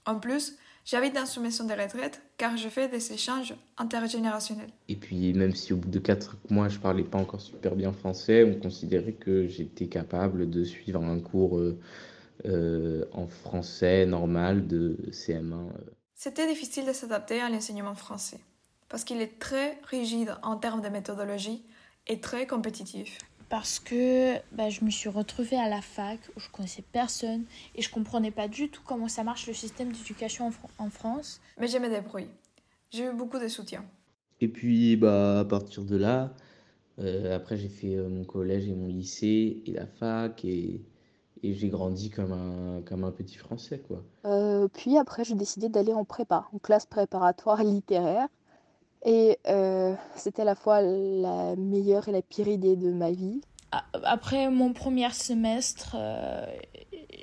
En 0.06 0.18
plus, 0.18 0.56
j'habite 0.86 1.14
dans 1.14 1.26
une 1.26 1.42
maison 1.42 1.64
de 1.64 1.72
retraite 1.74 2.22
car 2.38 2.56
je 2.56 2.68
fais 2.70 2.88
des 2.88 3.12
échanges 3.12 3.54
intergénérationnels. 3.76 4.70
Et 4.88 4.96
puis 4.96 5.34
même 5.34 5.54
si 5.54 5.72
au 5.74 5.76
bout 5.76 5.90
de 5.90 5.98
quatre 5.98 6.36
mois 6.48 6.68
je 6.70 6.78
parlais 6.78 7.04
pas 7.04 7.18
encore 7.18 7.40
super 7.42 7.76
bien 7.76 7.92
français, 7.92 8.44
on 8.44 8.58
considérait 8.58 9.12
que 9.12 9.46
j'étais 9.46 9.88
capable 9.88 10.48
de 10.48 10.64
suivre 10.64 11.02
un 11.04 11.20
cours 11.20 11.58
euh, 11.58 11.78
euh, 12.46 13.04
en 13.12 13.26
français 13.26 14.06
normal 14.06 14.66
de 14.66 14.96
CM1. 15.12 15.52
euh. 15.68 15.90
C'était 16.14 16.46
difficile 16.48 16.86
de 16.86 16.92
s'adapter 16.94 17.40
à 17.40 17.50
l'enseignement 17.50 17.94
français, 17.94 18.40
parce 18.88 19.04
qu'il 19.04 19.20
est 19.20 19.38
très 19.38 19.78
rigide 19.90 20.36
en 20.42 20.56
termes 20.56 20.80
de 20.82 20.88
méthodologie 20.88 21.64
et 22.06 22.20
très 22.20 22.46
compétitif. 22.46 23.18
Parce 23.48 23.78
que 23.78 24.36
bah, 24.52 24.68
je 24.68 24.84
me 24.84 24.90
suis 24.90 25.08
retrouvée 25.08 25.56
à 25.58 25.68
la 25.68 25.80
fac 25.80 26.20
où 26.36 26.40
je 26.40 26.50
connaissais 26.50 26.84
personne 26.92 27.44
et 27.74 27.82
je 27.82 27.90
comprenais 27.90 28.30
pas 28.30 28.46
du 28.48 28.68
tout 28.70 28.82
comment 28.84 29.08
ça 29.08 29.24
marche 29.24 29.46
le 29.46 29.54
système 29.54 29.90
d'éducation 29.92 30.46
en, 30.48 30.50
Fran- 30.50 30.68
en 30.78 30.90
France. 30.90 31.40
Mais 31.58 31.66
je 31.68 31.78
me 31.78 31.88
débrouille. 31.88 32.28
J'ai 32.90 33.04
eu 33.06 33.12
beaucoup 33.12 33.38
de 33.38 33.48
soutien. 33.48 33.84
Et 34.40 34.48
puis 34.48 34.96
bah, 34.96 35.40
à 35.40 35.44
partir 35.44 35.84
de 35.84 35.96
là, 35.96 36.34
euh, 36.98 37.36
après 37.36 37.56
j'ai 37.56 37.68
fait 37.68 37.96
euh, 37.96 38.08
mon 38.08 38.24
collège 38.24 38.68
et 38.68 38.74
mon 38.74 38.88
lycée 38.88 39.62
et 39.66 39.72
la 39.72 39.86
fac 39.86 40.44
et, 40.44 40.82
et 41.42 41.54
j'ai 41.54 41.68
grandi 41.68 42.10
comme 42.10 42.32
un, 42.32 42.82
comme 42.82 43.04
un 43.04 43.12
petit 43.12 43.36
français 43.36 43.80
quoi. 43.80 44.02
Euh, 44.26 44.68
puis 44.68 44.96
après, 44.98 45.24
j'ai 45.24 45.34
décidé 45.34 45.68
d'aller 45.68 45.92
en 45.92 46.04
prépa, 46.04 46.48
en 46.52 46.58
classe 46.58 46.86
préparatoire 46.86 47.62
littéraire. 47.64 48.28
Et 49.04 49.38
euh, 49.46 49.94
c'était 50.16 50.42
à 50.42 50.44
la 50.44 50.54
fois 50.54 50.80
la 50.82 51.54
meilleure 51.56 52.08
et 52.08 52.12
la 52.12 52.22
pire 52.22 52.48
idée 52.48 52.76
de 52.76 52.92
ma 52.92 53.10
vie. 53.10 53.40
Après 54.04 54.50
mon 54.50 54.72
premier 54.72 55.10
semestre, 55.10 55.94
euh, 55.98 56.46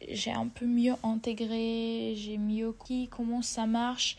j'ai 0.09 0.32
un 0.32 0.47
peu 0.47 0.65
mieux 0.65 0.93
intégré, 1.03 2.13
j'ai 2.15 2.38
mieux 2.38 2.71
compris 2.71 3.09
comment 3.09 3.41
ça 3.41 3.65
marche. 3.65 4.17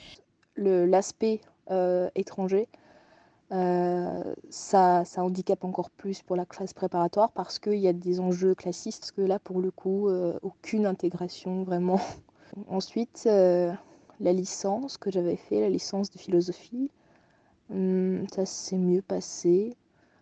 Le, 0.54 0.86
l'aspect 0.86 1.40
euh, 1.70 2.10
étranger, 2.14 2.68
ça, 3.50 5.04
ça 5.04 5.22
handicape 5.22 5.64
encore 5.64 5.90
plus 5.90 6.20
pour 6.22 6.34
la 6.34 6.44
classe 6.44 6.74
préparatoire 6.74 7.30
parce 7.30 7.60
qu'il 7.60 7.78
y 7.78 7.86
a 7.86 7.92
des 7.92 8.18
enjeux 8.18 8.56
classistes, 8.56 9.00
parce 9.00 9.12
que 9.12 9.22
là, 9.22 9.38
pour 9.38 9.60
le 9.60 9.70
coup, 9.70 10.10
aucune 10.42 10.84
intégration 10.84 11.62
vraiment. 11.62 12.00
Ensuite, 12.68 13.24
la 13.24 14.32
licence 14.32 14.98
que 14.98 15.12
j'avais 15.12 15.36
fait, 15.36 15.60
la 15.60 15.68
licence 15.68 16.10
de 16.10 16.18
philosophie, 16.18 16.90
ça 17.70 18.46
s'est 18.46 18.78
mieux 18.78 19.02
passé. 19.02 19.76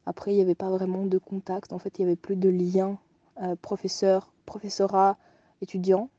Après, 0.06 0.32
il 0.32 0.36
n'y 0.36 0.42
avait 0.42 0.54
pas 0.54 0.70
vraiment 0.70 1.06
de 1.06 1.18
contact, 1.18 1.72
en 1.72 1.78
fait, 1.78 1.98
il 1.98 2.02
n'y 2.02 2.10
avait 2.10 2.16
plus 2.16 2.36
de 2.36 2.48
lien 2.48 2.98
euh, 3.42 3.56
professeur, 3.56 4.32
professorat, 4.46 5.16
étudiant. 5.60 6.10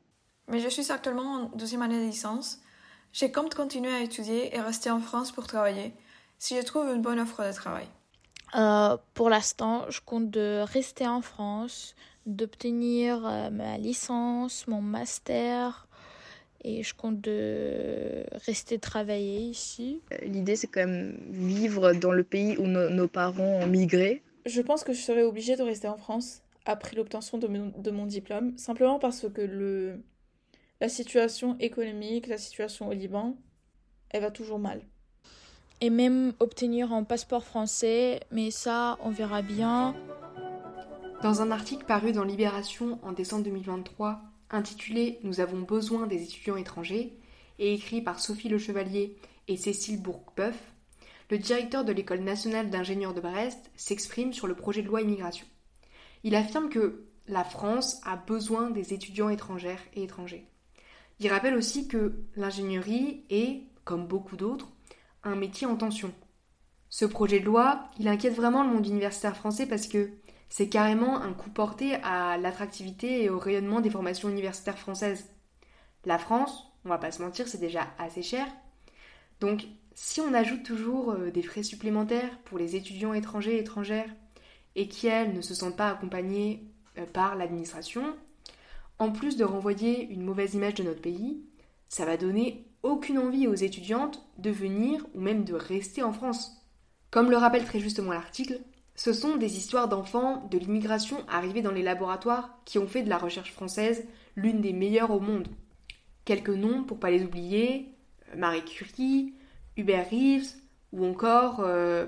Mais 0.48 0.60
je 0.60 0.70
suis 0.70 0.92
actuellement 0.92 1.36
en 1.36 1.50
deuxième 1.56 1.82
année 1.82 2.00
de 2.00 2.06
licence. 2.06 2.60
J'ai 3.14 3.32
compte 3.32 3.56
continuer 3.56 3.94
à 3.94 4.02
étudier 4.02 4.56
et 4.56 4.60
rester 4.60 4.90
en 4.90 5.00
France 5.00 5.32
pour 5.32 5.48
travailler, 5.48 5.94
si 6.38 6.58
je 6.58 6.62
trouve 6.64 6.90
une 6.94 7.02
bonne 7.02 7.20
offre 7.20 7.46
de 7.46 7.54
travail. 7.54 7.88
Euh, 8.56 8.98
pour 9.14 9.30
l'instant, 9.30 9.86
je 9.90 10.02
compte 10.02 10.30
de 10.30 10.64
rester 10.66 11.08
en 11.08 11.22
France, 11.22 11.96
d'obtenir 12.26 13.26
euh, 13.26 13.50
ma 13.50 13.78
licence, 13.78 14.68
mon 14.68 14.82
master, 14.82 15.88
et 16.68 16.82
je 16.82 16.96
compte 16.96 17.22
de 17.22 18.26
rester 18.48 18.80
travailler 18.80 19.38
ici. 19.40 20.02
L'idée, 20.24 20.56
c'est 20.56 20.66
quand 20.68 20.86
même 20.88 21.18
vivre 21.30 21.94
dans 21.94 22.12
le 22.12 22.24
pays 22.24 22.58
où 22.58 22.66
no- 22.66 22.90
nos 22.90 23.08
parents 23.08 23.62
ont 23.62 23.68
migré. 23.68 24.24
Je 24.48 24.62
pense 24.62 24.84
que 24.84 24.92
je 24.92 25.00
serais 25.00 25.22
obligée 25.24 25.56
de 25.56 25.62
rester 25.62 25.88
en 25.88 25.98
France 25.98 26.42
après 26.66 26.96
l'obtention 26.96 27.38
de 27.38 27.48
mon, 27.48 27.72
de 27.78 27.92
mon 27.92 28.08
diplôme, 28.08 28.58
simplement 28.58 28.98
parce 28.98 29.28
que 29.30 29.42
le, 29.42 30.02
la 30.82 30.90
situation 30.90 31.56
économique, 31.60 32.26
la 32.26 32.40
situation 32.40 32.88
au 32.88 32.94
Liban, 32.94 33.38
elle 34.10 34.22
va 34.24 34.32
toujours 34.32 34.58
mal. 34.60 34.82
Et 35.82 35.92
même 35.92 36.34
obtenir 36.40 36.92
un 36.94 37.04
passeport 37.04 37.44
français, 37.44 38.22
mais 38.32 38.50
ça, 38.50 38.98
on 39.04 39.12
verra 39.12 39.42
bien. 39.44 39.94
Dans 41.22 41.42
un 41.42 41.52
article 41.52 41.86
paru 41.86 42.12
dans 42.12 42.24
Libération 42.24 42.98
en 43.04 43.12
décembre 43.12 43.44
2023, 43.44 44.20
intitulé 44.50 45.20
Nous 45.24 45.40
avons 45.40 45.62
besoin 45.62 46.08
des 46.08 46.24
étudiants 46.24 46.58
étrangers, 46.58 47.14
et 47.60 47.74
écrit 47.74 48.02
par 48.02 48.20
Sophie 48.20 48.50
Le 48.50 48.58
Chevalier 48.58 49.16
et 49.48 49.58
Cécile 49.58 50.02
Bourgbeuf, 50.02 50.58
le 51.30 51.38
directeur 51.38 51.84
de 51.84 51.92
l'École 51.92 52.20
nationale 52.20 52.70
d'ingénieurs 52.70 53.14
de 53.14 53.22
Brest 53.22 53.72
s'exprime 53.76 54.34
sur 54.34 54.48
le 54.48 54.56
projet 54.56 54.84
de 54.84 54.88
loi 54.88 55.02
immigration. 55.02 55.48
Il 56.24 56.36
affirme 56.36 56.70
que 56.70 57.06
la 57.28 57.44
France 57.44 58.00
a 58.04 58.16
besoin 58.16 58.70
des 58.70 58.94
étudiants 58.94 59.30
étrangères 59.30 59.82
et 59.96 60.04
étrangers. 60.04 60.48
Il 61.20 61.30
rappelle 61.30 61.56
aussi 61.56 61.88
que 61.88 62.14
l'ingénierie 62.36 63.24
est, 63.30 63.64
comme 63.84 64.06
beaucoup 64.06 64.36
d'autres, 64.36 64.70
un 65.24 65.36
métier 65.36 65.66
en 65.66 65.76
tension. 65.76 66.14
Ce 66.90 67.06
projet 67.06 67.40
de 67.40 67.46
loi, 67.46 67.88
il 68.00 68.08
inquiète 68.08 68.36
vraiment 68.36 68.64
le 68.64 68.70
monde 68.70 68.86
universitaire 68.86 69.36
français 69.36 69.66
parce 69.66 69.88
que 69.88 70.12
c'est 70.58 70.70
carrément 70.70 71.22
un 71.22 71.34
coup 71.34 71.50
porté 71.50 71.96
à 71.96 72.38
l'attractivité 72.38 73.22
et 73.22 73.30
au 73.30 73.38
rayonnement 73.38 73.82
des 73.82 73.90
formations 73.90 74.30
universitaires 74.30 74.80
françaises. 74.80 75.30
La 76.06 76.18
France, 76.18 76.72
on 76.86 76.88
va 76.90 76.98
pas 76.98 77.12
se 77.12 77.22
mentir, 77.22 77.50
c'est 77.50 77.58
déjà 77.58 77.90
assez 78.00 78.22
cher. 78.22 78.48
Donc, 79.42 79.66
si 79.96 80.22
on 80.22 80.34
ajoute 80.34 80.64
toujours 80.64 81.12
euh, 81.12 81.30
des 81.30 81.42
frais 81.42 81.62
supplémentaires 81.62 82.40
pour 82.46 82.58
les 82.58 82.78
étudiants 82.78 83.14
étrangers 83.14 83.58
et 83.58 83.60
étrangères 83.60 84.10
et 84.78 84.88
qui, 84.88 85.08
elles, 85.08 85.34
ne 85.34 85.42
se 85.42 85.54
sentent 85.54 85.76
pas 85.76 85.90
accompagnées 85.90 86.64
euh, 87.00 87.06
par 87.06 87.36
l'administration, 87.36 88.16
en 88.98 89.12
plus 89.12 89.36
de 89.36 89.44
renvoyer 89.44 90.08
une 90.08 90.24
mauvaise 90.24 90.54
image 90.54 90.76
de 90.76 90.84
notre 90.84 91.02
pays, 91.02 91.44
ça 91.90 92.06
va 92.06 92.16
donner 92.16 92.66
aucune 92.82 93.20
envie 93.20 93.48
aux 93.48 93.56
étudiantes 93.56 94.26
de 94.38 94.52
venir 94.52 95.06
ou 95.16 95.20
même 95.20 95.44
de 95.44 95.54
rester 95.54 96.02
en 96.02 96.14
France. 96.14 96.66
Comme 97.12 97.30
le 97.30 97.36
rappelle 97.36 97.66
très 97.66 97.82
justement 97.82 98.14
l'article, 98.14 98.62
ce 98.96 99.12
sont 99.12 99.36
des 99.36 99.58
histoires 99.58 99.90
d'enfants 99.90 100.48
de 100.50 100.58
l'immigration 100.58 101.26
arrivés 101.28 101.62
dans 101.62 101.72
les 101.72 101.84
laboratoires 101.84 102.58
qui 102.64 102.80
ont 102.80 102.88
fait 102.88 103.04
de 103.04 103.10
la 103.10 103.18
recherche 103.18 103.52
française 103.52 104.06
l'une 104.36 104.62
des 104.62 104.74
meilleures 104.74 105.12
au 105.12 105.20
monde. 105.20 105.50
Quelques 106.24 106.50
noms 106.50 106.84
pour 106.84 107.00
pas 107.00 107.12
les 107.12 107.24
oublier 107.24 107.92
Marie 108.36 108.64
Curie, 108.64 109.34
Hubert 109.78 110.10
Reeves 110.10 110.56
ou 110.94 111.06
encore 111.06 111.60
euh, 111.60 112.06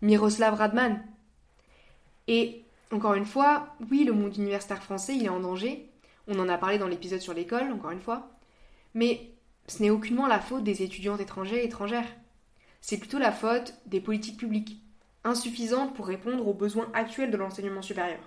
Miroslav 0.00 0.54
Radman. 0.54 1.02
Et 2.28 2.62
encore 2.92 3.14
une 3.14 3.26
fois, 3.26 3.74
oui, 3.90 4.04
le 4.04 4.12
monde 4.12 4.36
universitaire 4.36 4.82
français, 4.82 5.16
il 5.16 5.24
est 5.24 5.30
en 5.30 5.40
danger. 5.40 5.90
On 6.28 6.38
en 6.38 6.48
a 6.48 6.58
parlé 6.58 6.78
dans 6.78 6.88
l'épisode 6.88 7.20
sur 7.20 7.34
l'école, 7.34 7.72
encore 7.72 7.90
une 7.90 8.00
fois. 8.00 8.30
Mais 8.94 9.32
ce 9.66 9.82
n'est 9.82 9.90
aucunement 9.90 10.26
la 10.26 10.40
faute 10.40 10.64
des 10.64 10.82
étudiantes 10.82 11.20
étrangers 11.20 11.62
et 11.62 11.66
étrangères. 11.66 12.08
C'est 12.80 12.98
plutôt 12.98 13.18
la 13.18 13.32
faute 13.32 13.74
des 13.86 14.00
politiques 14.00 14.38
publiques, 14.38 14.80
insuffisantes 15.24 15.94
pour 15.94 16.06
répondre 16.06 16.46
aux 16.46 16.54
besoins 16.54 16.90
actuels 16.94 17.30
de 17.30 17.36
l'enseignement 17.36 17.82
supérieur. 17.82 18.20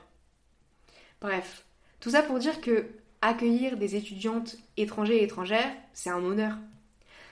Bref, 1.21 1.65
tout 1.99 2.09
ça 2.09 2.23
pour 2.23 2.39
dire 2.39 2.61
que 2.61 2.87
accueillir 3.21 3.77
des 3.77 3.95
étudiantes 3.95 4.57
étrangers 4.77 5.17
et 5.17 5.23
étrangères, 5.23 5.71
c'est 5.93 6.09
un 6.09 6.23
honneur. 6.23 6.57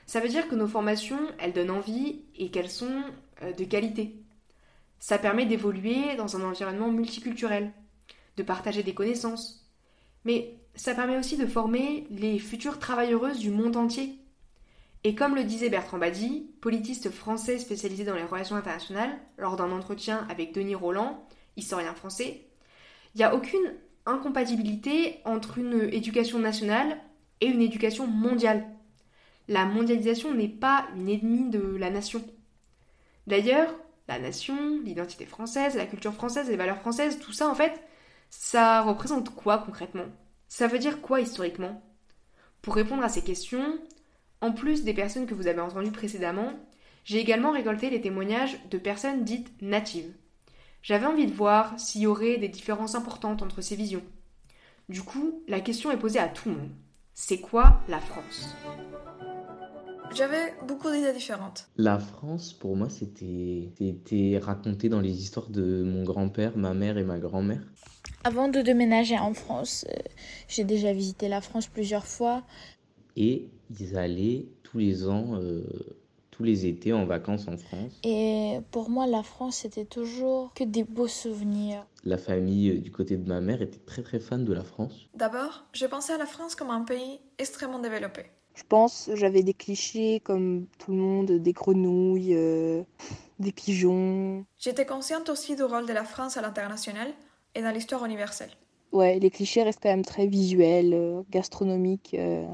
Ça 0.06 0.20
veut 0.20 0.30
dire 0.30 0.48
que 0.48 0.56
nos 0.56 0.68
formations, 0.68 1.20
elles 1.40 1.54
donnent 1.54 1.72
envie 1.72 2.22
et 2.36 2.50
qu'elles 2.50 2.70
sont 2.70 3.04
euh, 3.42 3.54
de 3.54 3.64
qualité. 3.64 4.16
Ça 5.00 5.18
permet 5.18 5.46
d'évoluer 5.46 6.16
dans 6.18 6.36
un 6.36 6.44
environnement 6.44 6.92
multiculturel, 6.92 7.72
de 8.38 8.44
partager 8.44 8.84
des 8.84 8.94
connaissances. 8.94 9.68
Mais 10.26 10.56
ça 10.76 10.94
permet 10.94 11.18
aussi 11.18 11.38
de 11.38 11.46
former 11.46 12.06
les 12.10 12.38
futures 12.38 12.80
travailleuses 12.80 13.40
du 13.40 13.50
monde 13.50 13.76
entier. 13.76 14.19
Et 15.04 15.16
comme 15.16 15.36
le 15.36 15.44
disait 15.44 15.70
Bertrand 15.70 15.98
Badi, 15.98 16.50
politiste 16.60 17.10
français 17.10 17.58
spécialisé 17.58 18.04
dans 18.04 18.16
les 18.16 18.24
relations 18.24 18.58
internationales, 18.58 19.18
lors 19.38 19.56
d'un 19.56 19.72
entretien 19.72 20.28
avec 20.30 20.54
Denis 20.54 20.76
Roland, 20.76 21.26
historien 21.56 21.94
français, 21.94 22.46
il 23.16 23.20
n'y 23.20 23.24
a 23.24 23.34
aucune 23.34 23.74
incompatibilité 24.06 25.20
entre 25.24 25.58
une 25.58 25.90
éducation 25.94 26.40
nationale 26.40 26.98
et 27.42 27.48
une 27.48 27.62
éducation 27.62 28.08
mondiale. 28.08 28.66
La 29.48 29.66
mondialisation 29.66 30.34
n'est 30.34 30.48
pas 30.50 30.88
une 30.96 31.10
ennemie 31.10 31.50
de 31.50 31.76
la 31.78 31.90
nation. 31.90 32.22
D'ailleurs, 33.26 33.74
la 34.08 34.20
nation, 34.20 34.80
l'identité 34.84 35.26
française, 35.26 35.76
la 35.76 35.86
culture 35.86 36.14
française, 36.14 36.50
les 36.50 36.58
valeurs 36.58 36.80
françaises, 36.80 37.20
tout 37.20 37.32
ça 37.32 37.48
en 37.48 37.56
fait, 37.56 37.82
ça 38.30 38.82
représente 38.82 39.34
quoi 39.34 39.60
concrètement? 39.60 40.06
Ça 40.48 40.68
veut 40.68 40.80
dire 40.80 41.02
quoi 41.02 41.22
historiquement? 41.22 41.82
Pour 42.62 42.76
répondre 42.76 43.04
à 43.04 43.10
ces 43.10 43.24
questions, 43.24 43.80
en 44.42 44.52
plus 44.52 44.84
des 44.84 44.94
personnes 44.94 45.26
que 45.26 45.34
vous 45.34 45.48
avez 45.48 45.60
entendues 45.60 45.92
précédemment, 45.92 46.54
j'ai 47.04 47.20
également 47.20 47.52
récolté 47.52 47.90
les 47.90 48.02
témoignages 48.02 48.58
de 48.70 48.78
personnes 48.78 49.24
dites 49.24 49.52
natives. 49.62 50.14
J'avais 50.82 51.06
envie 51.06 51.26
de 51.26 51.34
voir 51.34 51.78
s'il 51.80 52.02
y 52.02 52.08
aurait 52.08 52.38
des 52.38 52.48
différences 52.48 52.96
importantes 52.96 53.42
entre 53.42 53.62
ces 53.62 53.76
visions. 53.76 54.04
Du 54.88 55.02
coup, 55.04 55.42
la 55.48 55.60
question 55.60 55.92
est 55.92 55.98
posée 55.98 56.20
à 56.20 56.30
tout 56.30 56.50
le 56.50 56.56
monde. 56.56 56.72
C'est 57.14 57.40
quoi 57.40 57.82
la 57.90 58.00
France? 58.00 58.56
J'avais 60.16 60.54
beaucoup 60.68 60.90
d'idées 60.90 61.14
différentes. 61.14 61.68
La 61.78 62.00
France, 62.00 62.54
pour 62.54 62.76
moi, 62.76 62.90
c'était 62.90 63.72
c'était 63.78 64.40
raconté 64.42 64.90
dans 64.90 65.02
les 65.02 65.22
histoires 65.22 65.50
de 65.50 65.84
mon 65.84 66.04
grand-père, 66.04 66.58
ma 66.58 66.74
mère 66.74 66.98
et 66.98 67.04
ma 67.04 67.20
grand-mère. 67.20 67.62
Avant 68.24 68.48
de 68.48 68.62
déménager 68.62 69.20
en 69.20 69.34
France, 69.34 69.86
euh, 69.90 70.00
j'ai 70.48 70.64
déjà 70.64 70.94
visité 70.94 71.28
la 71.28 71.42
France 71.42 71.68
plusieurs 71.68 72.08
fois. 72.08 72.44
Et 73.16 73.50
ils 73.78 73.98
allaient 73.98 74.46
tous 74.64 74.78
les 74.78 75.08
ans, 75.08 75.36
euh, 75.36 75.64
tous 76.32 76.44
les 76.44 76.66
étés 76.68 76.94
en 76.94 77.06
vacances 77.06 77.48
en 77.48 77.58
France. 77.58 78.00
Et 78.04 78.60
pour 78.72 78.90
moi, 78.90 79.08
la 79.08 79.24
France, 79.24 79.58
c'était 79.58 79.86
toujours 79.86 80.54
que 80.54 80.64
des 80.64 80.84
beaux 80.84 81.08
souvenirs. 81.08 81.86
La 82.04 82.18
famille 82.18 82.70
euh, 82.70 82.80
du 82.80 82.92
côté 82.92 83.18
de 83.18 83.28
ma 83.28 83.42
mère 83.42 83.62
était 83.62 83.80
très 83.80 84.02
très 84.04 84.20
fan 84.20 84.46
de 84.46 84.54
la 84.54 84.64
France. 84.64 85.08
D'abord, 85.16 85.66
j'ai 85.74 85.88
pensé 85.88 86.14
à 86.14 86.18
la 86.18 86.26
France 86.26 86.56
comme 86.56 86.70
un 86.70 86.82
pays 86.82 87.20
extrêmement 87.38 87.80
développé. 87.80 88.24
Je 88.56 88.64
pense 88.68 89.10
j'avais 89.14 89.44
des 89.44 89.54
clichés 89.54 90.20
comme 90.22 90.66
tout 90.80 90.92
le 90.92 90.98
monde, 90.98 91.32
des 91.32 91.54
grenouilles, 91.54 92.34
euh, 92.36 92.84
des 93.40 93.52
pigeons. 93.52 94.46
J'étais 94.58 94.86
consciente 94.86 95.30
aussi 95.30 95.56
du 95.56 95.64
rôle 95.64 95.86
de 95.86 95.94
la 95.94 96.04
France 96.04 96.36
à 96.38 96.42
l'international 96.42 97.08
et 97.56 97.62
dans 97.62 97.72
l'histoire 97.72 98.04
universelle. 98.06 98.50
Ouais, 98.92 99.20
les 99.20 99.30
clichés 99.30 99.64
restent 99.64 99.82
quand 99.84 99.90
même 99.90 100.04
très 100.06 100.28
visuels, 100.28 101.24
gastronomiques. 101.30 102.16
euh. 102.18 102.46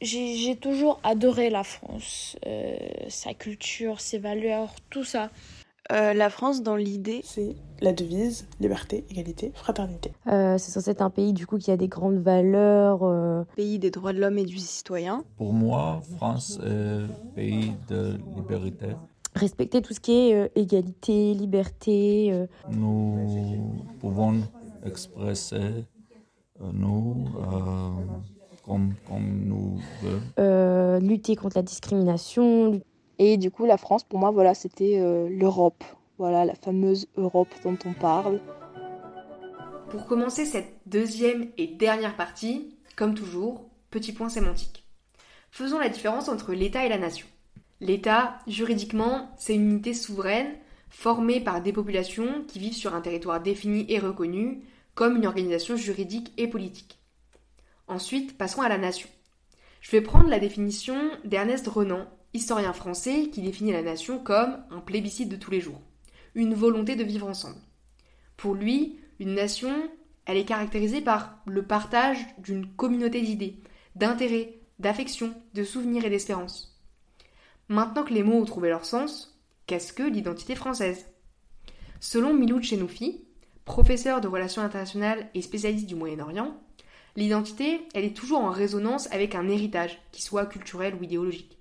J'ai 0.00 0.56
toujours 0.56 1.00
adoré 1.02 1.48
la 1.50 1.64
France, 1.64 2.36
euh, 2.46 2.76
sa 3.08 3.32
culture, 3.32 4.00
ses 4.00 4.18
valeurs, 4.18 4.74
tout 4.90 5.04
ça. 5.04 5.30
Euh, 5.92 6.14
la 6.14 6.30
France, 6.30 6.62
dans 6.62 6.76
l'idée, 6.76 7.20
c'est 7.24 7.54
la 7.80 7.92
devise 7.92 8.46
liberté, 8.60 9.04
égalité, 9.10 9.52
fraternité. 9.54 10.12
Euh, 10.26 10.56
c'est 10.58 10.70
censé 10.72 10.90
être 10.90 11.02
un 11.02 11.10
pays 11.10 11.32
du 11.32 11.46
coup 11.46 11.58
qui 11.58 11.70
a 11.70 11.76
des 11.76 11.88
grandes 11.88 12.18
valeurs. 12.22 13.02
euh, 13.02 13.44
Pays 13.56 13.78
des 13.78 13.90
droits 13.90 14.12
de 14.12 14.20
l'homme 14.20 14.38
et 14.38 14.44
du 14.44 14.58
citoyen. 14.58 15.24
Pour 15.36 15.52
moi, 15.52 16.02
France 16.16 16.58
est 16.64 17.34
pays 17.34 17.72
de 17.88 18.18
liberté. 18.36 18.86
respecter 19.34 19.82
tout 19.82 19.92
ce 19.94 20.00
qui 20.00 20.12
est 20.30 20.34
euh, 20.34 20.48
égalité, 20.54 21.34
liberté. 21.34 22.28
euh, 22.32 22.46
Nous 22.70 23.84
pouvons 24.00 24.40
expresser 24.86 25.56
euh, 25.56 26.70
nous 26.72 27.26
euh, 27.38 27.90
comme, 28.66 28.94
comme 29.06 29.40
nous 29.44 29.78
voulons. 30.00 30.20
euh, 30.38 31.00
lutter 31.00 31.36
contre 31.36 31.56
la 31.56 31.62
discrimination. 31.62 32.80
Et 33.18 33.36
du 33.36 33.50
coup, 33.50 33.64
la 33.64 33.76
France, 33.76 34.04
pour 34.04 34.18
moi, 34.18 34.30
voilà, 34.30 34.54
c'était 34.54 34.98
euh, 34.98 35.28
l'Europe. 35.28 35.84
Voilà, 36.18 36.44
la 36.44 36.54
fameuse 36.54 37.06
Europe 37.16 37.48
dont 37.64 37.76
on 37.84 37.92
parle. 37.92 38.40
Pour 39.90 40.06
commencer 40.06 40.44
cette 40.44 40.72
deuxième 40.86 41.48
et 41.58 41.66
dernière 41.66 42.16
partie, 42.16 42.74
comme 42.96 43.14
toujours, 43.14 43.64
petit 43.90 44.12
point 44.12 44.28
sémantique. 44.28 44.84
Faisons 45.50 45.78
la 45.78 45.88
différence 45.88 46.28
entre 46.28 46.52
l'État 46.52 46.84
et 46.84 46.88
la 46.88 46.98
nation. 46.98 47.26
L'État, 47.80 48.38
juridiquement, 48.46 49.28
c'est 49.36 49.54
une 49.54 49.70
unité 49.70 49.94
souveraine 49.94 50.52
formée 50.88 51.40
par 51.40 51.60
des 51.60 51.72
populations 51.72 52.44
qui 52.48 52.58
vivent 52.58 52.74
sur 52.74 52.94
un 52.94 53.00
territoire 53.00 53.40
défini 53.40 53.84
et 53.88 53.98
reconnu 53.98 54.62
comme 54.94 55.16
une 55.16 55.26
organisation 55.26 55.76
juridique 55.76 56.32
et 56.38 56.46
politique. 56.46 56.98
Ensuite, 57.86 58.38
passons 58.38 58.62
à 58.62 58.68
la 58.68 58.78
nation. 58.78 59.08
Je 59.80 59.90
vais 59.90 60.00
prendre 60.00 60.28
la 60.28 60.38
définition 60.38 60.96
d'Ernest 61.24 61.66
Renan, 61.68 62.08
historien 62.32 62.72
français 62.72 63.28
qui 63.30 63.42
définit 63.42 63.72
la 63.72 63.82
nation 63.82 64.18
comme 64.18 64.56
un 64.70 64.80
plébiscite 64.80 65.28
de 65.28 65.36
tous 65.36 65.50
les 65.50 65.60
jours, 65.60 65.80
une 66.34 66.54
volonté 66.54 66.96
de 66.96 67.04
vivre 67.04 67.28
ensemble. 67.28 67.60
Pour 68.36 68.54
lui, 68.54 68.98
une 69.20 69.34
nation, 69.34 69.90
elle 70.24 70.38
est 70.38 70.46
caractérisée 70.46 71.02
par 71.02 71.38
le 71.46 71.62
partage 71.62 72.18
d'une 72.38 72.66
communauté 72.66 73.20
d'idées, 73.20 73.62
d'intérêts, 73.94 74.58
d'affections, 74.78 75.34
de 75.52 75.64
souvenirs 75.64 76.04
et 76.04 76.10
d'espérances. 76.10 76.82
Maintenant 77.68 78.02
que 78.04 78.14
les 78.14 78.22
mots 78.22 78.40
ont 78.40 78.44
trouvé 78.44 78.70
leur 78.70 78.86
sens, 78.86 79.38
qu'est-ce 79.66 79.92
que 79.92 80.02
l'identité 80.02 80.54
française? 80.54 81.06
Selon 82.00 82.34
Milou 82.34 82.62
Chenoufi, 82.62 83.24
professeur 83.64 84.20
de 84.20 84.28
relations 84.28 84.62
internationales 84.62 85.28
et 85.34 85.42
spécialiste 85.42 85.86
du 85.86 85.94
Moyen-Orient, 85.94 86.58
l'identité, 87.16 87.82
elle 87.94 88.04
est 88.04 88.16
toujours 88.16 88.40
en 88.40 88.50
résonance 88.50 89.10
avec 89.12 89.34
un 89.34 89.48
héritage, 89.48 89.98
qui 90.12 90.22
soit 90.22 90.46
culturel 90.46 90.94
ou 90.94 91.04
idéologique. 91.04 91.58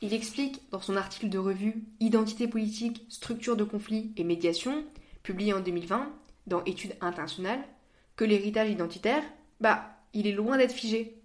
Il 0.00 0.14
explique 0.14 0.62
dans 0.70 0.80
son 0.80 0.96
article 0.96 1.28
de 1.28 1.38
revue 1.38 1.82
Identité 2.00 2.46
politique, 2.46 3.04
structure 3.08 3.56
de 3.56 3.64
conflit 3.64 4.12
et 4.16 4.24
médiation, 4.24 4.84
publié 5.22 5.52
en 5.52 5.60
2020 5.60 6.12
dans 6.46 6.64
Études 6.64 6.94
internationales, 7.00 7.64
que 8.16 8.24
l'héritage 8.24 8.70
identitaire, 8.70 9.22
bah, 9.60 9.96
il 10.14 10.26
est 10.26 10.32
loin 10.32 10.56
d'être 10.56 10.72
figé. 10.72 11.20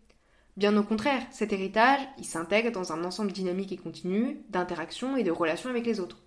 Bien 0.57 0.75
au 0.77 0.83
contraire, 0.83 1.23
cet 1.31 1.53
héritage, 1.53 2.01
il 2.17 2.25
s'intègre 2.25 2.71
dans 2.71 2.93
un 2.93 3.03
ensemble 3.03 3.31
dynamique 3.31 3.71
et 3.71 3.77
continu 3.77 4.43
d'interactions 4.49 5.17
et 5.17 5.23
de 5.23 5.31
relations 5.31 5.69
avec 5.69 5.85
les 5.85 5.99
autres. 5.99 6.19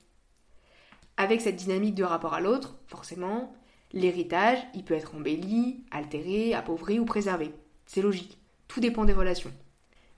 Avec 1.16 1.40
cette 1.40 1.56
dynamique 1.56 1.94
de 1.94 2.04
rapport 2.04 2.34
à 2.34 2.40
l'autre, 2.40 2.76
forcément, 2.86 3.54
l'héritage, 3.92 4.58
il 4.74 4.84
peut 4.84 4.94
être 4.94 5.14
embelli, 5.14 5.84
altéré, 5.90 6.54
appauvri 6.54 6.98
ou 6.98 7.04
préservé. 7.04 7.52
C'est 7.86 8.02
logique, 8.02 8.38
tout 8.68 8.80
dépend 8.80 9.04
des 9.04 9.12
relations. 9.12 9.52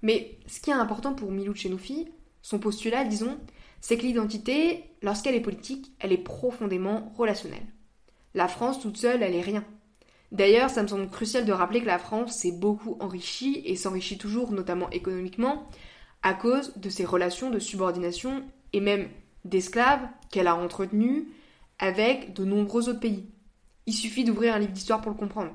Mais 0.03 0.39
ce 0.47 0.61
qui 0.61 0.71
est 0.71 0.75
important 0.75 1.15
pour 1.15 1.31
Milou 1.31 1.55
Chenoufi, 1.55 2.09
son 2.43 2.59
postulat, 2.59 3.05
disons, 3.05 3.39
c'est 3.81 3.97
que 3.97 4.03
l'identité, 4.03 4.85
lorsqu'elle 5.03 5.35
est 5.35 5.41
politique, 5.41 5.93
elle 6.01 6.13
est 6.13 6.19
profondément 6.19 7.13
relationnelle. 7.17 7.67
La 8.35 8.49
France 8.49 8.81
toute 8.81 8.97
seule, 8.97 9.23
elle 9.23 9.35
est 9.35 9.41
rien. 9.41 9.65
D'ailleurs, 10.31 10.71
ça 10.71 10.83
me 10.83 10.89
semble 10.89 11.09
crucial 11.09 11.45
de 11.45 11.53
rappeler 11.53 11.81
que 11.81 11.87
la 11.87 11.99
France 11.99 12.37
s'est 12.37 12.53
beaucoup 12.53 12.97
enrichie 13.01 13.63
et 13.65 13.77
s'enrichit 13.77 14.19
toujours, 14.19 14.53
notamment 14.53 14.91
économiquement, 14.91 15.67
à 16.23 16.35
cause 16.35 16.77
de 16.77 16.91
ses 16.91 17.05
relations 17.05 17.51
de 17.51 17.59
subordination 17.59 18.45
et 18.73 18.81
même 18.81 19.09
d'esclaves 19.45 20.07
qu'elle 20.31 20.47
a 20.47 20.57
entretenues 20.57 21.29
avec 21.79 22.35
de 22.35 22.45
nombreux 22.45 22.89
autres 22.89 23.01
pays. 23.01 23.27
Il 23.89 23.95
suffit 23.95 24.23
d'ouvrir 24.23 24.55
un 24.55 24.59
livre 24.59 24.73
d'histoire 24.73 25.01
pour 25.01 25.11
le 25.11 25.17
comprendre. 25.17 25.55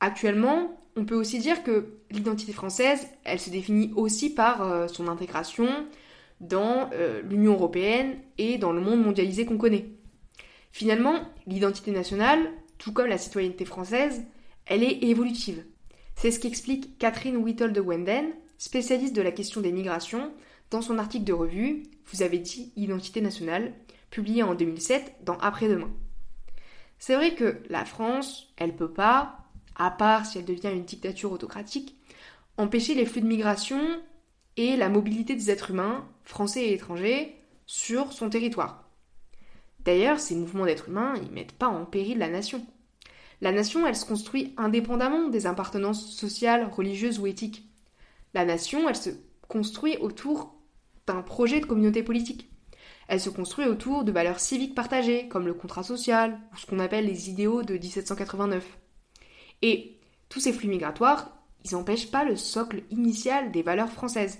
Actuellement, 0.00 0.80
on 0.96 1.04
peut 1.04 1.14
aussi 1.14 1.38
dire 1.38 1.62
que 1.62 1.98
l'identité 2.10 2.54
française, 2.54 3.06
elle 3.24 3.38
se 3.38 3.50
définit 3.50 3.92
aussi 3.94 4.30
par 4.32 4.62
euh, 4.62 4.88
son 4.88 5.06
intégration 5.06 5.68
dans 6.40 6.88
euh, 6.94 7.20
l'Union 7.20 7.52
européenne 7.52 8.16
et 8.38 8.56
dans 8.56 8.72
le 8.72 8.80
monde 8.80 9.04
mondialisé 9.04 9.44
qu'on 9.44 9.58
connaît. 9.58 9.84
Finalement, 10.72 11.28
l'identité 11.46 11.90
nationale, 11.90 12.40
tout 12.78 12.94
comme 12.94 13.08
la 13.08 13.18
citoyenneté 13.18 13.66
française, 13.66 14.24
elle 14.64 14.82
est 14.82 15.04
évolutive. 15.04 15.62
C'est 16.14 16.30
ce 16.30 16.40
qu'explique 16.40 16.96
Catherine 16.96 17.36
Whittle 17.36 17.74
de 17.74 17.82
Wenden, 17.82 18.30
spécialiste 18.56 19.14
de 19.14 19.20
la 19.20 19.30
question 19.30 19.60
des 19.60 19.72
migrations, 19.72 20.32
dans 20.70 20.80
son 20.80 20.98
article 20.98 21.24
de 21.26 21.34
revue 21.34 21.82
Vous 22.06 22.22
avez 22.22 22.38
dit 22.38 22.72
Identité 22.76 23.20
nationale, 23.20 23.74
publié 24.08 24.42
en 24.42 24.54
2007 24.54 25.16
dans 25.22 25.36
Après-demain. 25.36 25.90
C'est 26.98 27.14
vrai 27.14 27.34
que 27.34 27.62
la 27.68 27.84
France, 27.84 28.52
elle 28.56 28.74
peut 28.74 28.92
pas, 28.92 29.38
à 29.76 29.90
part 29.90 30.26
si 30.26 30.38
elle 30.38 30.44
devient 30.44 30.72
une 30.72 30.84
dictature 30.84 31.32
autocratique, 31.32 31.96
empêcher 32.56 32.94
les 32.94 33.06
flux 33.06 33.20
de 33.20 33.26
migration 33.26 33.80
et 34.56 34.76
la 34.76 34.88
mobilité 34.88 35.34
des 35.34 35.50
êtres 35.50 35.70
humains, 35.70 36.08
français 36.24 36.64
et 36.64 36.72
étrangers, 36.72 37.36
sur 37.66 38.12
son 38.12 38.30
territoire. 38.30 38.88
D'ailleurs, 39.84 40.18
ces 40.18 40.34
mouvements 40.34 40.64
d'êtres 40.64 40.88
humains, 40.88 41.14
ils 41.22 41.30
mettent 41.30 41.52
pas 41.52 41.68
en 41.68 41.84
péril 41.84 42.18
la 42.18 42.28
nation. 42.28 42.64
La 43.40 43.52
nation, 43.52 43.86
elle 43.86 43.96
se 43.96 44.06
construit 44.06 44.54
indépendamment 44.56 45.28
des 45.28 45.46
appartenances 45.46 46.10
sociales, 46.12 46.70
religieuses 46.72 47.18
ou 47.18 47.26
éthiques. 47.26 47.68
La 48.34 48.44
nation, 48.44 48.88
elle 48.88 48.96
se 48.96 49.10
construit 49.46 49.98
autour 49.98 50.54
d'un 51.06 51.22
projet 51.22 51.60
de 51.60 51.66
communauté 51.66 52.02
politique. 52.02 52.50
Elle 53.08 53.20
se 53.20 53.30
construit 53.30 53.66
autour 53.66 54.04
de 54.04 54.12
valeurs 54.12 54.40
civiques 54.40 54.74
partagées, 54.74 55.28
comme 55.28 55.46
le 55.46 55.54
contrat 55.54 55.82
social, 55.82 56.40
ou 56.52 56.56
ce 56.56 56.66
qu'on 56.66 56.78
appelle 56.78 57.06
les 57.06 57.30
idéaux 57.30 57.62
de 57.62 57.74
1789. 57.74 58.64
Et 59.62 59.98
tous 60.28 60.40
ces 60.40 60.52
flux 60.52 60.68
migratoires, 60.68 61.30
ils 61.64 61.72
n'empêchent 61.72 62.10
pas 62.10 62.24
le 62.24 62.36
socle 62.36 62.82
initial 62.90 63.52
des 63.52 63.62
valeurs 63.62 63.90
françaises. 63.90 64.38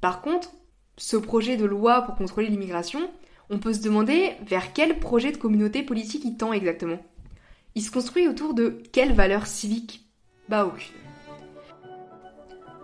Par 0.00 0.20
contre, 0.20 0.52
ce 0.96 1.16
projet 1.16 1.56
de 1.56 1.64
loi 1.64 2.02
pour 2.02 2.16
contrôler 2.16 2.48
l'immigration, 2.48 3.08
on 3.50 3.58
peut 3.58 3.72
se 3.72 3.82
demander 3.82 4.32
vers 4.46 4.72
quel 4.72 4.98
projet 4.98 5.32
de 5.32 5.36
communauté 5.36 5.82
politique 5.82 6.24
il 6.24 6.36
tend 6.36 6.52
exactement. 6.52 6.98
Il 7.74 7.82
se 7.82 7.90
construit 7.90 8.28
autour 8.28 8.54
de 8.54 8.82
quelles 8.92 9.14
valeurs 9.14 9.46
civiques? 9.46 10.06
Bah 10.48 10.66
aucune. 10.66 10.94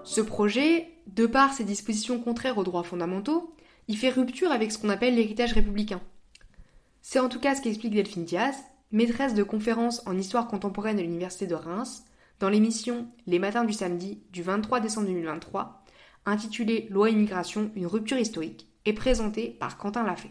Ce 0.04 0.20
projet, 0.20 0.88
de 1.06 1.26
par 1.26 1.52
ses 1.52 1.64
dispositions 1.64 2.18
contraires 2.18 2.56
aux 2.56 2.64
droits 2.64 2.82
fondamentaux, 2.82 3.54
il 3.88 3.96
fait 3.96 4.10
rupture 4.10 4.52
avec 4.52 4.70
ce 4.70 4.78
qu'on 4.78 4.90
appelle 4.90 5.14
l'héritage 5.14 5.54
républicain. 5.54 6.00
C'est 7.02 7.18
en 7.18 7.28
tout 7.28 7.40
cas 7.40 7.54
ce 7.54 7.62
qu'explique 7.62 7.94
Delphine 7.94 8.24
Diaz, 8.24 8.54
maîtresse 8.92 9.34
de 9.34 9.42
conférences 9.42 10.06
en 10.06 10.16
histoire 10.16 10.46
contemporaine 10.46 10.98
à 10.98 11.02
l'Université 11.02 11.46
de 11.46 11.54
Reims, 11.54 12.04
dans 12.38 12.50
l'émission 12.50 13.08
Les 13.26 13.38
matins 13.38 13.64
du 13.64 13.72
samedi 13.72 14.22
du 14.30 14.42
23 14.42 14.80
décembre 14.80 15.06
2023, 15.08 15.84
intitulée 16.26 16.86
Loi 16.90 17.10
immigration, 17.10 17.70
une 17.74 17.86
rupture 17.86 18.18
historique, 18.18 18.68
et 18.84 18.92
présentée 18.92 19.56
par 19.58 19.78
Quentin 19.78 20.04
Lafay. 20.04 20.30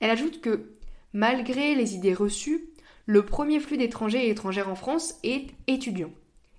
Elle 0.00 0.10
ajoute 0.10 0.40
que, 0.40 0.72
malgré 1.12 1.74
les 1.74 1.94
idées 1.94 2.14
reçues, 2.14 2.68
le 3.06 3.24
premier 3.24 3.60
flux 3.60 3.76
d'étrangers 3.76 4.26
et 4.26 4.30
étrangères 4.30 4.68
en 4.68 4.74
France 4.74 5.14
est 5.22 5.46
étudiant. 5.68 6.10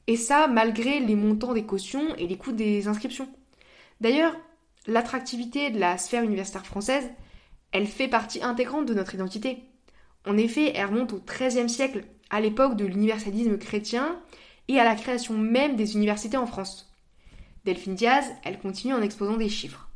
Et 0.07 0.15
ça, 0.15 0.47
malgré 0.47 1.01
les 1.01 1.15
montants 1.15 1.53
des 1.53 1.65
cautions 1.65 2.15
et 2.15 2.27
les 2.27 2.37
coûts 2.37 2.53
des 2.53 2.87
inscriptions. 2.87 3.27
D'ailleurs, 3.99 4.35
l'attractivité 4.87 5.69
de 5.69 5.79
la 5.79 5.97
sphère 5.97 6.23
universitaire 6.23 6.65
française, 6.65 7.09
elle 7.71 7.87
fait 7.87 8.07
partie 8.07 8.41
intégrante 8.41 8.85
de 8.85 8.93
notre 8.93 9.13
identité. 9.13 9.63
En 10.25 10.37
effet, 10.37 10.71
elle 10.75 10.87
remonte 10.87 11.13
au 11.13 11.19
XIIIe 11.19 11.69
siècle, 11.69 12.05
à 12.29 12.41
l'époque 12.41 12.75
de 12.75 12.85
l'universalisme 12.85 13.57
chrétien 13.57 14.19
et 14.67 14.79
à 14.79 14.83
la 14.83 14.95
création 14.95 15.37
même 15.37 15.75
des 15.75 15.95
universités 15.95 16.37
en 16.37 16.47
France. 16.47 16.93
Delphine 17.65 17.95
Diaz, 17.95 18.25
elle 18.43 18.59
continue 18.59 18.93
en 18.93 19.01
exposant 19.01 19.37
des 19.37 19.49
chiffres. 19.49 19.89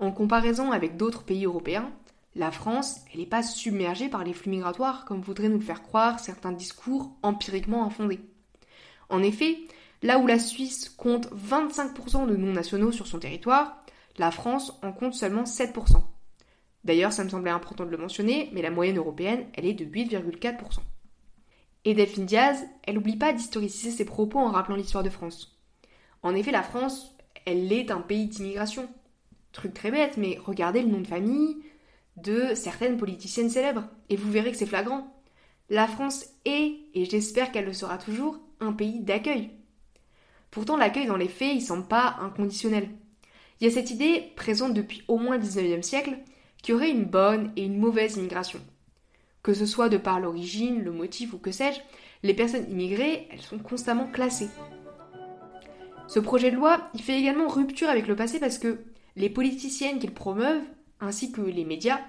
En 0.00 0.10
comparaison 0.10 0.72
avec 0.72 0.96
d'autres 0.96 1.22
pays 1.22 1.44
européens, 1.44 1.92
la 2.34 2.50
France, 2.50 3.00
elle 3.12 3.20
n'est 3.20 3.26
pas 3.26 3.42
submergée 3.42 4.08
par 4.08 4.24
les 4.24 4.32
flux 4.32 4.50
migratoires 4.50 5.04
comme 5.04 5.20
voudraient 5.20 5.50
nous 5.50 5.58
le 5.58 5.64
faire 5.64 5.82
croire 5.82 6.18
certains 6.18 6.52
discours 6.52 7.14
empiriquement 7.22 7.84
infondés. 7.84 8.20
En 9.10 9.22
effet, 9.22 9.58
là 10.02 10.18
où 10.18 10.26
la 10.26 10.38
Suisse 10.38 10.88
compte 10.88 11.30
25% 11.32 12.26
de 12.26 12.36
non-nationaux 12.36 12.92
sur 12.92 13.06
son 13.06 13.18
territoire, 13.18 13.81
la 14.18 14.30
France 14.30 14.78
en 14.82 14.92
compte 14.92 15.14
seulement 15.14 15.44
7%. 15.44 16.02
D'ailleurs, 16.84 17.12
ça 17.12 17.24
me 17.24 17.28
semblait 17.28 17.50
important 17.50 17.84
de 17.84 17.90
le 17.90 17.96
mentionner, 17.96 18.50
mais 18.52 18.62
la 18.62 18.70
moyenne 18.70 18.98
européenne, 18.98 19.46
elle 19.54 19.66
est 19.66 19.74
de 19.74 19.84
8,4%. 19.84 20.80
Et 21.84 21.94
Delphine 21.94 22.26
Diaz, 22.26 22.64
elle 22.84 22.96
n'oublie 22.96 23.16
pas 23.16 23.32
d'historiciser 23.32 23.90
ses 23.90 24.04
propos 24.04 24.38
en 24.38 24.50
rappelant 24.50 24.76
l'histoire 24.76 25.04
de 25.04 25.10
France. 25.10 25.58
En 26.22 26.34
effet, 26.34 26.52
la 26.52 26.62
France, 26.62 27.16
elle 27.44 27.72
est 27.72 27.90
un 27.90 28.00
pays 28.00 28.26
d'immigration. 28.26 28.88
Truc 29.52 29.74
très 29.74 29.90
bête, 29.90 30.16
mais 30.16 30.38
regardez 30.44 30.82
le 30.82 30.88
nom 30.88 31.00
de 31.00 31.06
famille 31.06 31.56
de 32.16 32.54
certaines 32.54 32.98
politiciennes 32.98 33.50
célèbres, 33.50 33.88
et 34.10 34.16
vous 34.16 34.30
verrez 34.30 34.52
que 34.52 34.58
c'est 34.58 34.66
flagrant. 34.66 35.16
La 35.70 35.88
France 35.88 36.26
est, 36.44 36.78
et 36.94 37.04
j'espère 37.06 37.50
qu'elle 37.50 37.64
le 37.64 37.72
sera 37.72 37.98
toujours, 37.98 38.38
un 38.60 38.72
pays 38.72 39.00
d'accueil. 39.00 39.50
Pourtant, 40.50 40.76
l'accueil 40.76 41.06
dans 41.06 41.16
les 41.16 41.28
faits, 41.28 41.54
il 41.54 41.62
semble 41.62 41.88
pas 41.88 42.16
inconditionnel. 42.20 42.90
Il 43.62 43.66
y 43.66 43.68
a 43.68 43.74
cette 43.74 43.92
idée, 43.92 44.32
présente 44.34 44.74
depuis 44.74 45.04
au 45.06 45.18
moins 45.18 45.36
le 45.36 45.44
19e 45.44 45.82
siècle, 45.82 46.18
qu'il 46.60 46.72
y 46.72 46.74
aurait 46.74 46.90
une 46.90 47.04
bonne 47.04 47.52
et 47.54 47.62
une 47.62 47.78
mauvaise 47.78 48.16
immigration. 48.16 48.58
Que 49.44 49.54
ce 49.54 49.66
soit 49.66 49.88
de 49.88 49.98
par 49.98 50.18
l'origine, 50.18 50.82
le 50.82 50.90
motif 50.90 51.32
ou 51.32 51.38
que 51.38 51.52
sais-je, 51.52 51.78
les 52.24 52.34
personnes 52.34 52.68
immigrées, 52.68 53.28
elles 53.30 53.40
sont 53.40 53.60
constamment 53.60 54.08
classées. 54.08 54.48
Ce 56.08 56.18
projet 56.18 56.50
de 56.50 56.56
loi, 56.56 56.90
il 56.92 57.02
fait 57.02 57.16
également 57.16 57.46
rupture 57.46 57.88
avec 57.88 58.08
le 58.08 58.16
passé 58.16 58.40
parce 58.40 58.58
que 58.58 58.80
les 59.14 59.30
politiciennes 59.30 60.00
qu'il 60.00 60.12
promeuvent, 60.12 60.64
ainsi 60.98 61.30
que 61.30 61.40
les 61.40 61.64
médias, 61.64 62.00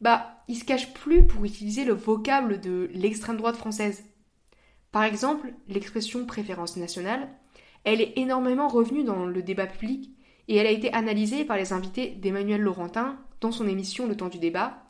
bah, 0.00 0.44
ils 0.46 0.58
se 0.58 0.64
cachent 0.64 0.94
plus 0.94 1.26
pour 1.26 1.44
utiliser 1.44 1.84
le 1.84 1.94
vocable 1.94 2.60
de 2.60 2.88
l'extrême 2.94 3.36
droite 3.36 3.56
française. 3.56 4.04
Par 4.92 5.02
exemple, 5.02 5.54
l'expression 5.66 6.24
préférence 6.24 6.76
nationale, 6.76 7.28
elle 7.82 8.00
est 8.00 8.12
énormément 8.16 8.68
revenue 8.68 9.02
dans 9.02 9.26
le 9.26 9.42
débat 9.42 9.66
public 9.66 10.12
et 10.50 10.56
elle 10.56 10.66
a 10.66 10.72
été 10.72 10.92
analysée 10.92 11.44
par 11.44 11.56
les 11.56 11.72
invités 11.72 12.10
d'Emmanuel 12.10 12.60
Laurentin 12.60 13.16
dans 13.40 13.52
son 13.52 13.68
émission 13.68 14.08
Le 14.08 14.16
temps 14.16 14.28
du 14.28 14.40
débat 14.40 14.82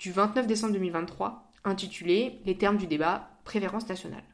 du 0.00 0.10
29 0.10 0.48
décembre 0.48 0.72
2023, 0.72 1.52
intitulée 1.62 2.40
Les 2.44 2.58
termes 2.58 2.78
du 2.78 2.88
débat, 2.88 3.30
préférence 3.44 3.88
nationale. 3.88 4.24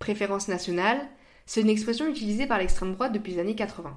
Préférence 0.00 0.48
nationale, 0.48 1.08
c'est 1.46 1.60
une 1.60 1.70
expression 1.70 2.08
utilisée 2.08 2.48
par 2.48 2.58
l'extrême 2.58 2.94
droite 2.94 3.12
depuis 3.12 3.34
les 3.34 3.38
années 3.38 3.54
80. 3.54 3.96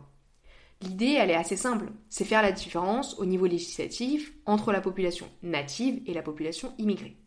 L'idée, 0.83 1.17
elle 1.17 1.31
est 1.31 1.35
assez 1.35 1.57
simple, 1.57 1.87
c'est 2.09 2.23
faire 2.23 2.43
la 2.43 2.51
différence 2.51 3.17
au 3.17 3.25
niveau 3.25 3.47
législatif 3.47 4.31
entre 4.45 4.71
la 4.71 4.81
population 4.81 5.25
native 5.41 6.03
et 6.05 6.13
la 6.13 6.21
population 6.21 6.75
immigrée. 6.77 7.17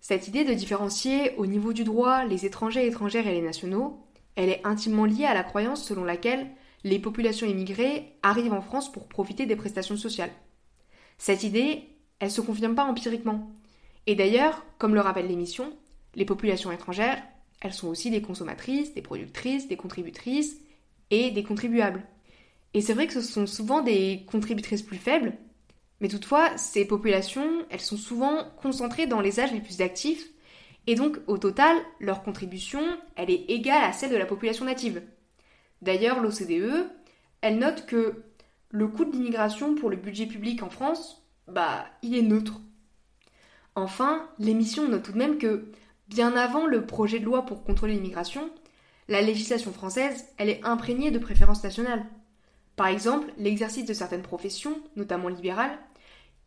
Cette 0.00 0.28
idée 0.28 0.44
de 0.44 0.54
différencier 0.54 1.34
au 1.36 1.44
niveau 1.44 1.74
du 1.74 1.84
droit 1.84 2.24
les 2.24 2.46
étrangers, 2.46 2.86
étrangères 2.86 3.26
et 3.26 3.34
les 3.34 3.42
nationaux, 3.42 4.00
elle 4.34 4.48
est 4.48 4.62
intimement 4.64 5.04
liée 5.04 5.26
à 5.26 5.34
la 5.34 5.44
croyance 5.44 5.84
selon 5.84 6.04
laquelle 6.04 6.50
les 6.84 6.98
populations 6.98 7.46
immigrées 7.46 8.12
arrivent 8.22 8.52
en 8.52 8.60
France 8.60 8.92
pour 8.92 9.08
profiter 9.08 9.46
des 9.46 9.56
prestations 9.56 9.96
sociales. 9.96 10.32
Cette 11.18 11.42
idée, 11.42 11.88
elle 12.20 12.30
se 12.30 12.42
confirme 12.42 12.74
pas 12.74 12.84
empiriquement. 12.84 13.50
Et 14.06 14.14
d'ailleurs, 14.14 14.64
comme 14.78 14.94
le 14.94 15.00
rappelle 15.00 15.26
l'émission, 15.26 15.76
les 16.14 16.26
populations 16.26 16.70
étrangères, 16.70 17.22
elles 17.62 17.72
sont 17.72 17.88
aussi 17.88 18.10
des 18.10 18.20
consommatrices, 18.20 18.92
des 18.94 19.02
productrices, 19.02 19.66
des 19.66 19.76
contributrices 19.76 20.56
et 21.10 21.30
des 21.30 21.42
contribuables. 21.42 22.04
Et 22.74 22.82
c'est 22.82 22.92
vrai 22.92 23.06
que 23.06 23.14
ce 23.14 23.22
sont 23.22 23.46
souvent 23.46 23.80
des 23.80 24.24
contributrices 24.26 24.82
plus 24.82 24.98
faibles, 24.98 25.32
mais 26.00 26.08
toutefois, 26.08 26.58
ces 26.58 26.84
populations, 26.84 27.64
elles 27.70 27.80
sont 27.80 27.96
souvent 27.96 28.44
concentrées 28.60 29.06
dans 29.06 29.20
les 29.20 29.40
âges 29.40 29.52
les 29.52 29.60
plus 29.60 29.80
actifs, 29.80 30.28
et 30.86 30.96
donc 30.96 31.18
au 31.26 31.38
total, 31.38 31.76
leur 32.00 32.22
contribution, 32.22 32.82
elle 33.16 33.30
est 33.30 33.48
égale 33.48 33.84
à 33.84 33.92
celle 33.92 34.10
de 34.10 34.16
la 34.16 34.26
population 34.26 34.66
native. 34.66 35.02
D'ailleurs, 35.82 36.20
l'OCDE, 36.20 36.88
elle 37.40 37.58
note 37.58 37.86
que 37.86 38.22
le 38.70 38.88
coût 38.88 39.04
de 39.04 39.12
l'immigration 39.12 39.74
pour 39.74 39.90
le 39.90 39.96
budget 39.96 40.26
public 40.26 40.62
en 40.62 40.70
France, 40.70 41.22
bah, 41.46 41.86
il 42.02 42.16
est 42.16 42.22
neutre. 42.22 42.60
Enfin, 43.74 44.28
l'émission 44.38 44.88
note 44.88 45.02
tout 45.02 45.12
de 45.12 45.18
même 45.18 45.38
que, 45.38 45.70
bien 46.08 46.36
avant 46.36 46.66
le 46.66 46.86
projet 46.86 47.18
de 47.18 47.24
loi 47.24 47.44
pour 47.44 47.64
contrôler 47.64 47.94
l'immigration, 47.94 48.50
la 49.08 49.20
législation 49.20 49.72
française, 49.72 50.26
elle 50.38 50.48
est 50.48 50.64
imprégnée 50.64 51.10
de 51.10 51.18
préférences 51.18 51.62
nationales. 51.62 52.06
Par 52.76 52.86
exemple, 52.86 53.32
l'exercice 53.38 53.84
de 53.84 53.92
certaines 53.92 54.22
professions, 54.22 54.80
notamment 54.96 55.28
libérales, 55.28 55.78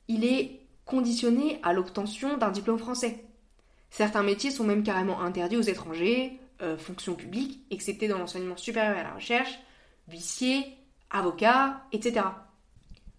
il 0.07 0.25
est 0.25 0.61
conditionné 0.85 1.59
à 1.63 1.73
l'obtention 1.73 2.37
d'un 2.37 2.51
diplôme 2.51 2.79
français. 2.79 3.23
Certains 3.89 4.23
métiers 4.23 4.51
sont 4.51 4.63
même 4.63 4.83
carrément 4.83 5.21
interdits 5.21 5.57
aux 5.57 5.61
étrangers, 5.61 6.39
euh, 6.61 6.77
fonctions 6.77 7.15
publiques, 7.15 7.61
excepté 7.71 8.07
dans 8.07 8.17
l'enseignement 8.17 8.57
supérieur 8.57 8.97
et 8.97 9.03
la 9.03 9.13
recherche, 9.13 9.59
huissiers, 10.09 10.65
avocats, 11.09 11.81
etc. 11.91 12.25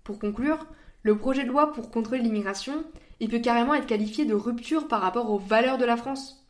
Pour 0.05 0.19
conclure, 0.19 0.67
le 1.03 1.17
projet 1.17 1.45
de 1.45 1.49
loi 1.49 1.73
pour 1.73 1.91
contrôler 1.91 2.23
l'immigration, 2.23 2.85
il 3.21 3.29
peut 3.29 3.39
carrément 3.39 3.75
être 3.75 3.87
qualifié 3.87 4.25
de 4.25 4.35
rupture 4.35 4.89
par 4.89 5.01
rapport 5.01 5.31
aux 5.31 5.39
valeurs 5.39 5.79
de 5.79 5.85
la 5.85 5.97
France. 5.97 6.47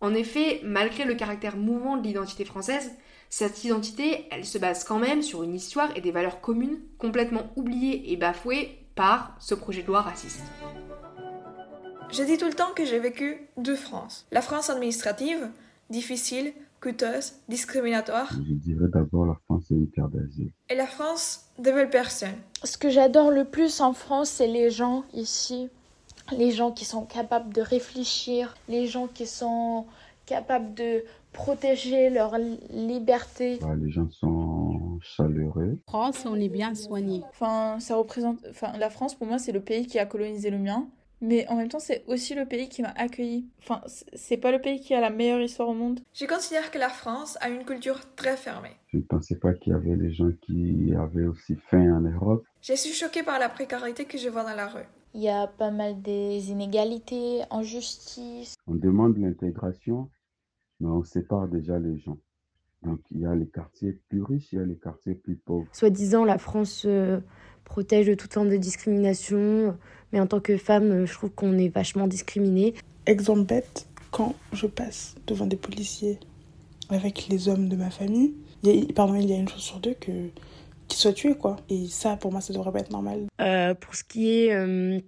En 0.00 0.14
effet, 0.14 0.60
malgré 0.62 1.04
le 1.04 1.14
caractère 1.14 1.56
mouvant 1.56 1.96
de 1.96 2.06
l'identité 2.06 2.44
française, 2.44 2.92
Cette 3.28 3.64
identité, 3.64 4.28
elle 4.30 4.44
se 4.44 4.58
base 4.58 4.84
quand 4.84 4.98
même 4.98 5.22
sur 5.22 5.42
une 5.42 5.54
histoire 5.54 5.90
et 5.96 6.00
des 6.00 6.12
valeurs 6.12 6.40
communes 6.40 6.78
complètement 6.98 7.50
oubliées 7.56 8.12
et 8.12 8.16
bafouées 8.16 8.78
par 8.94 9.36
ce 9.40 9.54
projet 9.54 9.82
de 9.82 9.88
loi 9.88 10.00
raciste. 10.00 10.44
Je 12.10 12.22
dis 12.22 12.38
tout 12.38 12.46
le 12.46 12.54
temps 12.54 12.72
que 12.74 12.84
j'ai 12.84 13.00
vécu 13.00 13.48
deux 13.56 13.74
France. 13.74 14.26
La 14.30 14.42
France 14.42 14.70
administrative, 14.70 15.50
difficile, 15.90 16.52
coûteuse, 16.80 17.34
discriminatoire. 17.48 18.30
Je 18.32 18.54
dirais 18.54 18.88
d'abord 18.92 19.26
la 19.26 19.36
France 19.44 19.70
et 19.70 19.74
une 19.74 19.90
terre 19.90 20.08
d'asile. 20.08 20.52
Et 20.68 20.74
la 20.74 20.86
France 20.86 21.46
de 21.58 21.70
belles 21.70 21.90
personnes. 21.90 22.36
Ce 22.64 22.76
que 22.76 22.90
j'adore 22.90 23.30
le 23.30 23.44
plus 23.44 23.80
en 23.80 23.92
France, 23.92 24.30
c'est 24.30 24.46
les 24.46 24.70
gens 24.70 25.04
ici. 25.12 25.68
Les 26.36 26.50
gens 26.50 26.72
qui 26.72 26.84
sont 26.84 27.04
capables 27.04 27.52
de 27.52 27.60
réfléchir, 27.60 28.56
les 28.68 28.86
gens 28.86 29.06
qui 29.06 29.26
sont 29.26 29.86
capables 30.26 30.74
de 30.74 31.04
protéger 31.32 32.10
leur 32.10 32.36
liberté. 32.70 33.58
Bah, 33.60 33.74
les 33.76 33.90
gens 33.90 34.10
sont 34.10 34.98
chaleureux. 35.00 35.78
France, 35.86 36.24
on 36.26 36.34
est 36.34 36.48
bien 36.48 36.74
soigné. 36.74 37.22
Enfin, 37.28 37.78
ça 37.78 37.96
représente. 37.96 38.38
Enfin, 38.50 38.72
la 38.78 38.90
France, 38.90 39.14
pour 39.14 39.26
moi, 39.26 39.38
c'est 39.38 39.52
le 39.52 39.60
pays 39.60 39.86
qui 39.86 39.98
a 39.98 40.06
colonisé 40.06 40.50
le 40.50 40.58
mien. 40.58 40.86
Mais 41.20 41.46
en 41.48 41.56
même 41.56 41.68
temps, 41.68 41.78
c'est 41.78 42.04
aussi 42.06 42.34
le 42.34 42.44
pays 42.44 42.68
qui 42.68 42.82
m'a 42.82 42.92
accueilli. 42.96 43.48
Enfin, 43.58 43.80
c'est 43.86 44.36
pas 44.36 44.52
le 44.52 44.60
pays 44.60 44.80
qui 44.80 44.94
a 44.94 45.00
la 45.00 45.10
meilleure 45.10 45.40
histoire 45.40 45.68
au 45.68 45.74
monde. 45.74 46.00
Je 46.12 46.26
considère 46.26 46.70
que 46.70 46.78
la 46.78 46.90
France 46.90 47.38
a 47.40 47.48
une 47.48 47.64
culture 47.64 48.00
très 48.16 48.36
fermée. 48.36 48.76
Je 48.88 48.98
ne 48.98 49.02
pensais 49.02 49.36
pas 49.36 49.54
qu'il 49.54 49.72
y 49.72 49.76
avait 49.76 49.96
des 49.96 50.12
gens 50.12 50.30
qui 50.42 50.92
avaient 50.94 51.26
aussi 51.26 51.56
faim 51.56 51.96
en 51.96 52.00
Europe. 52.00 52.44
Je 52.60 52.74
suis 52.74 52.92
choquée 52.92 53.22
par 53.22 53.38
la 53.38 53.48
précarité 53.48 54.04
que 54.04 54.18
je 54.18 54.28
vois 54.28 54.44
dans 54.44 54.54
la 54.54 54.66
rue. 54.66 54.86
Il 55.14 55.22
y 55.22 55.30
a 55.30 55.46
pas 55.46 55.70
mal 55.70 56.02
des 56.02 56.50
inégalités, 56.50 57.42
injustices. 57.50 58.54
On 58.66 58.74
demande 58.74 59.16
l'intégration, 59.16 60.10
mais 60.80 60.88
on 60.88 61.02
sépare 61.02 61.48
déjà 61.48 61.78
les 61.78 61.98
gens. 61.98 62.18
Donc 62.82 63.00
il 63.10 63.20
y 63.20 63.26
a 63.26 63.34
les 63.34 63.48
quartiers 63.48 63.98
plus 64.08 64.22
riches, 64.22 64.52
il 64.52 64.58
y 64.58 64.62
a 64.62 64.64
les 64.66 64.76
quartiers 64.76 65.14
plus 65.14 65.36
pauvres. 65.36 65.66
Soi-disant, 65.72 66.24
la 66.24 66.38
France 66.38 66.84
euh, 66.86 67.20
protège 67.66 68.06
de 68.06 68.14
toute 68.14 68.32
forme 68.32 68.48
de 68.48 68.56
discrimination, 68.56 69.76
mais 70.12 70.20
en 70.20 70.26
tant 70.26 70.40
que 70.40 70.56
femme, 70.56 71.04
je 71.04 71.12
trouve 71.12 71.30
qu'on 71.30 71.58
est 71.58 71.68
vachement 71.68 72.06
discriminé. 72.06 72.74
Exemple 73.04 73.42
bête, 73.42 73.86
quand 74.10 74.34
je 74.52 74.66
passe 74.66 75.16
devant 75.26 75.46
des 75.46 75.56
policiers 75.56 76.18
avec 76.88 77.28
les 77.28 77.48
hommes 77.48 77.68
de 77.68 77.76
ma 77.76 77.90
famille, 77.90 78.34
il 78.62 78.74
y 78.74 78.82
a, 78.82 78.92
pardon, 78.94 79.16
il 79.16 79.28
y 79.28 79.34
a 79.34 79.36
une 79.36 79.48
chose 79.48 79.60
sur 79.60 79.80
deux 79.80 79.94
que 79.94 80.30
qu'ils 80.88 80.98
soient 80.98 81.12
tués 81.12 81.34
quoi. 81.34 81.56
Et 81.68 81.86
ça, 81.88 82.16
pour 82.16 82.32
moi, 82.32 82.40
ça 82.40 82.52
devrait 82.52 82.72
pas 82.72 82.80
être 82.80 82.92
normal. 82.92 83.26
Euh, 83.40 83.74
pour 83.74 83.94
ce 83.94 84.04
qui 84.04 84.30
est 84.30 84.54
euh, 84.54 85.00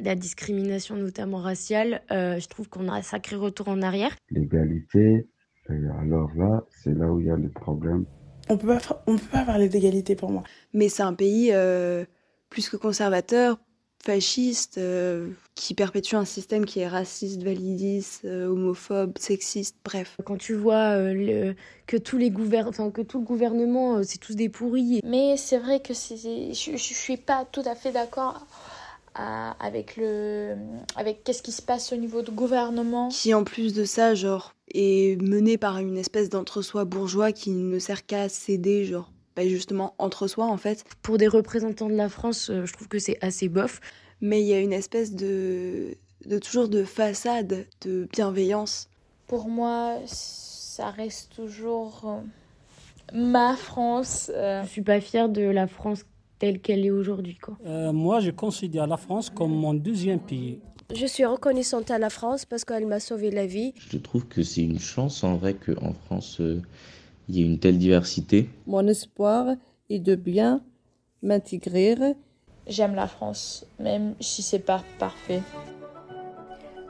de 0.00 0.04
la 0.04 0.14
discrimination, 0.14 0.96
notamment 0.96 1.38
raciale, 1.38 2.02
euh, 2.10 2.38
je 2.38 2.48
trouve 2.48 2.68
qu'on 2.68 2.88
a 2.88 2.92
un 2.92 3.02
sacré 3.02 3.36
retour 3.36 3.68
en 3.68 3.82
arrière. 3.82 4.16
L'égalité, 4.30 5.28
alors 5.68 6.30
là, 6.34 6.64
c'est 6.70 6.94
là 6.94 7.12
où 7.12 7.20
il 7.20 7.26
y 7.26 7.30
a 7.30 7.36
le 7.36 7.50
problème. 7.50 8.06
On 8.48 8.56
peut 8.56 8.66
pas, 8.66 9.02
on 9.06 9.16
peut 9.16 9.26
pas 9.30 9.44
parler 9.44 9.68
d'égalité 9.68 10.14
pour 10.16 10.30
moi. 10.30 10.42
Mais 10.72 10.88
c'est 10.88 11.02
un 11.02 11.14
pays 11.14 11.52
plus 12.50 12.68
que 12.68 12.76
conservateur, 12.76 13.58
fasciste, 14.02 14.78
euh, 14.78 15.30
qui 15.54 15.74
perpétue 15.74 16.14
un 16.14 16.24
système 16.24 16.64
qui 16.64 16.80
est 16.80 16.88
raciste, 16.88 17.42
validiste, 17.42 18.24
euh, 18.24 18.46
homophobe, 18.46 19.18
sexiste, 19.18 19.76
bref. 19.84 20.16
Quand 20.24 20.36
tu 20.36 20.54
vois 20.54 20.96
euh, 20.96 21.12
le, 21.12 21.54
que 21.86 21.96
tous 21.96 22.16
les 22.16 22.30
que 22.30 23.02
tout 23.02 23.18
le 23.18 23.24
gouvernement, 23.24 24.02
c'est 24.04 24.18
tous 24.18 24.34
des 24.34 24.48
pourris. 24.48 25.00
Mais 25.04 25.36
c'est 25.36 25.58
vrai 25.58 25.80
que 25.80 25.94
je, 25.94 26.52
je 26.52 26.76
suis 26.76 27.16
pas 27.16 27.44
tout 27.50 27.62
à 27.64 27.74
fait 27.74 27.92
d'accord 27.92 28.46
avec 29.18 29.96
le, 29.96 30.56
avec 30.96 31.24
qu'est-ce 31.24 31.42
qui 31.42 31.52
se 31.52 31.62
passe 31.62 31.92
au 31.92 31.96
niveau 31.96 32.22
du 32.22 32.30
gouvernement. 32.30 33.08
Qui 33.08 33.34
en 33.34 33.44
plus 33.44 33.74
de 33.74 33.84
ça, 33.84 34.14
genre, 34.14 34.54
est 34.72 35.20
mené 35.20 35.58
par 35.58 35.78
une 35.78 35.98
espèce 35.98 36.28
d'entre-soi 36.28 36.84
bourgeois 36.84 37.32
qui 37.32 37.50
ne 37.50 37.78
sert 37.78 38.06
qu'à 38.06 38.28
céder, 38.28 38.84
genre 38.84 39.10
bah, 39.34 39.46
justement 39.46 39.94
entre 39.98 40.26
soi 40.26 40.46
en 40.46 40.56
fait. 40.56 40.84
Pour 41.02 41.18
des 41.18 41.28
représentants 41.28 41.88
de 41.88 41.94
la 41.94 42.08
France, 42.08 42.50
euh, 42.50 42.66
je 42.66 42.72
trouve 42.72 42.88
que 42.88 42.98
c'est 42.98 43.18
assez 43.20 43.48
bof. 43.48 43.80
Mais 44.20 44.40
il 44.40 44.46
y 44.46 44.52
a 44.52 44.58
une 44.58 44.72
espèce 44.72 45.12
de, 45.12 45.96
de 46.26 46.38
toujours 46.38 46.68
de 46.68 46.82
façade, 46.82 47.66
de 47.82 48.08
bienveillance. 48.12 48.88
Pour 49.28 49.48
moi, 49.48 49.96
ça 50.06 50.90
reste 50.90 51.36
toujours 51.36 52.02
euh, 52.04 53.16
ma 53.16 53.56
France. 53.56 54.30
Euh. 54.34 54.62
Je 54.64 54.68
suis 54.68 54.82
pas 54.82 55.00
fière 55.00 55.28
de 55.28 55.42
la 55.42 55.68
France 55.68 56.04
telle 56.38 56.60
qu'elle 56.60 56.84
est 56.84 56.90
aujourd'hui. 56.90 57.38
moi, 57.92 58.20
je 58.20 58.30
considère 58.30 58.86
la 58.86 58.96
France 58.96 59.30
comme 59.30 59.52
mon 59.52 59.74
deuxième 59.74 60.20
pays. 60.20 60.60
Je 60.94 61.06
suis 61.06 61.24
reconnaissante 61.24 61.90
à 61.90 61.98
la 61.98 62.08
France 62.08 62.46
parce 62.46 62.64
qu'elle 62.64 62.86
m'a 62.86 63.00
sauvé 63.00 63.30
la 63.30 63.46
vie. 63.46 63.74
Je 63.76 63.98
trouve 63.98 64.26
que 64.26 64.42
c'est 64.42 64.62
une 64.62 64.78
chance 64.78 65.22
en 65.22 65.36
vrai 65.36 65.54
qu'en 65.54 65.92
France, 65.92 66.40
il 67.28 67.36
y 67.36 67.42
ait 67.42 67.46
une 67.46 67.58
telle 67.58 67.78
diversité. 67.78 68.48
Mon 68.66 68.86
espoir 68.86 69.54
est 69.90 69.98
de 69.98 70.14
bien 70.14 70.62
m'intégrer. 71.22 71.94
J'aime 72.66 72.94
la 72.94 73.06
France, 73.06 73.66
même 73.78 74.14
si 74.20 74.42
c'est 74.42 74.58
pas 74.58 74.82
parfait. 74.98 75.42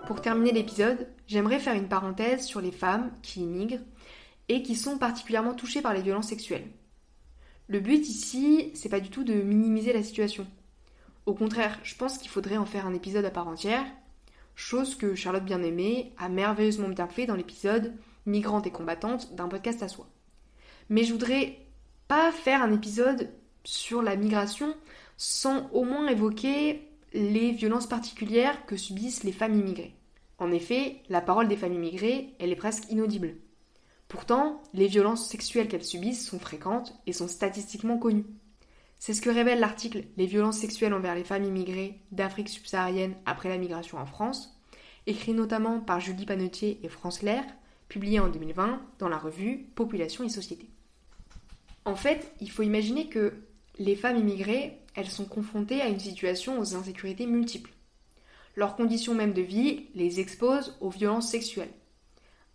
Pour 0.07 0.21
terminer 0.21 0.53
l'épisode, 0.53 1.09
j'aimerais 1.27 1.59
faire 1.59 1.75
une 1.75 1.89
parenthèse 1.89 2.45
sur 2.45 2.61
les 2.61 2.73
femmes 2.73 3.11
qui 3.23 3.41
immigrent 3.41 3.83
et 4.49 4.63
qui 4.63 4.77
sont 4.77 4.99
particulièrement 4.99 5.55
touchées 5.55 5.83
par 5.83 5.93
les 5.93 6.03
violences 6.03 6.29
sexuelles. 6.29 6.67
Le 7.69 7.81
but 7.81 8.09
ici, 8.09 8.71
c'est 8.75 8.89
pas 8.89 9.01
du 9.01 9.11
tout 9.11 9.25
de 9.25 9.35
minimiser 9.35 9.93
la 9.93 10.03
situation. 10.03 10.47
Au 11.27 11.35
contraire, 11.35 11.79
je 11.83 11.95
pense 11.95 12.17
qu'il 12.17 12.31
faudrait 12.31 12.57
en 12.57 12.65
faire 12.65 12.87
un 12.87 12.95
épisode 12.95 13.27
à 13.27 13.31
part 13.31 13.47
entière, 13.47 13.85
chose 14.55 14.95
que 14.95 15.15
Charlotte 15.15 15.45
Bien-Aimée 15.45 16.15
a 16.17 16.31
merveilleusement 16.31 16.89
bien 16.89 17.09
fait 17.09 17.27
dans 17.27 17.37
l'épisode 17.37 17.93
Migrantes 18.25 18.67
et 18.67 18.71
combattantes 18.71 19.35
d'un 19.35 19.49
podcast 19.49 19.83
à 19.83 19.89
soi. 19.89 20.09
Mais 20.89 21.05
je 21.05 21.13
voudrais 21.13 21.59
pas 22.09 22.33
faire 22.33 22.63
un 22.63 22.73
épisode 22.73 23.29
sur 23.65 24.01
la 24.01 24.17
migration 24.17 24.75
sans 25.19 25.69
au 25.73 25.85
moins 25.85 26.09
évoquer 26.09 26.89
les 27.13 27.53
violences 27.53 27.87
particulières 27.87 28.65
que 28.65 28.79
subissent 28.79 29.25
les 29.25 29.33
femmes 29.33 29.61
immigrées. 29.61 29.95
En 30.39 30.53
effet, 30.53 31.03
la 31.11 31.21
parole 31.21 31.49
des 31.49 31.57
femmes 31.57 31.75
immigrées, 31.75 32.35
elle 32.39 32.53
est 32.53 32.57
presque 32.57 32.91
inaudible. 32.91 33.35
Pourtant, 34.09 34.63
les 34.73 34.87
violences 34.87 35.29
sexuelles 35.29 35.69
qu'elles 35.69 35.85
subissent 35.85 36.27
sont 36.27 36.39
fréquentes 36.39 36.95
et 37.07 37.13
sont 37.13 37.29
statistiquement 37.29 37.99
connues. 37.99 38.25
C'est 38.99 39.15
ce 39.15 39.21
que 39.21 39.31
révèle 39.31 39.61
l'article 39.61 40.05
Les 40.17 40.27
violences 40.27 40.59
sexuelles 40.59 40.95
envers 40.95 41.15
les 41.15 41.25
femmes 41.25 41.45
immigrées 41.45 42.01
d'Afrique 42.11 42.49
subsaharienne 42.49 43.15
après 43.27 43.49
la 43.49 43.59
migration 43.59 43.99
en 43.99 44.07
France, 44.07 44.59
écrit 45.07 45.35
notamment 45.35 45.81
par 45.81 46.01
Julie 46.01 46.27
Panetier 46.27 46.81
et 46.83 46.89
France 46.89 47.23
Lair, 47.23 47.45
publié 47.89 48.19
en 48.19 48.29
2020 48.29 48.81
dans 48.99 49.09
la 49.09 49.19
revue 49.19 49.67
Population 49.75 50.25
et 50.25 50.29
Société. 50.29 50.69
En 51.85 51.95
fait, 51.95 52.33
il 52.41 52.51
faut 52.51 52.63
imaginer 52.63 53.09
que 53.09 53.35
les 53.79 53.95
femmes 53.97 54.19
immigrées, 54.19 54.79
elles 54.95 55.09
sont 55.09 55.25
confrontées 55.25 55.81
à 55.81 55.89
une 55.89 56.01
situation 56.01 56.59
aux 56.59 56.75
insécurités 56.75 57.27
multiples. 57.27 57.71
Leurs 58.57 58.75
conditions 58.75 59.15
même 59.15 59.33
de 59.33 59.43
vie 59.43 59.87
les 59.95 60.19
exposent 60.19 60.77
aux 60.81 60.91
violences 60.91 61.31
sexuelles. 61.31 61.73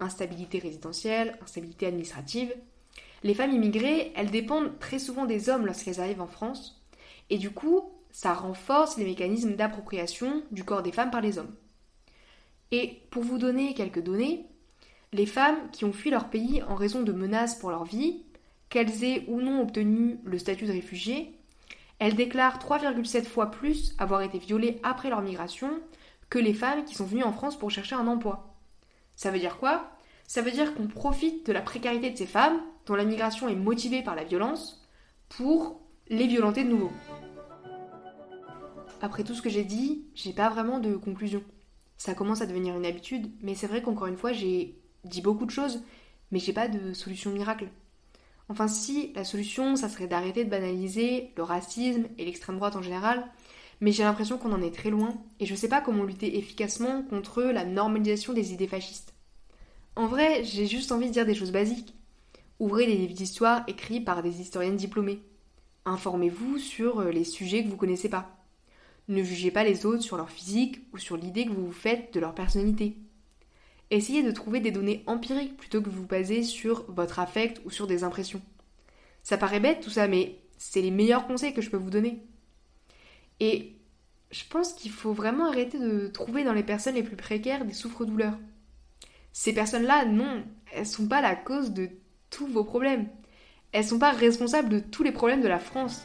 Instabilité 0.03 0.59
résidentielle, 0.59 1.37
instabilité 1.41 1.87
administrative. 1.87 2.53
Les 3.23 3.33
femmes 3.33 3.53
immigrées, 3.53 4.11
elles 4.15 4.31
dépendent 4.31 4.77
très 4.79 4.99
souvent 4.99 5.25
des 5.25 5.49
hommes 5.49 5.65
lorsqu'elles 5.65 6.01
arrivent 6.01 6.21
en 6.21 6.27
France, 6.27 6.83
et 7.29 7.37
du 7.37 7.51
coup, 7.51 7.89
ça 8.11 8.33
renforce 8.33 8.97
les 8.97 9.05
mécanismes 9.05 9.55
d'appropriation 9.55 10.43
du 10.51 10.63
corps 10.63 10.83
des 10.83 10.91
femmes 10.91 11.11
par 11.11 11.21
les 11.21 11.37
hommes. 11.37 11.55
Et 12.71 13.01
pour 13.11 13.23
vous 13.23 13.37
donner 13.37 13.73
quelques 13.73 14.03
données, 14.03 14.45
les 15.13 15.25
femmes 15.25 15.69
qui 15.71 15.85
ont 15.85 15.93
fui 15.93 16.09
leur 16.09 16.29
pays 16.29 16.61
en 16.63 16.75
raison 16.75 17.01
de 17.01 17.11
menaces 17.11 17.55
pour 17.55 17.71
leur 17.71 17.85
vie, 17.85 18.23
qu'elles 18.69 19.03
aient 19.03 19.25
ou 19.27 19.41
non 19.41 19.61
obtenu 19.61 20.19
le 20.25 20.37
statut 20.37 20.65
de 20.65 20.71
réfugié, 20.71 21.39
elles 21.99 22.15
déclarent 22.15 22.57
3,7 22.57 23.23
fois 23.23 23.51
plus 23.51 23.95
avoir 23.99 24.21
été 24.23 24.39
violées 24.39 24.79
après 24.83 25.09
leur 25.09 25.21
migration 25.21 25.79
que 26.29 26.39
les 26.39 26.53
femmes 26.53 26.83
qui 26.83 26.95
sont 26.95 27.05
venues 27.05 27.23
en 27.23 27.31
France 27.31 27.57
pour 27.57 27.71
chercher 27.71 27.95
un 27.95 28.07
emploi. 28.07 28.57
Ça 29.15 29.29
veut 29.29 29.39
dire 29.39 29.57
quoi? 29.57 29.91
Ça 30.27 30.41
veut 30.41 30.51
dire 30.51 30.73
qu'on 30.73 30.87
profite 30.87 31.45
de 31.45 31.53
la 31.53 31.61
précarité 31.61 32.09
de 32.09 32.17
ces 32.17 32.25
femmes, 32.25 32.61
dont 32.85 32.95
la 32.95 33.05
migration 33.05 33.47
est 33.49 33.55
motivée 33.55 34.01
par 34.01 34.15
la 34.15 34.23
violence, 34.23 34.85
pour 35.29 35.79
les 36.09 36.27
violenter 36.27 36.63
de 36.63 36.69
nouveau. 36.69 36.91
Après 39.01 39.23
tout 39.23 39.35
ce 39.35 39.41
que 39.41 39.49
j'ai 39.49 39.63
dit, 39.63 40.05
j'ai 40.15 40.33
pas 40.33 40.49
vraiment 40.49 40.79
de 40.79 40.95
conclusion. 40.95 41.43
Ça 41.97 42.15
commence 42.15 42.41
à 42.41 42.45
devenir 42.45 42.75
une 42.75 42.85
habitude, 42.85 43.31
mais 43.41 43.55
c'est 43.55 43.67
vrai 43.67 43.81
qu'encore 43.81 44.07
une 44.07 44.17
fois, 44.17 44.33
j'ai 44.33 44.77
dit 45.03 45.21
beaucoup 45.21 45.45
de 45.45 45.51
choses, 45.51 45.83
mais 46.31 46.39
j'ai 46.39 46.53
pas 46.53 46.67
de 46.67 46.93
solution 46.93 47.31
miracle. 47.31 47.67
Enfin 48.49 48.67
si, 48.67 49.13
la 49.15 49.23
solution, 49.23 49.75
ça 49.75 49.89
serait 49.89 50.07
d'arrêter 50.07 50.43
de 50.43 50.49
banaliser 50.49 51.31
le 51.37 51.43
racisme 51.43 52.05
et 52.17 52.25
l'extrême 52.25 52.57
droite 52.57 52.75
en 52.75 52.81
général, 52.81 53.25
mais 53.81 53.91
j'ai 53.91 54.03
l'impression 54.03 54.37
qu'on 54.37 54.53
en 54.53 54.61
est 54.61 54.73
très 54.73 54.89
loin, 54.89 55.13
et 55.39 55.45
je 55.45 55.55
sais 55.55 55.69
pas 55.69 55.81
comment 55.81 56.03
lutter 56.03 56.37
efficacement 56.37 57.03
contre 57.03 57.43
la 57.43 57.65
normalisation 57.65 58.33
des 58.33 58.53
idées 58.53 58.67
fascistes. 58.67 59.12
En 59.95 60.07
vrai, 60.07 60.43
j'ai 60.43 60.65
juste 60.65 60.91
envie 60.91 61.07
de 61.07 61.13
dire 61.13 61.25
des 61.25 61.35
choses 61.35 61.51
basiques. 61.51 61.93
Ouvrez 62.59 62.87
les 62.87 62.97
livres 62.97 63.13
d'histoire 63.13 63.63
écrits 63.67 64.01
par 64.01 64.23
des 64.23 64.41
historiennes 64.41 64.75
diplômées. 64.75 65.21
Informez-vous 65.85 66.57
sur 66.57 66.99
euh, 66.99 67.11
les 67.11 67.23
sujets 67.23 67.63
que 67.63 67.69
vous 67.69 67.77
connaissez 67.77 68.09
pas. 68.09 68.43
Ne 69.07 69.21
jugez 69.21 69.51
pas 69.51 69.63
les 69.63 69.85
autres 69.85 70.01
sur 70.01 70.17
leur 70.17 70.29
physique 70.29 70.81
ou 70.93 70.97
sur 70.97 71.17
l'idée 71.17 71.45
que 71.45 71.51
vous 71.51 71.65
vous 71.65 71.71
faites 71.71 72.13
de 72.13 72.19
leur 72.19 72.33
personnalité. 72.33 72.97
essayez 73.91 74.23
de 74.23 74.31
trouver 74.31 74.61
des 74.61 74.71
données 74.71 75.03
empiriques 75.07 75.57
plutôt 75.57 75.81
que 75.81 75.89
vous 75.89 76.07
baser 76.07 76.41
sur 76.41 76.85
votre 76.91 77.19
affect 77.19 77.61
ou 77.65 77.69
sur 77.69 77.85
des 77.85 78.03
impressions. 78.03 78.41
Ça 79.21 79.37
paraît 79.37 79.59
bête 79.59 79.81
tout 79.81 79.89
ça, 79.89 80.07
mais 80.07 80.39
c'est 80.57 80.81
les 80.81 80.91
meilleurs 80.91 81.27
conseils 81.27 81.53
que 81.53 81.61
je 81.61 81.69
peux 81.69 81.77
vous 81.77 81.89
donner. 81.89 82.23
Et 83.39 83.75
je 84.31 84.43
pense 84.49 84.73
qu'il 84.73 84.91
faut 84.91 85.13
vraiment 85.13 85.47
arrêter 85.47 85.77
de 85.77 86.07
trouver 86.07 86.43
dans 86.43 86.53
les 86.53 86.63
personnes 86.63 86.95
les 86.95 87.03
plus 87.03 87.17
précaires 87.17 87.65
des 87.65 87.73
souffres-douleurs. 87.73 88.37
Ces 89.33 89.51
personnes-là, 89.51 90.05
non, 90.05 90.43
elles 90.71 90.85
sont 90.85 91.07
pas 91.07 91.19
la 91.19 91.35
cause 91.35 91.71
de 91.71 91.89
tous 92.29 92.47
vos 92.47 92.63
problèmes. 92.63 93.09
Elles 93.71 93.83
sont 93.83 93.99
pas 93.99 94.11
responsables 94.11 94.69
de 94.69 94.79
tous 94.79 95.03
les 95.03 95.11
problèmes 95.11 95.41
de 95.41 95.47
la 95.47 95.59
France. 95.59 96.03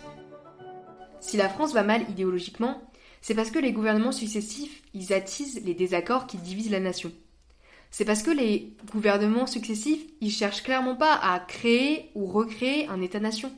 Si 1.20 1.37
la 1.37 1.51
France 1.51 1.74
va 1.74 1.83
mal 1.83 2.09
idéologiquement, 2.09 2.83
c'est 3.20 3.35
parce 3.35 3.51
que 3.51 3.59
les 3.59 3.72
gouvernements 3.72 4.12
successifs, 4.12 4.83
ils 4.95 5.12
attisent 5.12 5.62
les 5.64 5.74
désaccords 5.74 6.26
qui 6.26 6.39
divisent 6.39 6.70
la 6.70 6.81
nation. 6.81 7.12
C'est 7.91 8.05
parce 8.05 8.22
que 8.22 8.31
les 8.31 8.76
gouvernements 8.93 9.47
successifs, 9.47 10.07
ils 10.20 10.31
cherchent 10.31 10.62
clairement 10.62 10.97
pas 10.97 11.14
à 11.14 11.39
créer 11.41 12.11
ou 12.14 12.26
recréer 12.26 12.87
un 12.89 13.01
État-nation. 13.01 13.53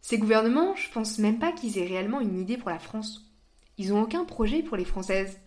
Ces 0.00 0.18
gouvernements, 0.18 0.76
je 0.76 0.90
pense 0.90 1.18
même 1.18 1.38
pas 1.38 1.52
qu'ils 1.52 1.78
aient 1.78 1.86
réellement 1.86 2.20
une 2.20 2.38
idée 2.38 2.56
pour 2.56 2.70
la 2.70 2.78
France. 2.78 3.32
Ils 3.78 3.92
ont 3.92 4.02
aucun 4.02 4.24
projet 4.24 4.62
pour 4.62 4.76
les 4.76 4.84
Françaises. 4.84 5.38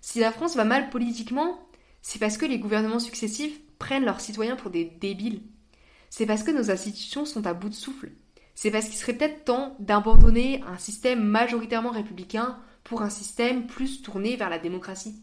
Si 0.00 0.20
la 0.20 0.30
France 0.30 0.56
va 0.56 0.64
mal 0.64 0.90
politiquement, 0.90 1.65
c'est 2.08 2.20
parce 2.20 2.38
que 2.38 2.46
les 2.46 2.60
gouvernements 2.60 3.00
successifs 3.00 3.58
prennent 3.80 4.04
leurs 4.04 4.20
citoyens 4.20 4.54
pour 4.54 4.70
des 4.70 4.84
débiles. 4.84 5.42
C'est 6.08 6.24
parce 6.24 6.44
que 6.44 6.52
nos 6.52 6.70
institutions 6.70 7.24
sont 7.24 7.48
à 7.48 7.52
bout 7.52 7.68
de 7.68 7.74
souffle. 7.74 8.12
C'est 8.54 8.70
parce 8.70 8.86
qu'il 8.86 8.94
serait 8.94 9.14
peut-être 9.14 9.44
temps 9.44 9.74
d'abandonner 9.80 10.62
un 10.68 10.78
système 10.78 11.24
majoritairement 11.24 11.90
républicain 11.90 12.60
pour 12.84 13.02
un 13.02 13.10
système 13.10 13.66
plus 13.66 14.02
tourné 14.02 14.36
vers 14.36 14.50
la 14.50 14.60
démocratie. 14.60 15.16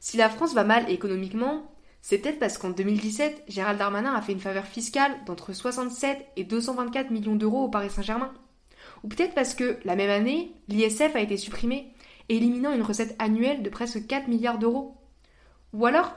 Si 0.00 0.16
la 0.16 0.30
France 0.30 0.54
va 0.54 0.64
mal 0.64 0.90
économiquement, 0.90 1.70
c'est 2.00 2.16
peut-être 2.16 2.38
parce 2.38 2.56
qu'en 2.56 2.70
2017, 2.70 3.44
Gérald 3.48 3.78
Darmanin 3.78 4.14
a 4.14 4.22
fait 4.22 4.32
une 4.32 4.40
faveur 4.40 4.64
fiscale 4.64 5.12
d'entre 5.26 5.52
67 5.52 6.26
et 6.36 6.44
224 6.44 7.10
millions 7.10 7.36
d'euros 7.36 7.64
au 7.64 7.68
Paris 7.68 7.90
Saint-Germain. 7.90 8.32
Ou 9.04 9.08
peut-être 9.08 9.34
parce 9.34 9.52
que, 9.52 9.76
la 9.84 9.94
même 9.94 10.08
année, 10.08 10.56
l'ISF 10.68 11.14
a 11.14 11.20
été 11.20 11.36
supprimé, 11.36 11.92
éliminant 12.30 12.72
une 12.72 12.80
recette 12.80 13.14
annuelle 13.18 13.62
de 13.62 13.68
presque 13.68 14.06
4 14.06 14.28
milliards 14.28 14.58
d'euros. 14.58 14.96
Ou 15.72 15.86
alors, 15.86 16.14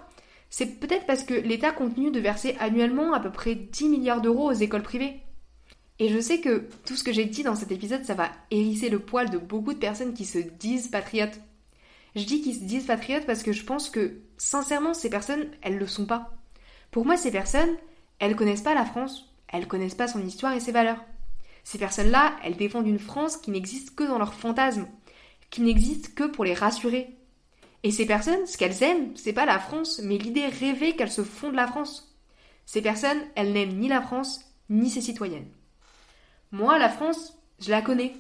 c'est 0.50 0.80
peut-être 0.80 1.06
parce 1.06 1.24
que 1.24 1.34
l'État 1.34 1.72
continue 1.72 2.12
de 2.12 2.20
verser 2.20 2.56
annuellement 2.60 3.14
à 3.14 3.20
peu 3.20 3.32
près 3.32 3.56
10 3.56 3.90
milliards 3.90 4.22
d'euros 4.22 4.50
aux 4.50 4.54
écoles 4.54 4.84
privées. 4.84 5.22
Et 6.00 6.10
je 6.10 6.20
sais 6.20 6.42
que 6.42 6.68
tout 6.86 6.96
ce 6.96 7.04
que 7.04 7.14
j'ai 7.14 7.26
dit 7.26 7.44
dans 7.44 7.56
cet 7.56 7.72
épisode, 7.72 8.04
ça 8.04 8.16
va 8.16 8.32
hérisser 8.52 8.90
le 8.90 9.00
poil 9.00 9.30
de 9.30 9.38
beaucoup 9.38 9.74
de 9.74 9.80
personnes 9.80 10.14
qui 10.14 10.26
se 10.26 10.40
disent 10.40 10.90
patriotes. 10.90 11.40
Je 12.16 12.24
dis 12.24 12.42
qu'ils 12.42 12.56
se 12.56 12.64
disent 12.64 12.86
patriotes 12.86 13.26
parce 13.26 13.44
que 13.44 13.54
je 13.54 13.64
pense 13.64 13.90
que, 13.90 14.20
sincèrement, 14.38 14.94
ces 14.94 15.10
personnes, 15.10 15.48
elles 15.62 15.78
le 15.78 15.88
sont 15.88 16.06
pas. 16.06 16.34
Pour 16.92 17.06
moi, 17.06 17.18
ces 17.18 17.32
personnes, 17.32 17.76
elles 18.20 18.36
connaissent 18.36 18.62
pas 18.62 18.74
la 18.74 18.86
France, 18.86 19.34
elles 19.48 19.68
connaissent 19.68 19.96
pas 19.96 20.08
son 20.08 20.26
histoire 20.26 20.54
et 20.54 20.60
ses 20.60 20.72
valeurs. 20.72 21.04
Ces 21.64 21.78
personnes-là, 21.78 22.36
elles 22.44 22.58
défendent 22.58 22.88
une 22.88 23.00
France 23.00 23.38
qui 23.38 23.52
n'existe 23.52 23.96
que 23.96 24.04
dans 24.04 24.20
leurs 24.20 24.34
fantasmes, 24.34 24.88
qui 25.50 25.62
n'existe 25.62 26.14
que 26.14 26.24
pour 26.24 26.46
les 26.46 26.54
rassurer. 26.54 27.16
Et 27.86 27.92
ces 27.92 28.08
personnes, 28.08 28.48
ce 28.48 28.58
qu'elles 28.58 28.82
aiment, 28.82 29.16
c'est 29.16 29.32
pas 29.32 29.46
la 29.46 29.60
France, 29.60 30.02
mais 30.04 30.18
l'idée 30.18 30.48
rêvée 30.48 30.96
qu'elles 30.96 31.12
se 31.12 31.22
font 31.22 31.52
de 31.52 31.56
la 31.56 31.68
France. 31.68 32.18
Ces 32.66 32.82
personnes, 32.82 33.22
elles 33.36 33.54
n'aiment 33.54 33.78
ni 33.78 33.88
la 33.88 34.02
France, 34.02 34.42
ni 34.72 34.90
ses 34.90 35.02
citoyennes. 35.02 35.52
Moi, 36.52 36.80
la 36.80 36.90
France, 36.90 37.38
je 37.60 37.70
la 37.70 37.84
connais. 37.84 38.14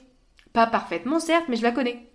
Pas 0.53 0.67
parfaitement, 0.67 1.19
certes, 1.19 1.45
mais 1.49 1.55
je 1.55 1.63
la 1.63 1.71
connais. 1.71 2.11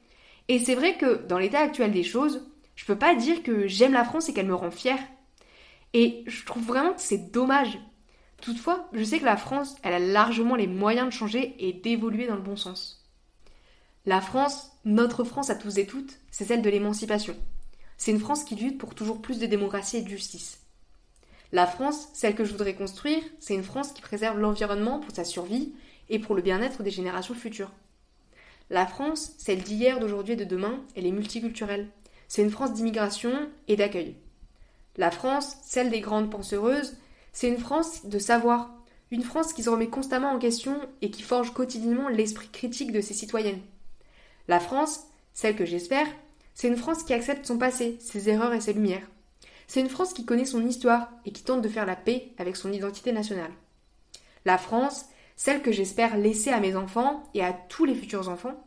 Et 0.46 0.60
c'est 0.60 0.76
vrai 0.76 0.96
que 0.96 1.26
dans 1.26 1.38
l'état 1.38 1.58
actuel 1.58 1.90
des 1.90 2.04
choses, 2.04 2.48
je 2.76 2.84
peux 2.84 2.94
pas 2.96 3.16
dire 3.16 3.42
que 3.42 3.66
j'aime 3.66 3.94
la 3.94 4.04
France 4.04 4.28
et 4.28 4.32
qu'elle 4.32 4.46
me 4.46 4.54
rend 4.54 4.70
fière. 4.70 5.00
Et 5.92 6.22
je 6.28 6.44
trouve 6.44 6.62
vraiment 6.62 6.92
que 6.92 7.02
c'est 7.02 7.32
dommage. 7.32 7.80
Toutefois, 8.40 8.88
je 8.92 9.02
sais 9.02 9.18
que 9.18 9.24
la 9.24 9.36
France, 9.36 9.74
elle 9.82 9.94
a 9.94 9.98
largement 9.98 10.54
les 10.54 10.68
moyens 10.68 11.08
de 11.08 11.12
changer 11.12 11.56
et 11.58 11.72
d'évoluer 11.72 12.28
dans 12.28 12.36
le 12.36 12.42
bon 12.42 12.54
sens. 12.54 13.04
La 14.06 14.20
France, 14.20 14.70
notre 14.84 15.24
France 15.24 15.50
à 15.50 15.56
tous 15.56 15.78
et 15.78 15.86
toutes, 15.86 16.19
c'est 16.40 16.46
celle 16.46 16.62
de 16.62 16.70
l'émancipation. 16.70 17.36
C'est 17.98 18.12
une 18.12 18.18
France 18.18 18.44
qui 18.44 18.54
lutte 18.54 18.78
pour 18.78 18.94
toujours 18.94 19.20
plus 19.20 19.38
de 19.38 19.44
démocratie 19.44 19.98
et 19.98 20.00
de 20.00 20.08
justice. 20.08 20.58
La 21.52 21.66
France, 21.66 22.08
celle 22.14 22.34
que 22.34 22.46
je 22.46 22.52
voudrais 22.52 22.74
construire, 22.74 23.22
c'est 23.40 23.52
une 23.52 23.62
France 23.62 23.92
qui 23.92 24.00
préserve 24.00 24.40
l'environnement 24.40 25.00
pour 25.00 25.14
sa 25.14 25.24
survie 25.24 25.74
et 26.08 26.18
pour 26.18 26.34
le 26.34 26.40
bien-être 26.40 26.82
des 26.82 26.90
générations 26.90 27.34
futures. 27.34 27.70
La 28.70 28.86
France, 28.86 29.32
celle 29.36 29.62
d'hier, 29.62 30.00
d'aujourd'hui 30.00 30.32
et 30.32 30.36
de 30.36 30.44
demain, 30.44 30.80
elle 30.96 31.04
est 31.04 31.10
multiculturelle. 31.10 31.88
C'est 32.26 32.40
une 32.40 32.50
France 32.50 32.72
d'immigration 32.72 33.50
et 33.68 33.76
d'accueil. 33.76 34.16
La 34.96 35.10
France, 35.10 35.58
celle 35.62 35.90
des 35.90 36.00
grandes 36.00 36.30
penseuses, 36.30 36.96
c'est 37.34 37.48
une 37.48 37.58
France 37.58 38.06
de 38.06 38.18
savoir, 38.18 38.70
une 39.10 39.24
France 39.24 39.52
qui 39.52 39.62
se 39.62 39.68
remet 39.68 39.88
constamment 39.88 40.30
en 40.30 40.38
question 40.38 40.80
et 41.02 41.10
qui 41.10 41.20
forge 41.20 41.52
quotidiennement 41.52 42.08
l'esprit 42.08 42.48
critique 42.48 42.92
de 42.92 43.02
ses 43.02 43.12
citoyennes. 43.12 43.60
La 44.48 44.58
France, 44.58 45.00
celle 45.34 45.54
que 45.54 45.66
j'espère, 45.66 46.06
c'est 46.54 46.68
une 46.68 46.76
France 46.76 47.02
qui 47.02 47.14
accepte 47.14 47.46
son 47.46 47.58
passé, 47.58 47.96
ses 48.00 48.28
erreurs 48.28 48.52
et 48.52 48.60
ses 48.60 48.72
lumières. 48.72 49.06
C'est 49.66 49.80
une 49.80 49.88
France 49.88 50.12
qui 50.12 50.24
connaît 50.24 50.44
son 50.44 50.66
histoire 50.66 51.10
et 51.24 51.32
qui 51.32 51.44
tente 51.44 51.62
de 51.62 51.68
faire 51.68 51.86
la 51.86 51.96
paix 51.96 52.32
avec 52.38 52.56
son 52.56 52.72
identité 52.72 53.12
nationale. 53.12 53.52
La 54.44 54.58
France, 54.58 55.06
celle 55.36 55.62
que 55.62 55.72
j'espère 55.72 56.16
laisser 56.16 56.50
à 56.50 56.60
mes 56.60 56.76
enfants 56.76 57.22
et 57.34 57.44
à 57.44 57.52
tous 57.52 57.84
les 57.84 57.94
futurs 57.94 58.28
enfants, 58.28 58.64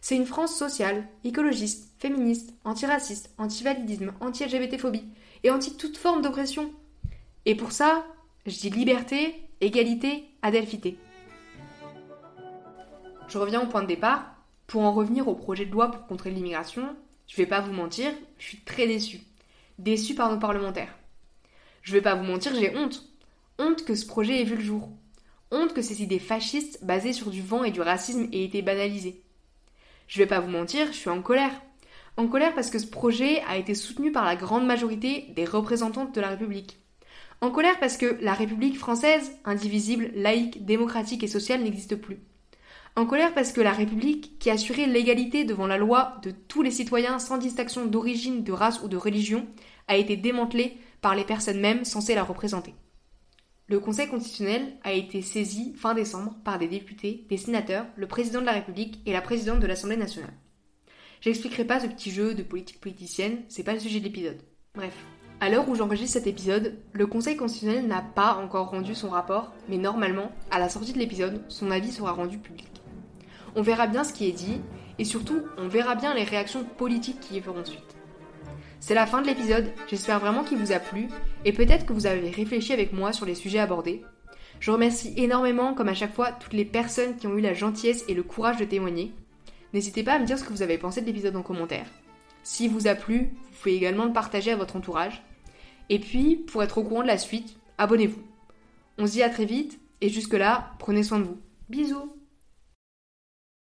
c'est 0.00 0.16
une 0.16 0.26
France 0.26 0.56
sociale, 0.56 1.06
écologiste, 1.24 1.92
féministe, 1.98 2.54
antiraciste, 2.64 3.30
anti-validisme, 3.38 4.12
anti-LGBT-phobie 4.20 5.04
et 5.42 5.50
anti 5.50 5.76
toute 5.76 5.96
forme 5.96 6.22
d'oppression. 6.22 6.72
Et 7.44 7.54
pour 7.54 7.72
ça, 7.72 8.06
je 8.46 8.56
dis 8.56 8.70
liberté, 8.70 9.34
égalité, 9.60 10.24
adelphité. 10.42 10.96
Je 13.28 13.38
reviens 13.38 13.62
au 13.62 13.66
point 13.66 13.82
de 13.82 13.88
départ. 13.88 14.32
Pour 14.66 14.82
en 14.82 14.92
revenir 14.92 15.28
au 15.28 15.34
projet 15.34 15.64
de 15.64 15.70
loi 15.70 15.90
pour 15.90 16.06
contrer 16.06 16.30
l'immigration, 16.30 16.96
je 17.26 17.36
vais 17.36 17.46
pas 17.46 17.60
vous 17.60 17.72
mentir, 17.72 18.12
je 18.38 18.46
suis 18.46 18.60
très 18.60 18.86
déçue. 18.86 19.20
Déçue 19.78 20.14
par 20.14 20.32
nos 20.32 20.38
parlementaires. 20.38 20.96
Je 21.82 21.92
vais 21.92 22.00
pas 22.00 22.14
vous 22.14 22.24
mentir, 22.24 22.54
j'ai 22.54 22.76
honte. 22.76 23.08
Honte 23.58 23.84
que 23.84 23.94
ce 23.94 24.06
projet 24.06 24.40
ait 24.40 24.44
vu 24.44 24.56
le 24.56 24.62
jour. 24.62 24.88
Honte 25.50 25.74
que 25.74 25.82
ces 25.82 26.02
idées 26.02 26.18
fascistes 26.18 26.84
basées 26.84 27.12
sur 27.12 27.30
du 27.30 27.42
vent 27.42 27.64
et 27.64 27.70
du 27.70 27.80
racisme 27.80 28.28
aient 28.32 28.44
été 28.44 28.62
banalisées. 28.62 29.22
Je 30.08 30.18
vais 30.18 30.26
pas 30.26 30.40
vous 30.40 30.50
mentir, 30.50 30.88
je 30.88 30.98
suis 30.98 31.10
en 31.10 31.22
colère. 31.22 31.62
En 32.16 32.28
colère 32.28 32.54
parce 32.54 32.70
que 32.70 32.78
ce 32.78 32.86
projet 32.86 33.42
a 33.42 33.56
été 33.56 33.74
soutenu 33.74 34.10
par 34.10 34.24
la 34.24 34.36
grande 34.36 34.66
majorité 34.66 35.26
des 35.34 35.44
représentantes 35.44 36.14
de 36.14 36.20
la 36.20 36.30
République. 36.30 36.78
En 37.40 37.50
colère 37.50 37.78
parce 37.78 37.96
que 37.96 38.18
la 38.22 38.32
République 38.32 38.78
française, 38.78 39.32
indivisible, 39.44 40.10
laïque, 40.14 40.64
démocratique 40.64 41.22
et 41.22 41.28
sociale, 41.28 41.62
n'existe 41.62 41.96
plus. 41.96 42.18
En 42.98 43.04
colère 43.04 43.34
parce 43.34 43.52
que 43.52 43.60
la 43.60 43.72
République, 43.72 44.38
qui 44.38 44.48
assurait 44.48 44.86
l'égalité 44.86 45.44
devant 45.44 45.66
la 45.66 45.76
loi 45.76 46.16
de 46.22 46.30
tous 46.30 46.62
les 46.62 46.70
citoyens 46.70 47.18
sans 47.18 47.36
distinction 47.36 47.84
d'origine, 47.84 48.42
de 48.42 48.52
race 48.52 48.80
ou 48.82 48.88
de 48.88 48.96
religion, 48.96 49.46
a 49.86 49.98
été 49.98 50.16
démantelée 50.16 50.78
par 51.02 51.14
les 51.14 51.24
personnes 51.24 51.60
mêmes 51.60 51.84
censées 51.84 52.14
la 52.14 52.24
représenter. 52.24 52.74
Le 53.68 53.80
Conseil 53.80 54.08
constitutionnel 54.08 54.78
a 54.82 54.92
été 54.92 55.20
saisi 55.20 55.74
fin 55.76 55.92
décembre 55.92 56.36
par 56.42 56.58
des 56.58 56.68
députés, 56.68 57.26
des 57.28 57.36
sénateurs, 57.36 57.84
le 57.96 58.06
président 58.06 58.40
de 58.40 58.46
la 58.46 58.52
République 58.52 59.02
et 59.04 59.12
la 59.12 59.20
présidente 59.20 59.60
de 59.60 59.66
l'Assemblée 59.66 59.98
nationale. 59.98 60.32
J'expliquerai 61.20 61.66
pas 61.66 61.80
ce 61.80 61.88
petit 61.88 62.10
jeu 62.10 62.34
de 62.34 62.42
politique 62.42 62.80
politicienne, 62.80 63.42
c'est 63.48 63.62
pas 63.62 63.74
le 63.74 63.80
sujet 63.80 63.98
de 63.98 64.04
l'épisode. 64.04 64.40
Bref. 64.74 64.94
À 65.40 65.50
l'heure 65.50 65.68
où 65.68 65.74
j'enregistre 65.74 66.14
cet 66.14 66.26
épisode, 66.26 66.78
le 66.92 67.06
Conseil 67.06 67.36
constitutionnel 67.36 67.86
n'a 67.86 68.00
pas 68.00 68.36
encore 68.36 68.70
rendu 68.70 68.94
son 68.94 69.10
rapport, 69.10 69.52
mais 69.68 69.76
normalement, 69.76 70.32
à 70.50 70.58
la 70.58 70.70
sortie 70.70 70.94
de 70.94 70.98
l'épisode, 70.98 71.44
son 71.48 71.70
avis 71.70 71.92
sera 71.92 72.12
rendu 72.12 72.38
public. 72.38 72.75
On 73.56 73.62
verra 73.62 73.86
bien 73.86 74.04
ce 74.04 74.12
qui 74.12 74.28
est 74.28 74.32
dit, 74.32 74.60
et 74.98 75.04
surtout, 75.04 75.40
on 75.56 75.66
verra 75.66 75.94
bien 75.94 76.14
les 76.14 76.24
réactions 76.24 76.62
politiques 76.62 77.20
qui 77.20 77.36
y 77.36 77.40
feront 77.40 77.64
suite. 77.64 77.96
C'est 78.80 78.94
la 78.94 79.06
fin 79.06 79.22
de 79.22 79.26
l'épisode, 79.26 79.72
j'espère 79.88 80.20
vraiment 80.20 80.44
qu'il 80.44 80.58
vous 80.58 80.72
a 80.72 80.78
plu 80.78 81.08
et 81.46 81.52
peut-être 81.52 81.86
que 81.86 81.94
vous 81.94 82.06
avez 82.06 82.28
réfléchi 82.28 82.74
avec 82.74 82.92
moi 82.92 83.14
sur 83.14 83.24
les 83.24 83.34
sujets 83.34 83.58
abordés. 83.58 84.04
Je 84.60 84.70
remercie 84.70 85.14
énormément, 85.16 85.72
comme 85.72 85.88
à 85.88 85.94
chaque 85.94 86.14
fois, 86.14 86.32
toutes 86.32 86.52
les 86.52 86.66
personnes 86.66 87.16
qui 87.16 87.26
ont 87.26 87.36
eu 87.36 87.40
la 87.40 87.54
gentillesse 87.54 88.04
et 88.08 88.14
le 88.14 88.22
courage 88.22 88.58
de 88.58 88.66
témoigner. 88.66 89.12
N'hésitez 89.72 90.02
pas 90.02 90.14
à 90.14 90.18
me 90.18 90.26
dire 90.26 90.38
ce 90.38 90.44
que 90.44 90.52
vous 90.52 90.62
avez 90.62 90.76
pensé 90.76 91.00
de 91.00 91.06
l'épisode 91.06 91.36
en 91.36 91.42
commentaire. 91.42 91.86
S'il 92.42 92.70
vous 92.70 92.86
a 92.86 92.94
plu, 92.94 93.30
vous 93.32 93.58
pouvez 93.58 93.74
également 93.74 94.04
le 94.04 94.12
partager 94.12 94.52
à 94.52 94.56
votre 94.56 94.76
entourage. 94.76 95.22
Et 95.88 95.98
puis, 95.98 96.36
pour 96.36 96.62
être 96.62 96.78
au 96.78 96.84
courant 96.84 97.02
de 97.02 97.08
la 97.08 97.18
suite, 97.18 97.56
abonnez-vous. 97.78 98.22
On 98.98 99.06
se 99.06 99.12
dit 99.12 99.22
à 99.22 99.30
très 99.30 99.46
vite 99.46 99.80
et 100.02 100.10
jusque-là, 100.10 100.74
prenez 100.78 101.02
soin 101.02 101.18
de 101.18 101.24
vous. 101.24 101.38
Bisous 101.68 102.15